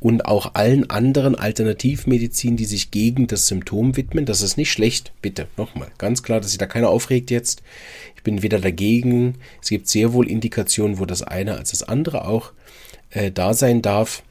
und 0.00 0.26
auch 0.26 0.54
allen 0.54 0.88
anderen 0.90 1.34
Alternativmedizin, 1.34 2.56
die 2.56 2.64
sich 2.64 2.90
gegen 2.90 3.26
das 3.26 3.48
Symptom 3.48 3.96
widmen. 3.96 4.26
Das 4.26 4.42
ist 4.42 4.56
nicht 4.56 4.70
schlecht, 4.70 5.12
bitte, 5.22 5.48
nochmal. 5.56 5.88
Ganz 5.98 6.22
klar, 6.22 6.40
dass 6.40 6.50
sich 6.50 6.58
da 6.58 6.66
keiner 6.66 6.88
aufregt 6.88 7.30
jetzt. 7.30 7.62
Ich 8.14 8.22
bin 8.22 8.42
weder 8.42 8.60
dagegen. 8.60 9.34
Es 9.60 9.70
gibt 9.70 9.88
sehr 9.88 10.12
wohl 10.12 10.30
Indikationen, 10.30 10.98
wo 10.98 11.04
das 11.04 11.22
eine 11.22 11.56
als 11.56 11.70
das 11.70 11.82
andere 11.82 12.26
auch 12.28 12.52
äh, 13.10 13.32
da 13.32 13.54
sein 13.54 13.82
darf. 13.82 14.22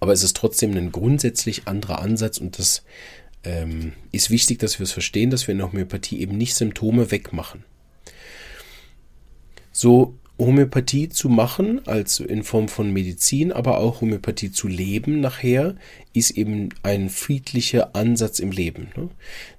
Aber 0.00 0.12
es 0.12 0.22
ist 0.22 0.36
trotzdem 0.36 0.76
ein 0.76 0.92
grundsätzlich 0.92 1.66
anderer 1.66 2.00
Ansatz 2.00 2.38
und 2.38 2.58
das 2.58 2.84
ähm, 3.44 3.92
ist 4.12 4.30
wichtig, 4.30 4.58
dass 4.58 4.78
wir 4.78 4.84
es 4.84 4.92
verstehen, 4.92 5.30
dass 5.30 5.46
wir 5.46 5.52
in 5.52 5.58
der 5.58 5.72
Homöopathie 5.72 6.20
eben 6.20 6.36
nicht 6.36 6.54
Symptome 6.54 7.10
wegmachen. 7.10 7.64
So 9.72 10.17
Homöopathie 10.38 11.08
zu 11.08 11.28
machen, 11.28 11.80
also 11.86 12.24
in 12.24 12.44
Form 12.44 12.68
von 12.68 12.92
Medizin, 12.92 13.52
aber 13.52 13.78
auch 13.78 14.00
Homöopathie 14.00 14.52
zu 14.52 14.68
leben 14.68 15.20
nachher, 15.20 15.74
ist 16.12 16.30
eben 16.30 16.68
ein 16.82 17.10
friedlicher 17.10 17.94
Ansatz 17.96 18.38
im 18.38 18.52
Leben. 18.52 18.88
Ne? 18.96 19.08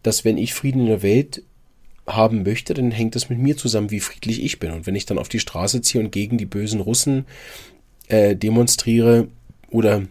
Dass 0.04 0.24
wenn 0.24 0.38
ich 0.38 0.54
Frieden 0.54 0.82
in 0.82 0.88
der 0.88 1.04
Welt 1.04 1.44
haben 2.08 2.44
möchte, 2.44 2.74
dann 2.74 2.92
hängt 2.92 3.15
das 3.15 3.30
mit 3.30 3.39
mir 3.39 3.58
zusammen, 3.58 3.92
wie 3.92 4.00
friedlich 4.00 4.42
ich 4.42 4.60
bin. 4.60 4.72
Und 4.72 4.88
wenn 4.88 4.96
ich 4.96 5.06
dann 5.06 5.18
auf 5.18 5.30
die 5.30 5.39
Straße 5.39 5.82
ziehe 5.82 6.04
und 6.04 6.12
gegen 6.12 6.38
die 6.38 6.46
bösen 6.46 6.80
Russen 6.80 7.26
äh, 8.08 8.36
demonstriere 8.36 9.28
oder 9.70 10.04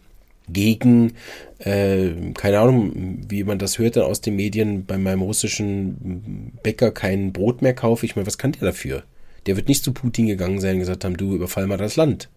gegen, 0.51 1.15
äh, 1.59 2.11
keine 2.35 2.61
Ahnung, 2.61 3.25
wie 3.29 3.45
man 3.45 3.59
das 3.59 3.79
hört 3.79 3.97
dann 3.97 4.05
aus 4.05 4.21
den 4.21 4.37
Medien, 4.37 4.87
bei 4.87 4.99
meinem 4.99 5.23
russischen 5.23 6.53
Bäcker 6.63 6.91
kein 6.91 7.33
Brot 7.33 7.63
mehr 7.63 7.75
kaufe, 7.75 8.07
ich 8.07 8.17
meine, 8.17 8.27
was 8.27 8.39
kann 8.39 8.53
der 8.53 8.69
dafür? 8.69 9.03
Der 9.47 9.57
wird 9.57 9.69
nicht 9.69 9.85
zu 9.85 9.93
Putin 9.93 10.27
gegangen 10.27 10.61
sein 10.61 10.75
und 10.75 10.81
gesagt 10.81 11.05
haben, 11.05 11.17
du 11.17 11.35
überfall 11.35 11.67
mal 11.67 11.79
das 11.79 11.97
Land. 11.97 12.29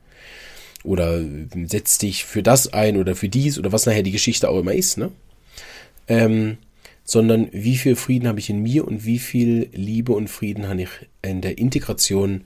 Oder 0.83 1.21
setz 1.65 1.97
dich 1.97 2.25
für 2.25 2.41
das 2.41 2.73
ein 2.73 2.97
oder 2.97 3.15
für 3.15 3.29
dies 3.29 3.59
oder 3.59 3.71
was 3.71 3.85
nachher 3.85 4.03
die 4.03 4.11
Geschichte 4.11 4.49
auch 4.49 4.59
immer 4.59 4.73
ist, 4.73 4.97
ne? 4.97 5.11
Ähm, 6.07 6.57
sondern 7.03 7.49
wie 7.51 7.77
viel 7.77 7.95
Frieden 7.95 8.27
habe 8.27 8.39
ich 8.39 8.49
in 8.49 8.61
mir 8.61 8.87
und 8.87 9.05
wie 9.05 9.19
viel 9.19 9.69
Liebe 9.73 10.13
und 10.13 10.29
Frieden 10.29 10.67
habe 10.67 10.83
ich 10.83 10.89
in 11.21 11.41
der 11.41 11.57
Integration, 11.57 12.45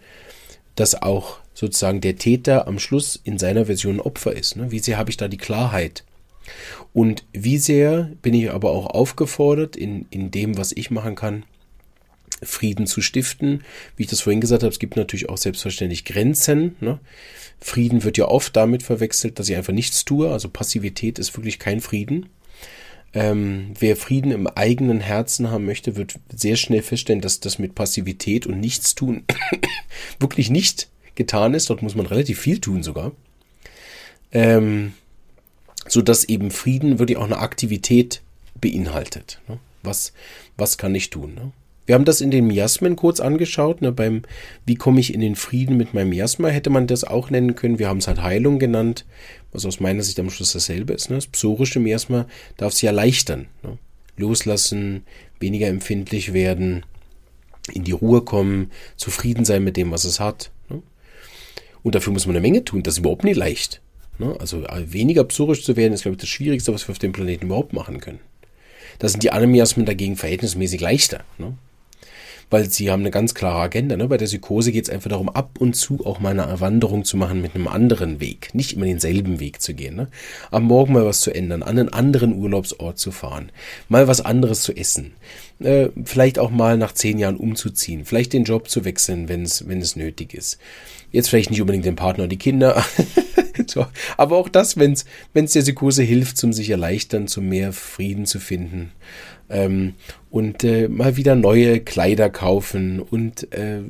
dass 0.76 1.02
auch 1.02 1.40
sozusagen 1.54 2.02
der 2.02 2.18
Täter 2.18 2.68
am 2.68 2.80
Schluss 2.80 3.20
in 3.24 3.38
seiner 3.38 3.66
Version 3.66 4.00
Opfer 4.00 4.34
ist. 4.34 4.56
Ne? 4.56 4.72
Wie 4.72 4.80
sehr 4.80 4.98
habe 4.98 5.10
ich 5.10 5.18
da 5.18 5.28
die 5.28 5.38
Klarheit? 5.38 6.04
Und 6.94 7.26
wie 7.34 7.58
sehr 7.58 8.12
bin 8.22 8.34
ich 8.34 8.52
aber 8.52 8.72
auch 8.72 8.88
aufgefordert, 8.88 9.76
in, 9.76 10.06
in 10.10 10.32
dem, 10.32 10.58
was 10.58 10.72
ich 10.72 10.92
machen 10.92 11.16
kann, 11.16 11.44
Frieden 12.46 12.88
zu 12.88 13.02
stiften. 13.02 13.64
Wie 13.98 14.04
ich 14.04 14.10
das 14.10 14.22
vorhin 14.22 14.42
gesagt 14.42 14.64
habe, 14.64 14.72
es 14.72 14.80
gibt 14.80 14.96
natürlich 14.96 15.30
auch 15.30 15.38
selbstverständlich 15.38 16.06
Grenzen. 16.06 16.76
Ne? 16.80 17.00
Frieden 17.60 18.04
wird 18.04 18.18
ja 18.18 18.28
oft 18.28 18.56
damit 18.56 18.84
verwechselt, 18.84 19.40
dass 19.40 19.50
ich 19.50 19.56
einfach 19.56 19.74
nichts 19.74 20.06
tue. 20.06 20.32
Also 20.32 20.50
Passivität 20.50 21.20
ist 21.20 21.36
wirklich 21.36 21.60
kein 21.60 21.82
Frieden. 21.82 22.28
Ähm, 23.14 23.74
wer 23.80 23.96
Frieden 23.96 24.32
im 24.32 24.46
eigenen 24.48 25.00
Herzen 25.00 25.50
haben 25.50 25.66
möchte, 25.66 25.96
wird 25.96 26.16
sehr 26.34 26.58
schnell 26.58 26.82
feststellen, 26.82 27.22
dass 27.22 27.40
das 27.40 27.60
mit 27.60 27.74
Passivität 27.74 28.46
und 28.46 28.60
Nichtstun 28.60 29.24
wirklich 30.20 30.50
nicht 30.50 30.90
getan 31.16 31.54
ist. 31.54 31.70
Dort 31.70 31.82
muss 31.82 31.96
man 31.96 32.06
relativ 32.06 32.40
viel 32.40 32.60
tun 32.60 32.84
sogar. 32.84 33.14
Ähm, 34.34 34.94
so 35.88 36.04
eben 36.28 36.52
Frieden 36.52 37.00
wirklich 37.00 37.18
auch 37.18 37.26
eine 37.26 37.38
Aktivität 37.38 38.22
beinhaltet. 38.60 39.40
Ne? 39.48 39.60
Was, 39.82 40.14
was 40.58 40.78
kann 40.78 40.94
ich 40.94 41.10
tun? 41.10 41.36
Ne? 41.36 41.52
Wir 41.86 41.96
haben 41.96 42.06
das 42.06 42.22
in 42.22 42.32
den 42.32 42.48
Miasmen 42.48 42.96
kurz 42.96 43.20
angeschaut, 43.20 43.82
ne, 43.82 43.92
beim 43.92 44.24
Wie 44.66 44.76
komme 44.76 45.00
ich 45.00 45.14
in 45.14 45.22
den 45.22 45.36
Frieden 45.36 45.78
mit 45.78 45.94
meinem 45.94 46.10
Miasma, 46.10 46.48
hätte 46.48 46.70
man 46.70 46.88
das 46.88 47.04
auch 47.04 47.30
nennen 47.30 47.56
können. 47.56 47.80
Wir 47.80 47.88
haben 47.88 48.00
es 48.00 48.08
halt 48.08 48.22
Heilung 48.22 48.60
genannt, 48.60 49.06
was 49.52 49.66
aus 49.66 49.80
meiner 49.80 50.02
Sicht 50.02 50.20
am 50.20 50.30
Schluss 50.30 50.54
dasselbe 50.54 50.94
ist. 50.94 51.10
Ne. 51.10 51.18
Das 51.18 51.28
psorische 51.28 51.80
Miasma 51.80 52.26
darf 52.58 52.74
sich 52.74 52.86
erleichtern. 52.86 53.48
Ne. 53.64 53.78
Loslassen, 54.18 55.04
weniger 55.40 55.68
empfindlich 55.68 56.34
werden, 56.34 56.86
in 57.74 57.84
die 57.84 57.92
Ruhe 57.92 58.22
kommen, 58.22 58.72
zufrieden 58.96 59.46
sein 59.46 59.64
mit 59.64 59.78
dem, 59.78 59.92
was 59.92 60.06
es 60.06 60.20
hat. 60.20 60.52
Ne. 60.70 60.82
Und 61.84 61.96
dafür 61.96 62.14
muss 62.14 62.26
man 62.26 62.36
eine 62.36 62.42
Menge 62.42 62.64
tun, 62.64 62.82
das 62.82 62.96
ist 62.96 63.00
überhaupt 63.00 63.24
nicht 63.24 63.38
leicht. 63.38 63.82
Ne. 64.18 64.36
Also 64.40 64.64
äh, 64.64 64.92
weniger 64.92 65.24
psorisch 65.26 65.64
zu 65.64 65.76
werden, 65.76 65.94
ist, 65.94 66.04
glaube 66.04 66.16
ich, 66.16 66.22
das 66.22 66.30
Schwierigste, 66.30 66.74
was 66.74 66.88
wir 66.88 66.94
auf 66.94 67.00
dem 67.00 67.12
Planeten 67.12 67.46
überhaupt 67.46 67.74
machen 67.74 68.00
können. 68.00 68.20
Da 69.00 69.10
sind 69.10 69.24
die 69.24 69.32
anderen 69.32 69.52
Miasmen 69.52 69.86
dagegen 69.86 70.16
verhältnismäßig 70.16 70.80
leichter. 70.80 71.24
Ne? 71.38 71.58
Weil 72.50 72.70
sie 72.70 72.92
haben 72.92 73.02
eine 73.02 73.12
ganz 73.12 73.34
klare 73.34 73.60
Agenda. 73.60 73.98
Ne? 73.98 74.08
Bei 74.08 74.18
der 74.18 74.26
Psychose 74.26 74.72
geht 74.72 74.86
es 74.86 74.90
einfach 74.90 75.10
darum, 75.10 75.30
ab 75.30 75.58
und 75.60 75.76
zu 75.76 76.06
auch 76.06 76.20
mal 76.20 76.40
eine 76.40 76.60
Wanderung 76.60 77.06
zu 77.06 77.18
machen 77.18 77.42
mit 77.42 77.56
einem 77.56 77.68
anderen 77.68 78.20
Weg, 78.20 78.54
nicht 78.54 78.74
immer 78.74 78.86
denselben 78.86 79.40
Weg 79.40 79.62
zu 79.62 79.74
gehen. 79.74 79.96
Ne? 79.96 80.08
Am 80.52 80.64
Morgen 80.64 80.94
mal 80.94 81.06
was 81.06 81.22
zu 81.22 81.34
ändern, 81.34 81.64
an 81.64 81.80
einen 81.80 81.90
anderen 81.90 82.36
Urlaubsort 82.36 82.98
zu 82.98 83.12
fahren, 83.12 83.52
mal 83.90 84.08
was 84.08 84.22
anderes 84.22 84.62
zu 84.62 84.76
essen, 84.76 85.14
äh, 85.60 85.90
vielleicht 86.04 86.40
auch 86.40 86.52
mal 86.52 86.78
nach 86.78 86.94
zehn 86.94 87.18
Jahren 87.18 87.38
umzuziehen, 87.38 88.06
vielleicht 88.06 88.34
den 88.34 88.44
Job 88.44 88.70
zu 88.70 88.86
wechseln, 88.86 89.30
wenn 89.30 89.44
es 89.44 89.68
wenn 89.68 89.82
es 89.82 89.96
nötig 89.96 90.34
ist. 90.34 90.60
Jetzt 91.12 91.30
vielleicht 91.30 91.50
nicht 91.50 91.62
unbedingt 91.62 91.86
den 91.86 91.96
Partner 91.96 92.24
und 92.24 92.32
die 92.32 92.38
Kinder, 92.38 92.84
so, 93.72 93.88
aber 94.18 94.38
auch 94.38 94.50
das, 94.50 94.78
wenn 94.78 94.94
es 94.94 95.06
der 95.34 95.62
Psychose 95.62 96.04
hilft, 96.04 96.38
zum 96.38 96.54
sich 96.54 96.70
erleichtern, 96.70 97.28
zum 97.28 97.50
mehr 97.50 97.74
Frieden 97.74 98.26
zu 98.26 98.40
finden 98.40 98.92
ähm, 99.50 99.94
und 100.32 100.64
äh, 100.64 100.88
mal 100.88 101.18
wieder 101.18 101.36
neue 101.36 101.80
Kleider 101.80 102.30
kaufen 102.30 103.00
und 103.00 103.52
äh, 103.54 103.82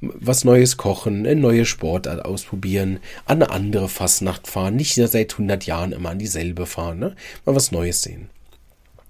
was 0.00 0.44
Neues 0.44 0.76
kochen, 0.76 1.26
eine 1.26 1.40
neue 1.40 1.64
Sportart 1.64 2.24
ausprobieren, 2.24 3.00
an 3.24 3.42
eine 3.42 3.50
andere 3.50 3.88
Fastnacht 3.88 4.46
fahren, 4.46 4.76
nicht 4.76 4.94
seit 4.94 5.32
100 5.32 5.66
Jahren 5.66 5.92
immer 5.92 6.10
an 6.10 6.18
dieselbe 6.18 6.66
fahren, 6.66 6.98
ne? 6.98 7.16
mal 7.44 7.54
was 7.54 7.72
Neues 7.72 8.02
sehen. 8.02 8.28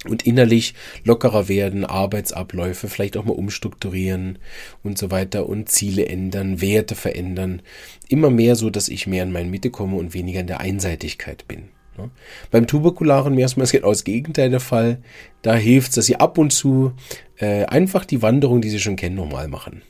Und 0.07 0.27
innerlich 0.27 0.75
lockerer 1.05 1.49
werden, 1.49 1.85
Arbeitsabläufe 1.85 2.89
vielleicht 2.89 3.19
auch 3.19 3.25
mal 3.25 3.35
umstrukturieren 3.35 4.39
und 4.83 4.97
so 4.97 5.11
weiter 5.11 5.47
und 5.47 5.69
Ziele 5.69 6.07
ändern, 6.07 6.63
Werte 6.63 6.95
verändern. 6.95 7.61
Immer 8.09 8.31
mehr 8.31 8.57
so, 8.57 8.71
dass 8.71 8.89
ich 8.89 9.07
mehr 9.07 9.25
in 9.25 9.33
meine 9.33 9.51
Mitte 9.51 9.71
komme 9.71 9.97
und 9.97 10.15
weniger 10.15 10.41
in 10.41 10.47
der 10.47 10.61
Einseitigkeit 10.61 11.47
bin. 11.49 11.69
Ne? 11.99 12.11
Beim 12.51 12.67
tuberkularen 12.67 13.35
Miasma 13.35 13.65
ist 13.65 13.73
genau 13.73 13.91
das 13.91 14.05
Gegenteil 14.05 14.49
der 14.49 14.61
Fall. 14.61 15.03
Da 15.43 15.55
hilft 15.55 15.91
es, 15.91 15.97
dass 15.97 16.07
Sie 16.07 16.17
ab 16.17 16.39
und 16.39 16.51
zu 16.51 16.93
äh, 17.37 17.65
einfach 17.67 18.07
die 18.07 18.23
Wanderung, 18.23 18.63
die 18.63 18.71
Sie 18.71 18.81
schon 18.81 18.97
kennen, 18.97 19.17
normal 19.17 19.49
machen. 19.49 19.83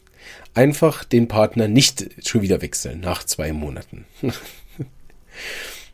Einfach 0.54 1.04
den 1.04 1.28
Partner 1.28 1.68
nicht 1.68 2.26
schon 2.26 2.42
wieder 2.42 2.62
wechseln 2.62 2.98
nach 3.00 3.22
zwei 3.22 3.52
Monaten. 3.52 4.06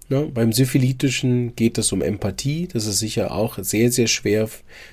ne? 0.09 0.31
Beim 0.33 0.53
Syphilitischen 0.53 1.57
geht 1.57 1.79
es 1.79 1.93
um 1.93 2.03
Empathie. 2.03 2.69
Das 2.69 2.87
ist 2.87 2.99
sicher 2.99 3.33
auch 3.33 3.59
sehr, 3.61 3.91
sehr 3.91 4.07
schwer, 4.07 4.49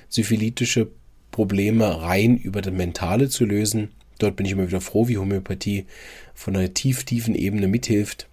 syphilitische 0.08 0.88
Probleme 1.30 2.02
rein 2.02 2.36
über 2.36 2.62
das 2.62 2.72
Mentale 2.72 3.28
zu 3.28 3.44
lösen. 3.44 3.90
Dort 4.18 4.36
bin 4.36 4.46
ich 4.46 4.52
immer 4.52 4.68
wieder 4.68 4.80
froh, 4.80 5.08
wie 5.08 5.18
Homöopathie 5.18 5.86
von 6.34 6.56
einer 6.56 6.72
tief, 6.72 7.04
tiefen 7.04 7.34
Ebene 7.34 7.66
mithilft 7.66 8.28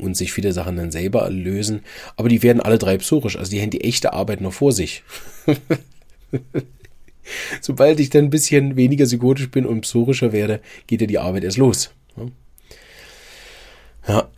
und 0.00 0.16
sich 0.16 0.32
viele 0.32 0.52
Sachen 0.52 0.76
dann 0.76 0.90
selber 0.92 1.28
lösen. 1.30 1.80
Aber 2.16 2.28
die 2.28 2.42
werden 2.42 2.60
alle 2.60 2.78
drei 2.78 2.98
psorisch, 2.98 3.36
also 3.36 3.50
die 3.50 3.60
haben 3.60 3.70
die 3.70 3.82
echte 3.82 4.12
Arbeit 4.12 4.40
noch 4.40 4.52
vor 4.52 4.72
sich. 4.72 5.02
Sobald 7.60 8.00
ich 8.00 8.10
dann 8.10 8.24
ein 8.24 8.30
bisschen 8.30 8.76
weniger 8.76 9.06
psychotisch 9.06 9.50
bin 9.50 9.66
und 9.66 9.82
psorischer 9.82 10.32
werde, 10.32 10.60
geht 10.86 11.00
ja 11.00 11.06
die 11.06 11.18
Arbeit 11.18 11.44
erst 11.44 11.56
los. 11.56 11.90
Ja. 14.06 14.28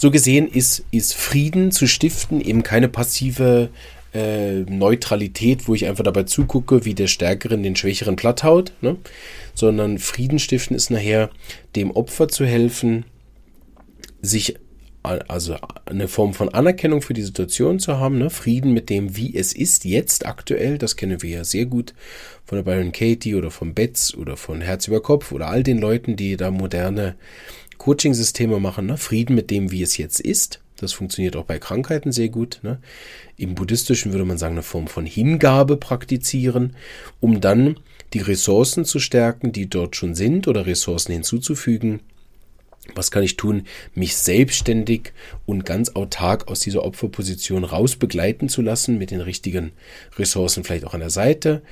So 0.00 0.10
gesehen 0.10 0.48
ist, 0.48 0.82
ist 0.92 1.12
Frieden 1.12 1.72
zu 1.72 1.86
stiften 1.86 2.40
eben 2.40 2.62
keine 2.62 2.88
passive 2.88 3.68
äh, 4.14 4.60
Neutralität, 4.60 5.68
wo 5.68 5.74
ich 5.74 5.84
einfach 5.84 6.04
dabei 6.04 6.22
zugucke, 6.22 6.86
wie 6.86 6.94
der 6.94 7.06
Stärkeren 7.06 7.62
den 7.62 7.76
Schwächeren 7.76 8.16
platthaut, 8.16 8.72
ne? 8.80 8.96
sondern 9.52 9.98
Frieden 9.98 10.38
stiften 10.38 10.74
ist 10.74 10.88
nachher 10.88 11.28
dem 11.76 11.90
Opfer 11.90 12.28
zu 12.28 12.46
helfen, 12.46 13.04
sich 14.22 14.56
also 15.02 15.56
eine 15.84 16.08
Form 16.08 16.32
von 16.32 16.48
Anerkennung 16.48 17.02
für 17.02 17.12
die 17.12 17.22
Situation 17.22 17.78
zu 17.78 17.98
haben, 17.98 18.18
ne? 18.18 18.30
Frieden 18.30 18.72
mit 18.72 18.88
dem, 18.88 19.16
wie 19.16 19.36
es 19.36 19.52
ist 19.52 19.84
jetzt 19.84 20.24
aktuell, 20.24 20.78
das 20.78 20.96
kennen 20.96 21.22
wir 21.22 21.30
ja 21.30 21.44
sehr 21.44 21.66
gut 21.66 21.94
von 22.46 22.56
der 22.56 22.62
Byron 22.62 22.92
Katie 22.92 23.34
oder 23.34 23.50
von 23.50 23.74
Betz 23.74 24.14
oder 24.14 24.36
von 24.36 24.62
Herz 24.62 24.88
über 24.88 25.02
Kopf 25.02 25.32
oder 25.32 25.48
all 25.48 25.62
den 25.62 25.78
Leuten, 25.78 26.16
die 26.16 26.36
da 26.36 26.50
moderne 26.50 27.16
Coaching-Systeme 27.80 28.60
machen, 28.60 28.84
ne? 28.84 28.98
Frieden 28.98 29.34
mit 29.34 29.50
dem, 29.50 29.70
wie 29.70 29.82
es 29.82 29.96
jetzt 29.96 30.20
ist. 30.20 30.60
Das 30.76 30.92
funktioniert 30.92 31.34
auch 31.34 31.46
bei 31.46 31.58
Krankheiten 31.58 32.12
sehr 32.12 32.28
gut. 32.28 32.60
Ne? 32.62 32.78
Im 33.36 33.54
Buddhistischen 33.54 34.12
würde 34.12 34.26
man 34.26 34.36
sagen, 34.36 34.54
eine 34.54 34.62
Form 34.62 34.86
von 34.86 35.06
Hingabe 35.06 35.78
praktizieren, 35.78 36.76
um 37.20 37.40
dann 37.40 37.80
die 38.12 38.20
Ressourcen 38.20 38.84
zu 38.84 38.98
stärken, 38.98 39.52
die 39.52 39.68
dort 39.68 39.96
schon 39.96 40.14
sind 40.14 40.46
oder 40.46 40.66
Ressourcen 40.66 41.12
hinzuzufügen 41.12 42.00
was 42.94 43.10
kann 43.10 43.22
ich 43.22 43.36
tun, 43.36 43.64
mich 43.94 44.16
selbstständig 44.16 45.12
und 45.46 45.66
ganz 45.66 45.90
autark 45.90 46.48
aus 46.48 46.60
dieser 46.60 46.84
Opferposition 46.84 47.64
raus 47.64 47.96
begleiten 47.96 48.48
zu 48.48 48.62
lassen 48.62 48.98
mit 48.98 49.10
den 49.10 49.20
richtigen 49.20 49.72
Ressourcen 50.18 50.64
vielleicht 50.64 50.84
auch 50.84 50.94
an 50.94 51.00
der 51.00 51.10
Seite? 51.10 51.62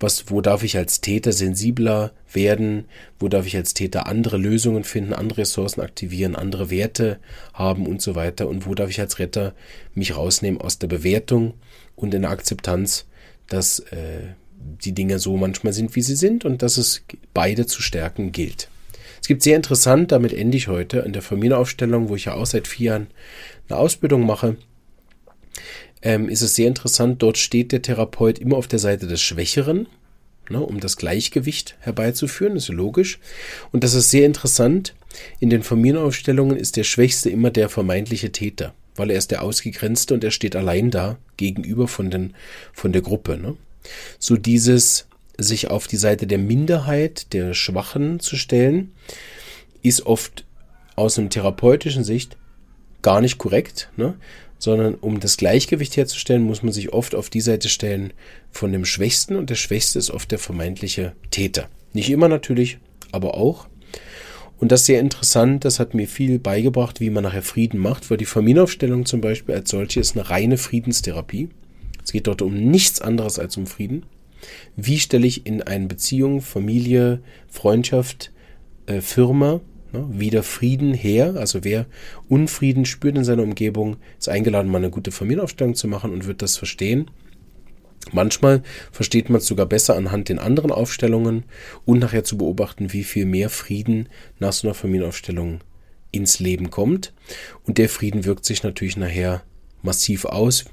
Was, 0.00 0.30
wo 0.30 0.40
darf 0.40 0.62
ich 0.62 0.76
als 0.76 1.00
Täter 1.00 1.32
sensibler 1.32 2.12
werden? 2.32 2.84
Wo 3.18 3.28
darf 3.28 3.46
ich 3.46 3.56
als 3.56 3.74
Täter 3.74 4.06
andere 4.06 4.36
Lösungen 4.36 4.84
finden, 4.84 5.12
andere 5.12 5.42
Ressourcen 5.42 5.80
aktivieren, 5.80 6.36
andere 6.36 6.70
Werte 6.70 7.18
haben 7.52 7.86
und 7.86 8.00
so 8.00 8.14
weiter? 8.14 8.48
Und 8.48 8.66
wo 8.66 8.74
darf 8.74 8.90
ich 8.90 9.00
als 9.00 9.18
Retter 9.18 9.54
mich 9.94 10.16
rausnehmen 10.16 10.60
aus 10.60 10.78
der 10.78 10.88
Bewertung 10.88 11.54
und 11.96 12.14
in 12.14 12.22
der 12.22 12.30
Akzeptanz, 12.30 13.06
dass 13.48 13.80
äh, 13.80 14.34
die 14.84 14.92
Dinge 14.92 15.18
so 15.18 15.36
manchmal 15.36 15.72
sind, 15.72 15.94
wie 15.96 16.02
sie 16.02 16.16
sind 16.16 16.44
und 16.44 16.62
dass 16.62 16.76
es 16.76 17.02
beide 17.34 17.66
zu 17.66 17.82
stärken 17.82 18.32
gilt. 18.32 18.68
Es 19.20 19.28
gibt 19.28 19.42
sehr 19.42 19.56
interessant, 19.56 20.12
damit 20.12 20.32
ende 20.32 20.56
ich 20.56 20.68
heute, 20.68 20.98
in 21.00 21.12
der 21.12 21.22
Familienaufstellung, 21.22 22.08
wo 22.08 22.16
ich 22.16 22.26
ja 22.26 22.34
auch 22.34 22.46
seit 22.46 22.68
vier 22.68 22.86
Jahren 22.86 23.06
eine 23.68 23.78
Ausbildung 23.78 24.26
mache, 24.26 24.56
ähm, 26.02 26.28
ist 26.28 26.42
es 26.42 26.54
sehr 26.54 26.68
interessant, 26.68 27.22
dort 27.22 27.38
steht 27.38 27.72
der 27.72 27.82
Therapeut 27.82 28.38
immer 28.38 28.56
auf 28.56 28.68
der 28.68 28.78
Seite 28.78 29.06
des 29.06 29.20
Schwächeren, 29.20 29.88
ne, 30.48 30.60
um 30.60 30.80
das 30.80 30.96
Gleichgewicht 30.96 31.76
herbeizuführen, 31.80 32.56
ist 32.56 32.68
logisch. 32.68 33.18
Und 33.72 33.84
das 33.84 33.94
ist 33.94 34.10
sehr 34.10 34.26
interessant, 34.26 34.94
in 35.40 35.50
den 35.50 35.62
Familienaufstellungen 35.62 36.56
ist 36.56 36.76
der 36.76 36.84
Schwächste 36.84 37.30
immer 37.30 37.50
der 37.50 37.68
vermeintliche 37.68 38.30
Täter, 38.30 38.74
weil 38.96 39.10
er 39.10 39.18
ist 39.18 39.30
der 39.30 39.42
Ausgegrenzte 39.42 40.14
und 40.14 40.22
er 40.22 40.30
steht 40.30 40.54
allein 40.54 40.90
da 40.90 41.18
gegenüber 41.36 41.88
von, 41.88 42.10
den, 42.10 42.34
von 42.72 42.92
der 42.92 43.02
Gruppe. 43.02 43.36
Ne? 43.36 43.56
So 44.18 44.36
dieses, 44.36 45.08
sich 45.38 45.70
auf 45.70 45.86
die 45.86 45.96
Seite 45.96 46.26
der 46.26 46.38
Minderheit, 46.38 47.32
der 47.32 47.54
Schwachen 47.54 48.20
zu 48.20 48.36
stellen, 48.36 48.92
ist 49.82 50.04
oft 50.04 50.44
aus 50.96 51.18
einer 51.18 51.30
therapeutischen 51.30 52.04
Sicht 52.04 52.36
gar 53.02 53.20
nicht 53.20 53.38
korrekt, 53.38 53.90
ne? 53.96 54.14
sondern 54.58 54.96
um 54.96 55.20
das 55.20 55.36
Gleichgewicht 55.36 55.96
herzustellen, 55.96 56.42
muss 56.42 56.64
man 56.64 56.72
sich 56.72 56.92
oft 56.92 57.14
auf 57.14 57.30
die 57.30 57.40
Seite 57.40 57.68
stellen 57.68 58.12
von 58.50 58.72
dem 58.72 58.84
Schwächsten 58.84 59.36
und 59.36 59.50
der 59.50 59.54
Schwächste 59.54 60.00
ist 60.00 60.10
oft 60.10 60.30
der 60.32 60.40
vermeintliche 60.40 61.12
Täter. 61.30 61.68
Nicht 61.92 62.10
immer 62.10 62.28
natürlich, 62.28 62.78
aber 63.12 63.34
auch. 63.34 63.68
Und 64.58 64.72
das 64.72 64.80
ist 64.80 64.86
sehr 64.86 64.98
interessant, 64.98 65.64
das 65.64 65.78
hat 65.78 65.94
mir 65.94 66.08
viel 66.08 66.40
beigebracht, 66.40 66.98
wie 67.00 67.10
man 67.10 67.22
nachher 67.22 67.42
Frieden 67.42 67.78
macht, 67.78 68.10
weil 68.10 68.16
die 68.16 68.24
Familienaufstellung 68.24 69.06
zum 69.06 69.20
Beispiel 69.20 69.54
als 69.54 69.70
solche 69.70 70.00
ist 70.00 70.16
eine 70.16 70.28
reine 70.28 70.58
Friedenstherapie. 70.58 71.48
Es 72.04 72.10
geht 72.10 72.26
dort 72.26 72.42
um 72.42 72.54
nichts 72.54 73.00
anderes 73.00 73.38
als 73.38 73.56
um 73.56 73.68
Frieden. 73.68 74.04
Wie 74.76 74.98
stelle 74.98 75.26
ich 75.26 75.46
in 75.46 75.62
eine 75.62 75.86
Beziehung, 75.86 76.40
Familie, 76.40 77.20
Freundschaft, 77.48 78.32
äh, 78.86 79.00
Firma 79.00 79.60
ne, 79.92 80.06
wieder 80.10 80.42
Frieden 80.42 80.94
her? 80.94 81.34
Also 81.36 81.64
wer 81.64 81.86
Unfrieden 82.28 82.84
spürt 82.84 83.16
in 83.16 83.24
seiner 83.24 83.42
Umgebung, 83.42 83.96
ist 84.18 84.28
eingeladen, 84.28 84.70
mal 84.70 84.78
eine 84.78 84.90
gute 84.90 85.10
Familienaufstellung 85.10 85.74
zu 85.74 85.88
machen 85.88 86.12
und 86.12 86.26
wird 86.26 86.42
das 86.42 86.56
verstehen. 86.56 87.10
Manchmal 88.12 88.62
versteht 88.90 89.28
man 89.28 89.38
es 89.38 89.46
sogar 89.46 89.66
besser 89.66 89.96
anhand 89.96 90.28
den 90.28 90.38
anderen 90.38 90.70
Aufstellungen 90.70 91.44
und 91.84 91.98
nachher 91.98 92.24
zu 92.24 92.38
beobachten, 92.38 92.92
wie 92.92 93.04
viel 93.04 93.26
mehr 93.26 93.50
Frieden 93.50 94.08
nach 94.38 94.52
so 94.52 94.66
einer 94.66 94.74
Familienaufstellung 94.74 95.60
ins 96.10 96.38
Leben 96.38 96.70
kommt. 96.70 97.12
Und 97.66 97.76
der 97.78 97.88
Frieden 97.88 98.24
wirkt 98.24 98.44
sich 98.44 98.62
natürlich 98.62 98.96
nachher 98.96 99.42
massiv 99.82 100.24
aus 100.24 100.64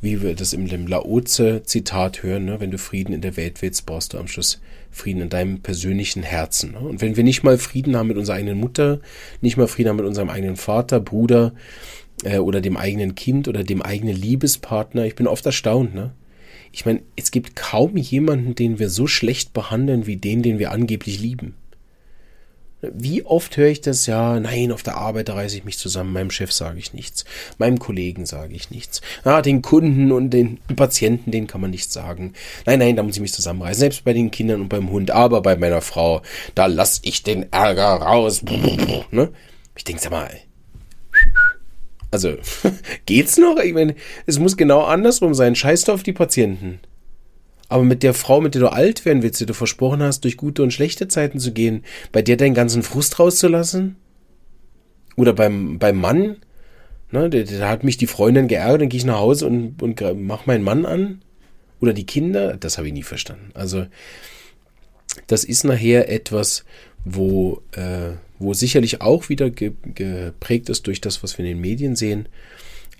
wie 0.00 0.22
wir 0.22 0.34
das 0.34 0.50
dem 0.50 0.86
Laoze-Zitat 0.86 2.22
hören, 2.22 2.46
ne? 2.46 2.60
wenn 2.60 2.70
du 2.70 2.78
Frieden 2.78 3.12
in 3.12 3.20
der 3.20 3.36
Welt 3.36 3.60
willst, 3.60 3.84
brauchst 3.84 4.14
du 4.14 4.18
am 4.18 4.28
Schluss 4.28 4.60
Frieden 4.90 5.22
in 5.22 5.28
deinem 5.28 5.60
persönlichen 5.60 6.22
Herzen. 6.22 6.72
Ne? 6.72 6.78
Und 6.78 7.00
wenn 7.02 7.16
wir 7.16 7.24
nicht 7.24 7.42
mal 7.42 7.58
Frieden 7.58 7.96
haben 7.96 8.08
mit 8.08 8.16
unserer 8.16 8.36
eigenen 8.36 8.58
Mutter, 8.58 9.00
nicht 9.40 9.56
mal 9.56 9.68
Frieden 9.68 9.90
haben 9.90 9.96
mit 9.96 10.06
unserem 10.06 10.30
eigenen 10.30 10.56
Vater, 10.56 11.00
Bruder 11.00 11.52
äh, 12.24 12.38
oder 12.38 12.60
dem 12.60 12.76
eigenen 12.76 13.14
Kind 13.14 13.46
oder 13.46 13.62
dem 13.62 13.82
eigenen 13.82 14.16
Liebespartner, 14.16 15.04
ich 15.04 15.16
bin 15.16 15.26
oft 15.26 15.44
erstaunt, 15.44 15.94
ne? 15.94 16.12
Ich 16.72 16.86
meine, 16.86 17.02
es 17.16 17.32
gibt 17.32 17.56
kaum 17.56 17.96
jemanden, 17.96 18.54
den 18.54 18.78
wir 18.78 18.90
so 18.90 19.08
schlecht 19.08 19.52
behandeln 19.52 20.06
wie 20.06 20.16
den, 20.16 20.42
den 20.42 20.60
wir 20.60 20.70
angeblich 20.70 21.20
lieben. 21.20 21.54
Wie 22.82 23.24
oft 23.24 23.56
höre 23.56 23.68
ich 23.68 23.82
das? 23.82 24.06
Ja, 24.06 24.40
nein, 24.40 24.72
auf 24.72 24.82
der 24.82 24.96
Arbeit 24.96 25.28
da 25.28 25.34
reiße 25.34 25.56
ich 25.56 25.64
mich 25.64 25.78
zusammen. 25.78 26.12
Meinem 26.12 26.30
Chef 26.30 26.50
sage 26.50 26.78
ich 26.78 26.94
nichts. 26.94 27.24
Meinem 27.58 27.78
Kollegen 27.78 28.24
sage 28.24 28.54
ich 28.54 28.70
nichts. 28.70 29.02
Ah, 29.24 29.42
den 29.42 29.60
Kunden 29.60 30.12
und 30.12 30.30
den 30.30 30.58
Patienten, 30.76 31.30
denen 31.30 31.46
kann 31.46 31.60
man 31.60 31.70
nichts 31.70 31.92
sagen. 31.92 32.32
Nein, 32.64 32.78
nein, 32.78 32.96
da 32.96 33.02
muss 33.02 33.16
ich 33.16 33.22
mich 33.22 33.34
zusammenreißen. 33.34 33.80
Selbst 33.80 34.04
bei 34.04 34.14
den 34.14 34.30
Kindern 34.30 34.62
und 34.62 34.68
beim 34.68 34.90
Hund. 34.90 35.10
Aber 35.10 35.42
bei 35.42 35.56
meiner 35.56 35.82
Frau, 35.82 36.22
da 36.54 36.66
lasse 36.66 37.00
ich 37.04 37.22
den 37.22 37.52
Ärger 37.52 37.84
raus. 37.84 38.42
Ne? 39.12 39.30
Ich 39.76 39.84
denke, 39.84 40.00
sag 40.00 40.12
mal, 40.12 40.30
also, 42.10 42.36
geht's 43.06 43.38
noch? 43.38 43.56
Ich 43.58 43.72
meine, 43.72 43.94
es 44.26 44.38
muss 44.38 44.56
genau 44.56 44.82
andersrum 44.82 45.34
sein. 45.34 45.54
Scheiß 45.54 45.88
auf 45.88 46.02
die 46.02 46.12
Patienten. 46.12 46.80
Aber 47.70 47.84
mit 47.84 48.02
der 48.02 48.14
Frau, 48.14 48.40
mit 48.40 48.54
der 48.54 48.60
du 48.60 48.72
alt 48.72 49.04
werden 49.04 49.22
willst, 49.22 49.40
die 49.40 49.46
du 49.46 49.54
versprochen 49.54 50.02
hast, 50.02 50.24
durch 50.24 50.36
gute 50.36 50.64
und 50.64 50.72
schlechte 50.72 51.06
Zeiten 51.06 51.38
zu 51.38 51.52
gehen, 51.52 51.84
bei 52.10 52.20
der 52.20 52.36
deinen 52.36 52.52
ganzen 52.52 52.82
Frust 52.82 53.20
rauszulassen? 53.20 53.94
Oder 55.16 55.32
beim, 55.32 55.78
beim 55.78 55.96
Mann? 55.96 56.36
Ne, 57.12 57.30
da 57.30 57.68
hat 57.68 57.84
mich 57.84 57.96
die 57.96 58.08
Freundin 58.08 58.48
geärgert, 58.48 58.82
dann 58.82 58.88
gehe 58.88 58.98
ich 58.98 59.04
nach 59.04 59.18
Hause 59.18 59.46
und, 59.46 59.82
und 59.82 60.02
mach 60.16 60.46
meinen 60.46 60.64
Mann 60.64 60.84
an. 60.84 61.22
Oder 61.80 61.92
die 61.92 62.06
Kinder? 62.06 62.56
Das 62.56 62.76
habe 62.76 62.88
ich 62.88 62.92
nie 62.92 63.04
verstanden. 63.04 63.52
Also, 63.54 63.86
das 65.28 65.44
ist 65.44 65.62
nachher 65.62 66.10
etwas, 66.10 66.64
wo, 67.04 67.62
äh, 67.72 68.10
wo 68.40 68.52
sicherlich 68.52 69.00
auch 69.00 69.28
wieder 69.28 69.48
ge 69.48 69.72
geprägt 69.94 70.68
ist 70.70 70.88
durch 70.88 71.00
das, 71.00 71.22
was 71.22 71.38
wir 71.38 71.44
in 71.44 71.52
den 71.52 71.60
Medien 71.60 71.94
sehen. 71.94 72.28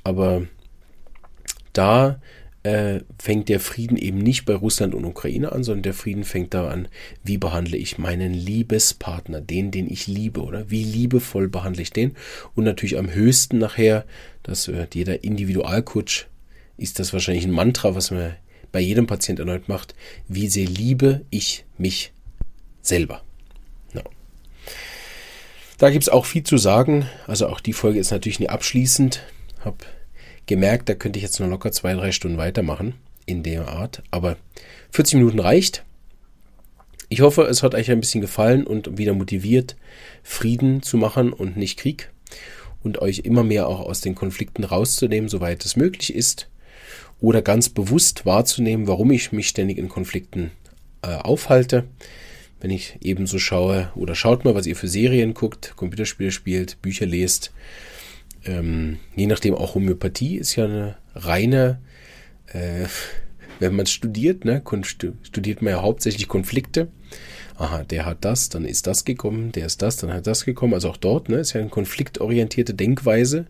Aber 0.05 0.43
da 1.73 2.21
äh, 2.63 3.01
fängt 3.19 3.49
der 3.49 3.61
Frieden 3.61 3.97
eben 3.97 4.19
nicht 4.19 4.45
bei 4.45 4.55
Russland 4.55 4.95
und 4.95 5.05
Ukraine 5.05 5.53
an, 5.53 5.65
sondern 5.65 5.83
der 5.83 5.95
Frieden 5.95 6.25
fängt 6.25 6.53
da 6.53 6.69
an, 6.69 6.89
wie 7.25 7.39
behandle 7.39 7.77
ich 7.77 7.97
meinen 7.97 8.35
Liebespartner, 8.35 9.41
den, 9.41 9.71
den 9.71 9.91
ich 9.91 10.07
liebe, 10.07 10.43
oder 10.43 10.71
wie 10.71 10.85
liebevoll 10.85 11.49
behandle 11.49 11.83
ich 11.83 11.91
den? 11.91 12.17
Und 12.55 12.65
natürlich 12.65 12.99
am 12.99 13.13
höchsten 13.13 13.59
nachher, 13.59 14.05
dass 14.43 14.69
äh, 14.69 14.87
jeder 14.93 15.25
Individualcoach 15.25 16.27
ist 16.77 16.99
das 16.99 17.13
wahrscheinlich 17.13 17.45
ein 17.45 17.51
Mantra, 17.51 17.95
was 17.95 18.11
man 18.11 18.37
bei 18.73 18.81
jedem 18.81 19.07
Patient 19.07 19.39
erneut 19.39 19.69
macht, 19.69 19.95
wie 20.29 20.49
sehr 20.49 20.67
liebe 20.67 21.23
ich 21.31 21.65
mich 21.79 22.13
selber. 22.83 23.23
No. 23.95 24.03
Da 25.79 25.91
gibt 25.91 26.05
es 26.05 26.09
auch 26.09 26.25
viel 26.27 26.43
zu 26.43 26.57
sagen. 26.57 27.07
Also 27.27 27.49
auch 27.49 27.61
die 27.61 27.73
Folge 27.73 27.99
ist 27.99 28.11
natürlich 28.11 28.39
nicht 28.39 28.51
abschließend. 28.51 29.23
Habe 29.65 29.79
gemerkt, 30.51 30.89
da 30.89 30.95
könnte 30.95 31.19
ich 31.19 31.23
jetzt 31.23 31.39
nur 31.41 31.49
locker 31.49 31.73
zwei, 31.73 31.95
drei 31.95 32.13
Stunden 32.13 32.37
weitermachen 32.37 32.95
in 33.25 33.43
der 33.43 33.69
Art. 33.69 34.03
Aber 34.11 34.37
40 34.91 35.15
Minuten 35.15 35.39
reicht. 35.39 35.85
Ich 37.09 37.23
hoffe, 37.23 37.43
es 37.43 37.63
hat 37.63 37.75
euch 37.75 37.91
ein 37.91 38.01
bisschen 38.01 38.21
gefallen 38.21 38.67
und 38.67 38.99
wieder 38.99 39.15
motiviert, 39.15 39.77
Frieden 40.23 40.83
zu 40.83 40.97
machen 40.97 41.33
und 41.33 41.57
nicht 41.57 41.79
Krieg. 41.79 42.11
Und 42.83 43.01
euch 43.01 43.21
immer 43.21 43.45
mehr 43.45 43.69
auch 43.69 43.81
aus 43.81 44.01
den 44.01 44.15
Konflikten 44.15 44.65
rauszunehmen, 44.65 45.29
soweit 45.29 45.65
es 45.65 45.77
möglich 45.77 46.15
ist. 46.15 46.49
Oder 47.21 47.43
ganz 47.43 47.69
bewusst 47.69 48.27
wahrzunehmen, 48.27 48.89
warum 48.89 49.13
ich 49.13 49.33
mich 49.33 49.49
ständig 49.49 49.79
in 49.79 49.89
Konflikten 49.89 50.51
äh, 51.03 51.15
aufhalte. 51.15 51.85
Wenn 52.61 52.71
ich 52.71 52.99
ebenso 53.03 53.39
schaue, 53.39 53.93
oder 53.95 54.15
schaut 54.15 54.45
mal, 54.45 54.55
was 54.55 54.67
ihr 54.67 54.77
für 54.77 54.89
Serien 54.89 55.33
guckt, 55.35 55.75
Computerspiele 55.77 56.33
spielt, 56.33 56.83
Bücher 56.83 57.07
lest, 57.07 57.53
ähm, 58.45 58.99
je 59.17 59.27
nachdem 59.27 59.55
auch 59.55 59.75
Homöopathie 59.75 60.37
ist 60.37 60.57
ja 60.57 60.65
eine 60.65 60.97
reine, 61.15 61.81
äh, 62.47 62.87
wenn 63.59 63.77
man 63.77 63.87
studiert, 63.87 64.45
ne, 64.45 64.63
studiert 65.23 65.63
man 65.63 65.73
ja 65.73 65.83
hauptsächlich 65.83 66.29
Konflikte. 66.29 66.89
Aha, 67.57 67.85
der 67.85 68.07
hat 68.07 68.25
das, 68.25 68.49
dann 68.49 68.65
ist 68.65 68.87
das 68.87 69.05
gekommen, 69.05 69.53
der 69.53 69.67
ist 69.67 69.83
das, 69.83 69.99
dann 69.99 70.13
hat 70.13 70.27
das 70.27 70.47
gekommen. 70.47 70.73
Also 70.73 70.89
auch 70.89 70.97
dort, 70.97 71.29
ne, 71.29 71.37
ist 71.37 71.53
ja 71.53 71.61
eine 71.61 71.69
konfliktorientierte 71.69 72.73
Denkweise 72.73 73.47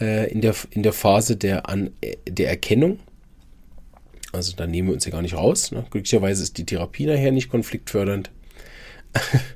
äh, 0.00 0.30
in, 0.30 0.40
der, 0.40 0.54
in 0.70 0.84
der 0.84 0.92
Phase 0.92 1.36
der, 1.36 1.68
An 1.68 1.90
der 2.28 2.48
Erkennung. 2.48 3.00
Also 4.32 4.54
da 4.54 4.66
nehmen 4.66 4.88
wir 4.88 4.94
uns 4.94 5.04
ja 5.04 5.10
gar 5.10 5.22
nicht 5.22 5.34
raus. 5.34 5.72
Ne? 5.72 5.84
Glücklicherweise 5.90 6.42
ist 6.42 6.58
die 6.58 6.66
Therapie 6.66 7.06
nachher 7.06 7.32
nicht 7.32 7.48
konfliktfördernd. 7.48 8.30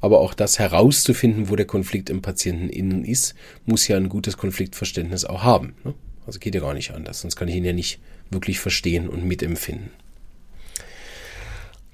Aber 0.00 0.20
auch 0.20 0.34
das 0.34 0.58
herauszufinden, 0.58 1.48
wo 1.48 1.56
der 1.56 1.66
Konflikt 1.66 2.10
im 2.10 2.22
Patienten 2.22 2.68
innen 2.68 3.04
ist, 3.04 3.34
muss 3.64 3.88
ja 3.88 3.96
ein 3.96 4.08
gutes 4.08 4.36
Konfliktverständnis 4.36 5.24
auch 5.24 5.42
haben. 5.42 5.74
Ne? 5.84 5.94
Also 6.26 6.38
geht 6.38 6.54
ja 6.54 6.60
gar 6.60 6.74
nicht 6.74 6.92
anders, 6.92 7.20
sonst 7.20 7.36
kann 7.36 7.48
ich 7.48 7.54
ihn 7.54 7.64
ja 7.64 7.72
nicht 7.72 8.00
wirklich 8.30 8.58
verstehen 8.58 9.08
und 9.08 9.24
mitempfinden. 9.24 9.90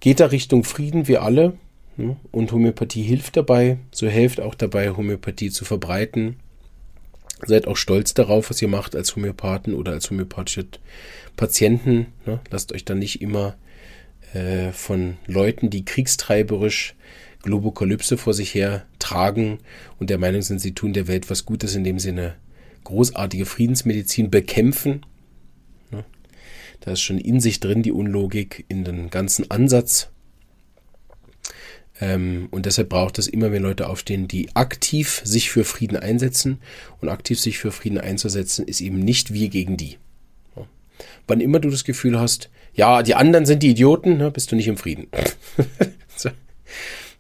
Geht 0.01 0.21
da 0.21 0.27
Richtung 0.27 0.65
Frieden, 0.65 1.07
wir 1.07 1.23
alle. 1.23 1.55
Ne? 1.97 2.17
Und 2.31 2.51
Homöopathie 2.53 3.03
hilft 3.03 3.37
dabei, 3.37 3.79
so 3.93 4.09
hilft 4.09 4.41
auch 4.41 4.55
dabei, 4.55 4.91
Homöopathie 4.91 5.51
zu 5.51 5.65
verbreiten. 5.65 6.37
Seid 7.45 7.67
auch 7.67 7.77
stolz 7.77 8.15
darauf, 8.15 8.51
was 8.51 8.63
ihr 8.63 8.69
macht 8.69 8.97
als 8.97 9.15
Homöopathen 9.15 9.75
oder 9.75 9.93
als 9.93 10.11
homöopathische 10.11 10.67
Patienten. 11.37 12.07
Ne? 12.25 12.41
Lasst 12.51 12.73
euch 12.73 12.85
dann 12.85 12.99
nicht 12.99 13.21
immer 13.21 13.57
äh, 14.33 14.73
von 14.73 15.19
Leuten, 15.27 15.69
die 15.69 15.85
kriegstreiberisch 15.85 16.95
Globokalypse 17.43 18.17
vor 18.17 18.35
sich 18.35 18.55
her 18.55 18.87
tragen 18.99 19.59
und 19.99 20.11
der 20.11 20.19
Meinung 20.19 20.43
sind, 20.43 20.61
sie 20.61 20.75
tun 20.75 20.93
der 20.93 21.09
Welt 21.09 21.31
was 21.31 21.45
Gutes, 21.45 21.75
indem 21.75 21.99
sie 21.99 22.11
eine 22.11 22.35
großartige 22.85 23.47
Friedensmedizin 23.47 24.31
bekämpfen. 24.31 25.05
Da 26.83 26.91
ist 26.93 27.01
schon 27.01 27.19
in 27.19 27.39
sich 27.39 27.61
drin 27.61 27.83
die 27.83 27.93
Unlogik 27.93 28.65
in 28.69 28.83
den 28.85 29.09
ganzen 29.09 29.51
Ansatz. 29.51 30.11
Ähm, 32.01 32.49
und 32.51 32.67
deshalb 32.67 32.89
braucht 32.89 33.21
es 33.21 33.29
immer 33.29 33.51
mehr 33.51 33.61
Leute 33.61 33.89
aufstehen, 33.89 34.27
die 34.27 34.55
aktiv 34.57 35.23
sich 35.25 35.51
für 35.51 35.63
Frieden 35.63 35.97
einsetzen. 35.97 36.59
Und 37.01 37.09
aktiv 37.09 37.39
sich 37.39 37.59
für 37.59 37.71
Frieden 37.71 37.99
einzusetzen, 37.99 38.67
ist 38.67 38.81
eben 38.81 38.99
nicht 38.99 39.33
wir 39.33 39.49
gegen 39.49 39.77
die. 39.77 39.99
Wann 41.29 41.41
immer 41.41 41.61
du 41.61 41.71
das 41.71 41.85
Gefühl 41.85 42.19
hast, 42.19 42.51
ja, 42.75 43.03
die 43.03 43.15
anderen 43.15 43.47
sind 43.47 43.63
die 43.63 43.71
Idioten, 43.71 44.17
ne, 44.17 44.31
bist 44.31 44.51
du 44.51 44.57
nicht 44.57 44.69
im 44.69 44.77
Frieden. 44.77 45.07
so. 46.17 46.31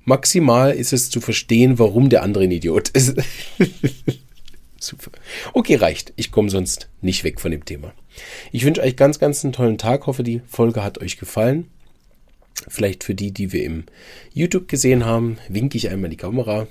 Maximal 0.04 0.72
ist 0.72 0.92
es 0.92 1.10
zu 1.10 1.20
verstehen, 1.20 1.78
warum 1.78 2.08
der 2.08 2.22
andere 2.22 2.44
ein 2.44 2.50
Idiot 2.50 2.88
ist. 2.90 3.14
Super. 4.78 5.12
Okay, 5.52 5.76
reicht. 5.76 6.12
Ich 6.16 6.32
komme 6.32 6.50
sonst 6.50 6.88
nicht 7.00 7.22
weg 7.22 7.40
von 7.40 7.52
dem 7.52 7.64
Thema. 7.64 7.92
Ich 8.50 8.64
wünsche 8.64 8.82
euch 8.82 8.96
ganz, 8.96 9.20
ganz 9.20 9.44
einen 9.44 9.52
tollen 9.52 9.78
Tag. 9.78 10.06
Hoffe, 10.06 10.24
die 10.24 10.40
Folge 10.48 10.82
hat 10.82 10.98
euch 11.00 11.18
gefallen. 11.18 11.68
Vielleicht 12.68 13.04
für 13.04 13.14
die, 13.14 13.32
die 13.32 13.52
wir 13.52 13.64
im 13.64 13.84
YouTube 14.32 14.68
gesehen 14.68 15.04
haben, 15.04 15.38
winke 15.48 15.78
ich 15.78 15.88
einmal 15.88 16.10
die 16.10 16.16
Kamera. 16.16 16.66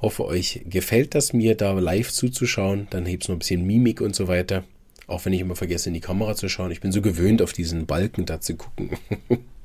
Hoffe, 0.00 0.24
euch 0.24 0.62
gefällt 0.68 1.14
das 1.14 1.32
mir, 1.32 1.54
da 1.54 1.72
live 1.72 2.10
zuzuschauen. 2.10 2.86
Dann 2.90 3.06
hebt 3.06 3.24
es 3.24 3.28
noch 3.28 3.36
ein 3.36 3.40
bisschen 3.40 3.66
Mimik 3.66 4.00
und 4.00 4.14
so 4.16 4.28
weiter. 4.28 4.64
Auch 5.06 5.24
wenn 5.24 5.32
ich 5.32 5.40
immer 5.40 5.56
vergesse, 5.56 5.88
in 5.88 5.94
die 5.94 6.00
Kamera 6.00 6.34
zu 6.34 6.48
schauen. 6.48 6.70
Ich 6.70 6.80
bin 6.80 6.90
so 6.90 7.00
gewöhnt, 7.00 7.40
auf 7.42 7.52
diesen 7.52 7.86
Balken 7.86 8.26
da 8.26 8.40
zu 8.40 8.56
gucken. 8.56 8.90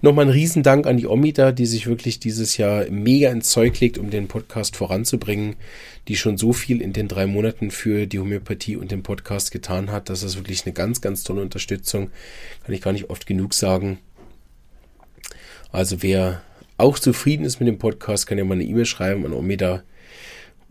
Nochmal 0.00 0.26
ein 0.26 0.32
Riesendank 0.32 0.86
an 0.86 0.96
die 0.96 1.06
Omida, 1.06 1.52
die 1.52 1.66
sich 1.66 1.86
wirklich 1.86 2.18
dieses 2.18 2.56
Jahr 2.56 2.86
mega 2.90 3.30
ins 3.30 3.50
Zeug 3.50 3.78
legt, 3.80 3.98
um 3.98 4.10
den 4.10 4.28
Podcast 4.28 4.76
voranzubringen, 4.76 5.56
die 6.08 6.16
schon 6.16 6.38
so 6.38 6.52
viel 6.52 6.80
in 6.80 6.92
den 6.92 7.08
drei 7.08 7.26
Monaten 7.26 7.70
für 7.70 8.06
die 8.06 8.18
Homöopathie 8.18 8.76
und 8.76 8.90
den 8.90 9.02
Podcast 9.02 9.50
getan 9.50 9.90
hat. 9.90 10.08
Das 10.08 10.22
ist 10.22 10.36
wirklich 10.36 10.64
eine 10.66 10.72
ganz, 10.72 11.00
ganz 11.00 11.24
tolle 11.24 11.42
Unterstützung. 11.42 12.10
Kann 12.64 12.74
ich 12.74 12.80
gar 12.80 12.92
nicht 12.92 13.10
oft 13.10 13.26
genug 13.26 13.54
sagen. 13.54 13.98
Also 15.70 16.02
wer 16.02 16.42
auch 16.76 16.98
zufrieden 16.98 17.44
ist 17.44 17.60
mit 17.60 17.68
dem 17.68 17.78
Podcast, 17.78 18.26
kann 18.26 18.38
ja 18.38 18.44
mal 18.44 18.54
eine 18.54 18.64
E-Mail 18.64 18.86
schreiben 18.86 19.24
an 19.24 19.32
Omida 19.32 19.82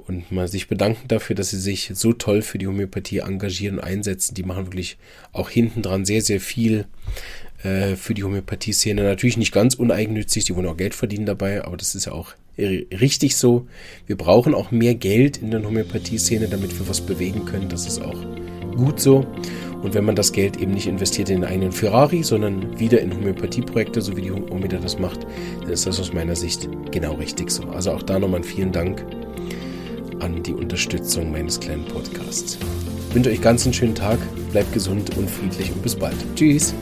und 0.07 0.31
mal 0.31 0.47
sich 0.47 0.67
bedanken 0.67 1.07
dafür, 1.07 1.35
dass 1.35 1.51
sie 1.51 1.59
sich 1.59 1.91
so 1.93 2.13
toll 2.13 2.41
für 2.41 2.57
die 2.57 2.67
Homöopathie 2.67 3.19
engagieren 3.19 3.79
und 3.79 3.83
einsetzen. 3.83 4.35
Die 4.35 4.43
machen 4.43 4.67
wirklich 4.67 4.97
auch 5.31 5.49
hinten 5.49 5.81
dran 5.81 6.05
sehr, 6.05 6.21
sehr 6.21 6.39
viel 6.39 6.85
äh, 7.63 7.95
für 7.95 8.13
die 8.13 8.23
Homöopathie-Szene. 8.23 9.03
Natürlich 9.03 9.37
nicht 9.37 9.51
ganz 9.51 9.75
uneigennützig, 9.75 10.45
die 10.45 10.55
wollen 10.55 10.67
auch 10.67 10.77
Geld 10.77 10.95
verdienen 10.95 11.25
dabei, 11.25 11.63
aber 11.63 11.77
das 11.77 11.95
ist 11.95 12.05
ja 12.05 12.11
auch 12.11 12.33
richtig 12.57 13.37
so. 13.37 13.67
Wir 14.07 14.17
brauchen 14.17 14.53
auch 14.53 14.71
mehr 14.71 14.93
Geld 14.93 15.37
in 15.37 15.51
der 15.51 15.63
Homöopathie-Szene, 15.63 16.47
damit 16.47 16.77
wir 16.77 16.87
was 16.87 17.01
bewegen 17.01 17.45
können. 17.45 17.69
Das 17.69 17.87
ist 17.87 18.01
auch 18.01 18.17
gut 18.75 18.99
so. 18.99 19.25
Und 19.81 19.95
wenn 19.95 20.05
man 20.05 20.15
das 20.15 20.31
Geld 20.31 20.57
eben 20.57 20.73
nicht 20.73 20.87
investiert 20.87 21.29
in 21.29 21.43
einen 21.43 21.71
Ferrari, 21.71 22.23
sondern 22.23 22.79
wieder 22.79 23.01
in 23.01 23.13
Homöopathieprojekte, 23.13 24.01
so 24.01 24.15
wie 24.15 24.21
die 24.21 24.31
Omida 24.31 24.77
das 24.77 24.99
macht, 24.99 25.25
dann 25.61 25.71
ist 25.71 25.87
das 25.87 25.99
aus 25.99 26.13
meiner 26.13 26.35
Sicht 26.35 26.69
genau 26.91 27.13
richtig 27.13 27.49
so. 27.49 27.63
Also 27.69 27.91
auch 27.91 28.03
da 28.03 28.19
nochmal 28.19 28.43
vielen 28.43 28.71
Dank 28.71 29.03
an 30.21 30.41
die 30.43 30.53
Unterstützung 30.53 31.31
meines 31.31 31.59
kleinen 31.59 31.85
Podcasts. 31.85 32.57
Ich 33.09 33.15
wünsche 33.15 33.29
euch 33.29 33.41
ganz 33.41 33.65
einen 33.65 33.73
schönen 33.73 33.95
Tag, 33.95 34.19
bleibt 34.51 34.71
gesund 34.73 35.17
und 35.17 35.29
friedlich 35.29 35.71
und 35.71 35.81
bis 35.81 35.95
bald. 35.95 36.15
Tschüss! 36.35 36.73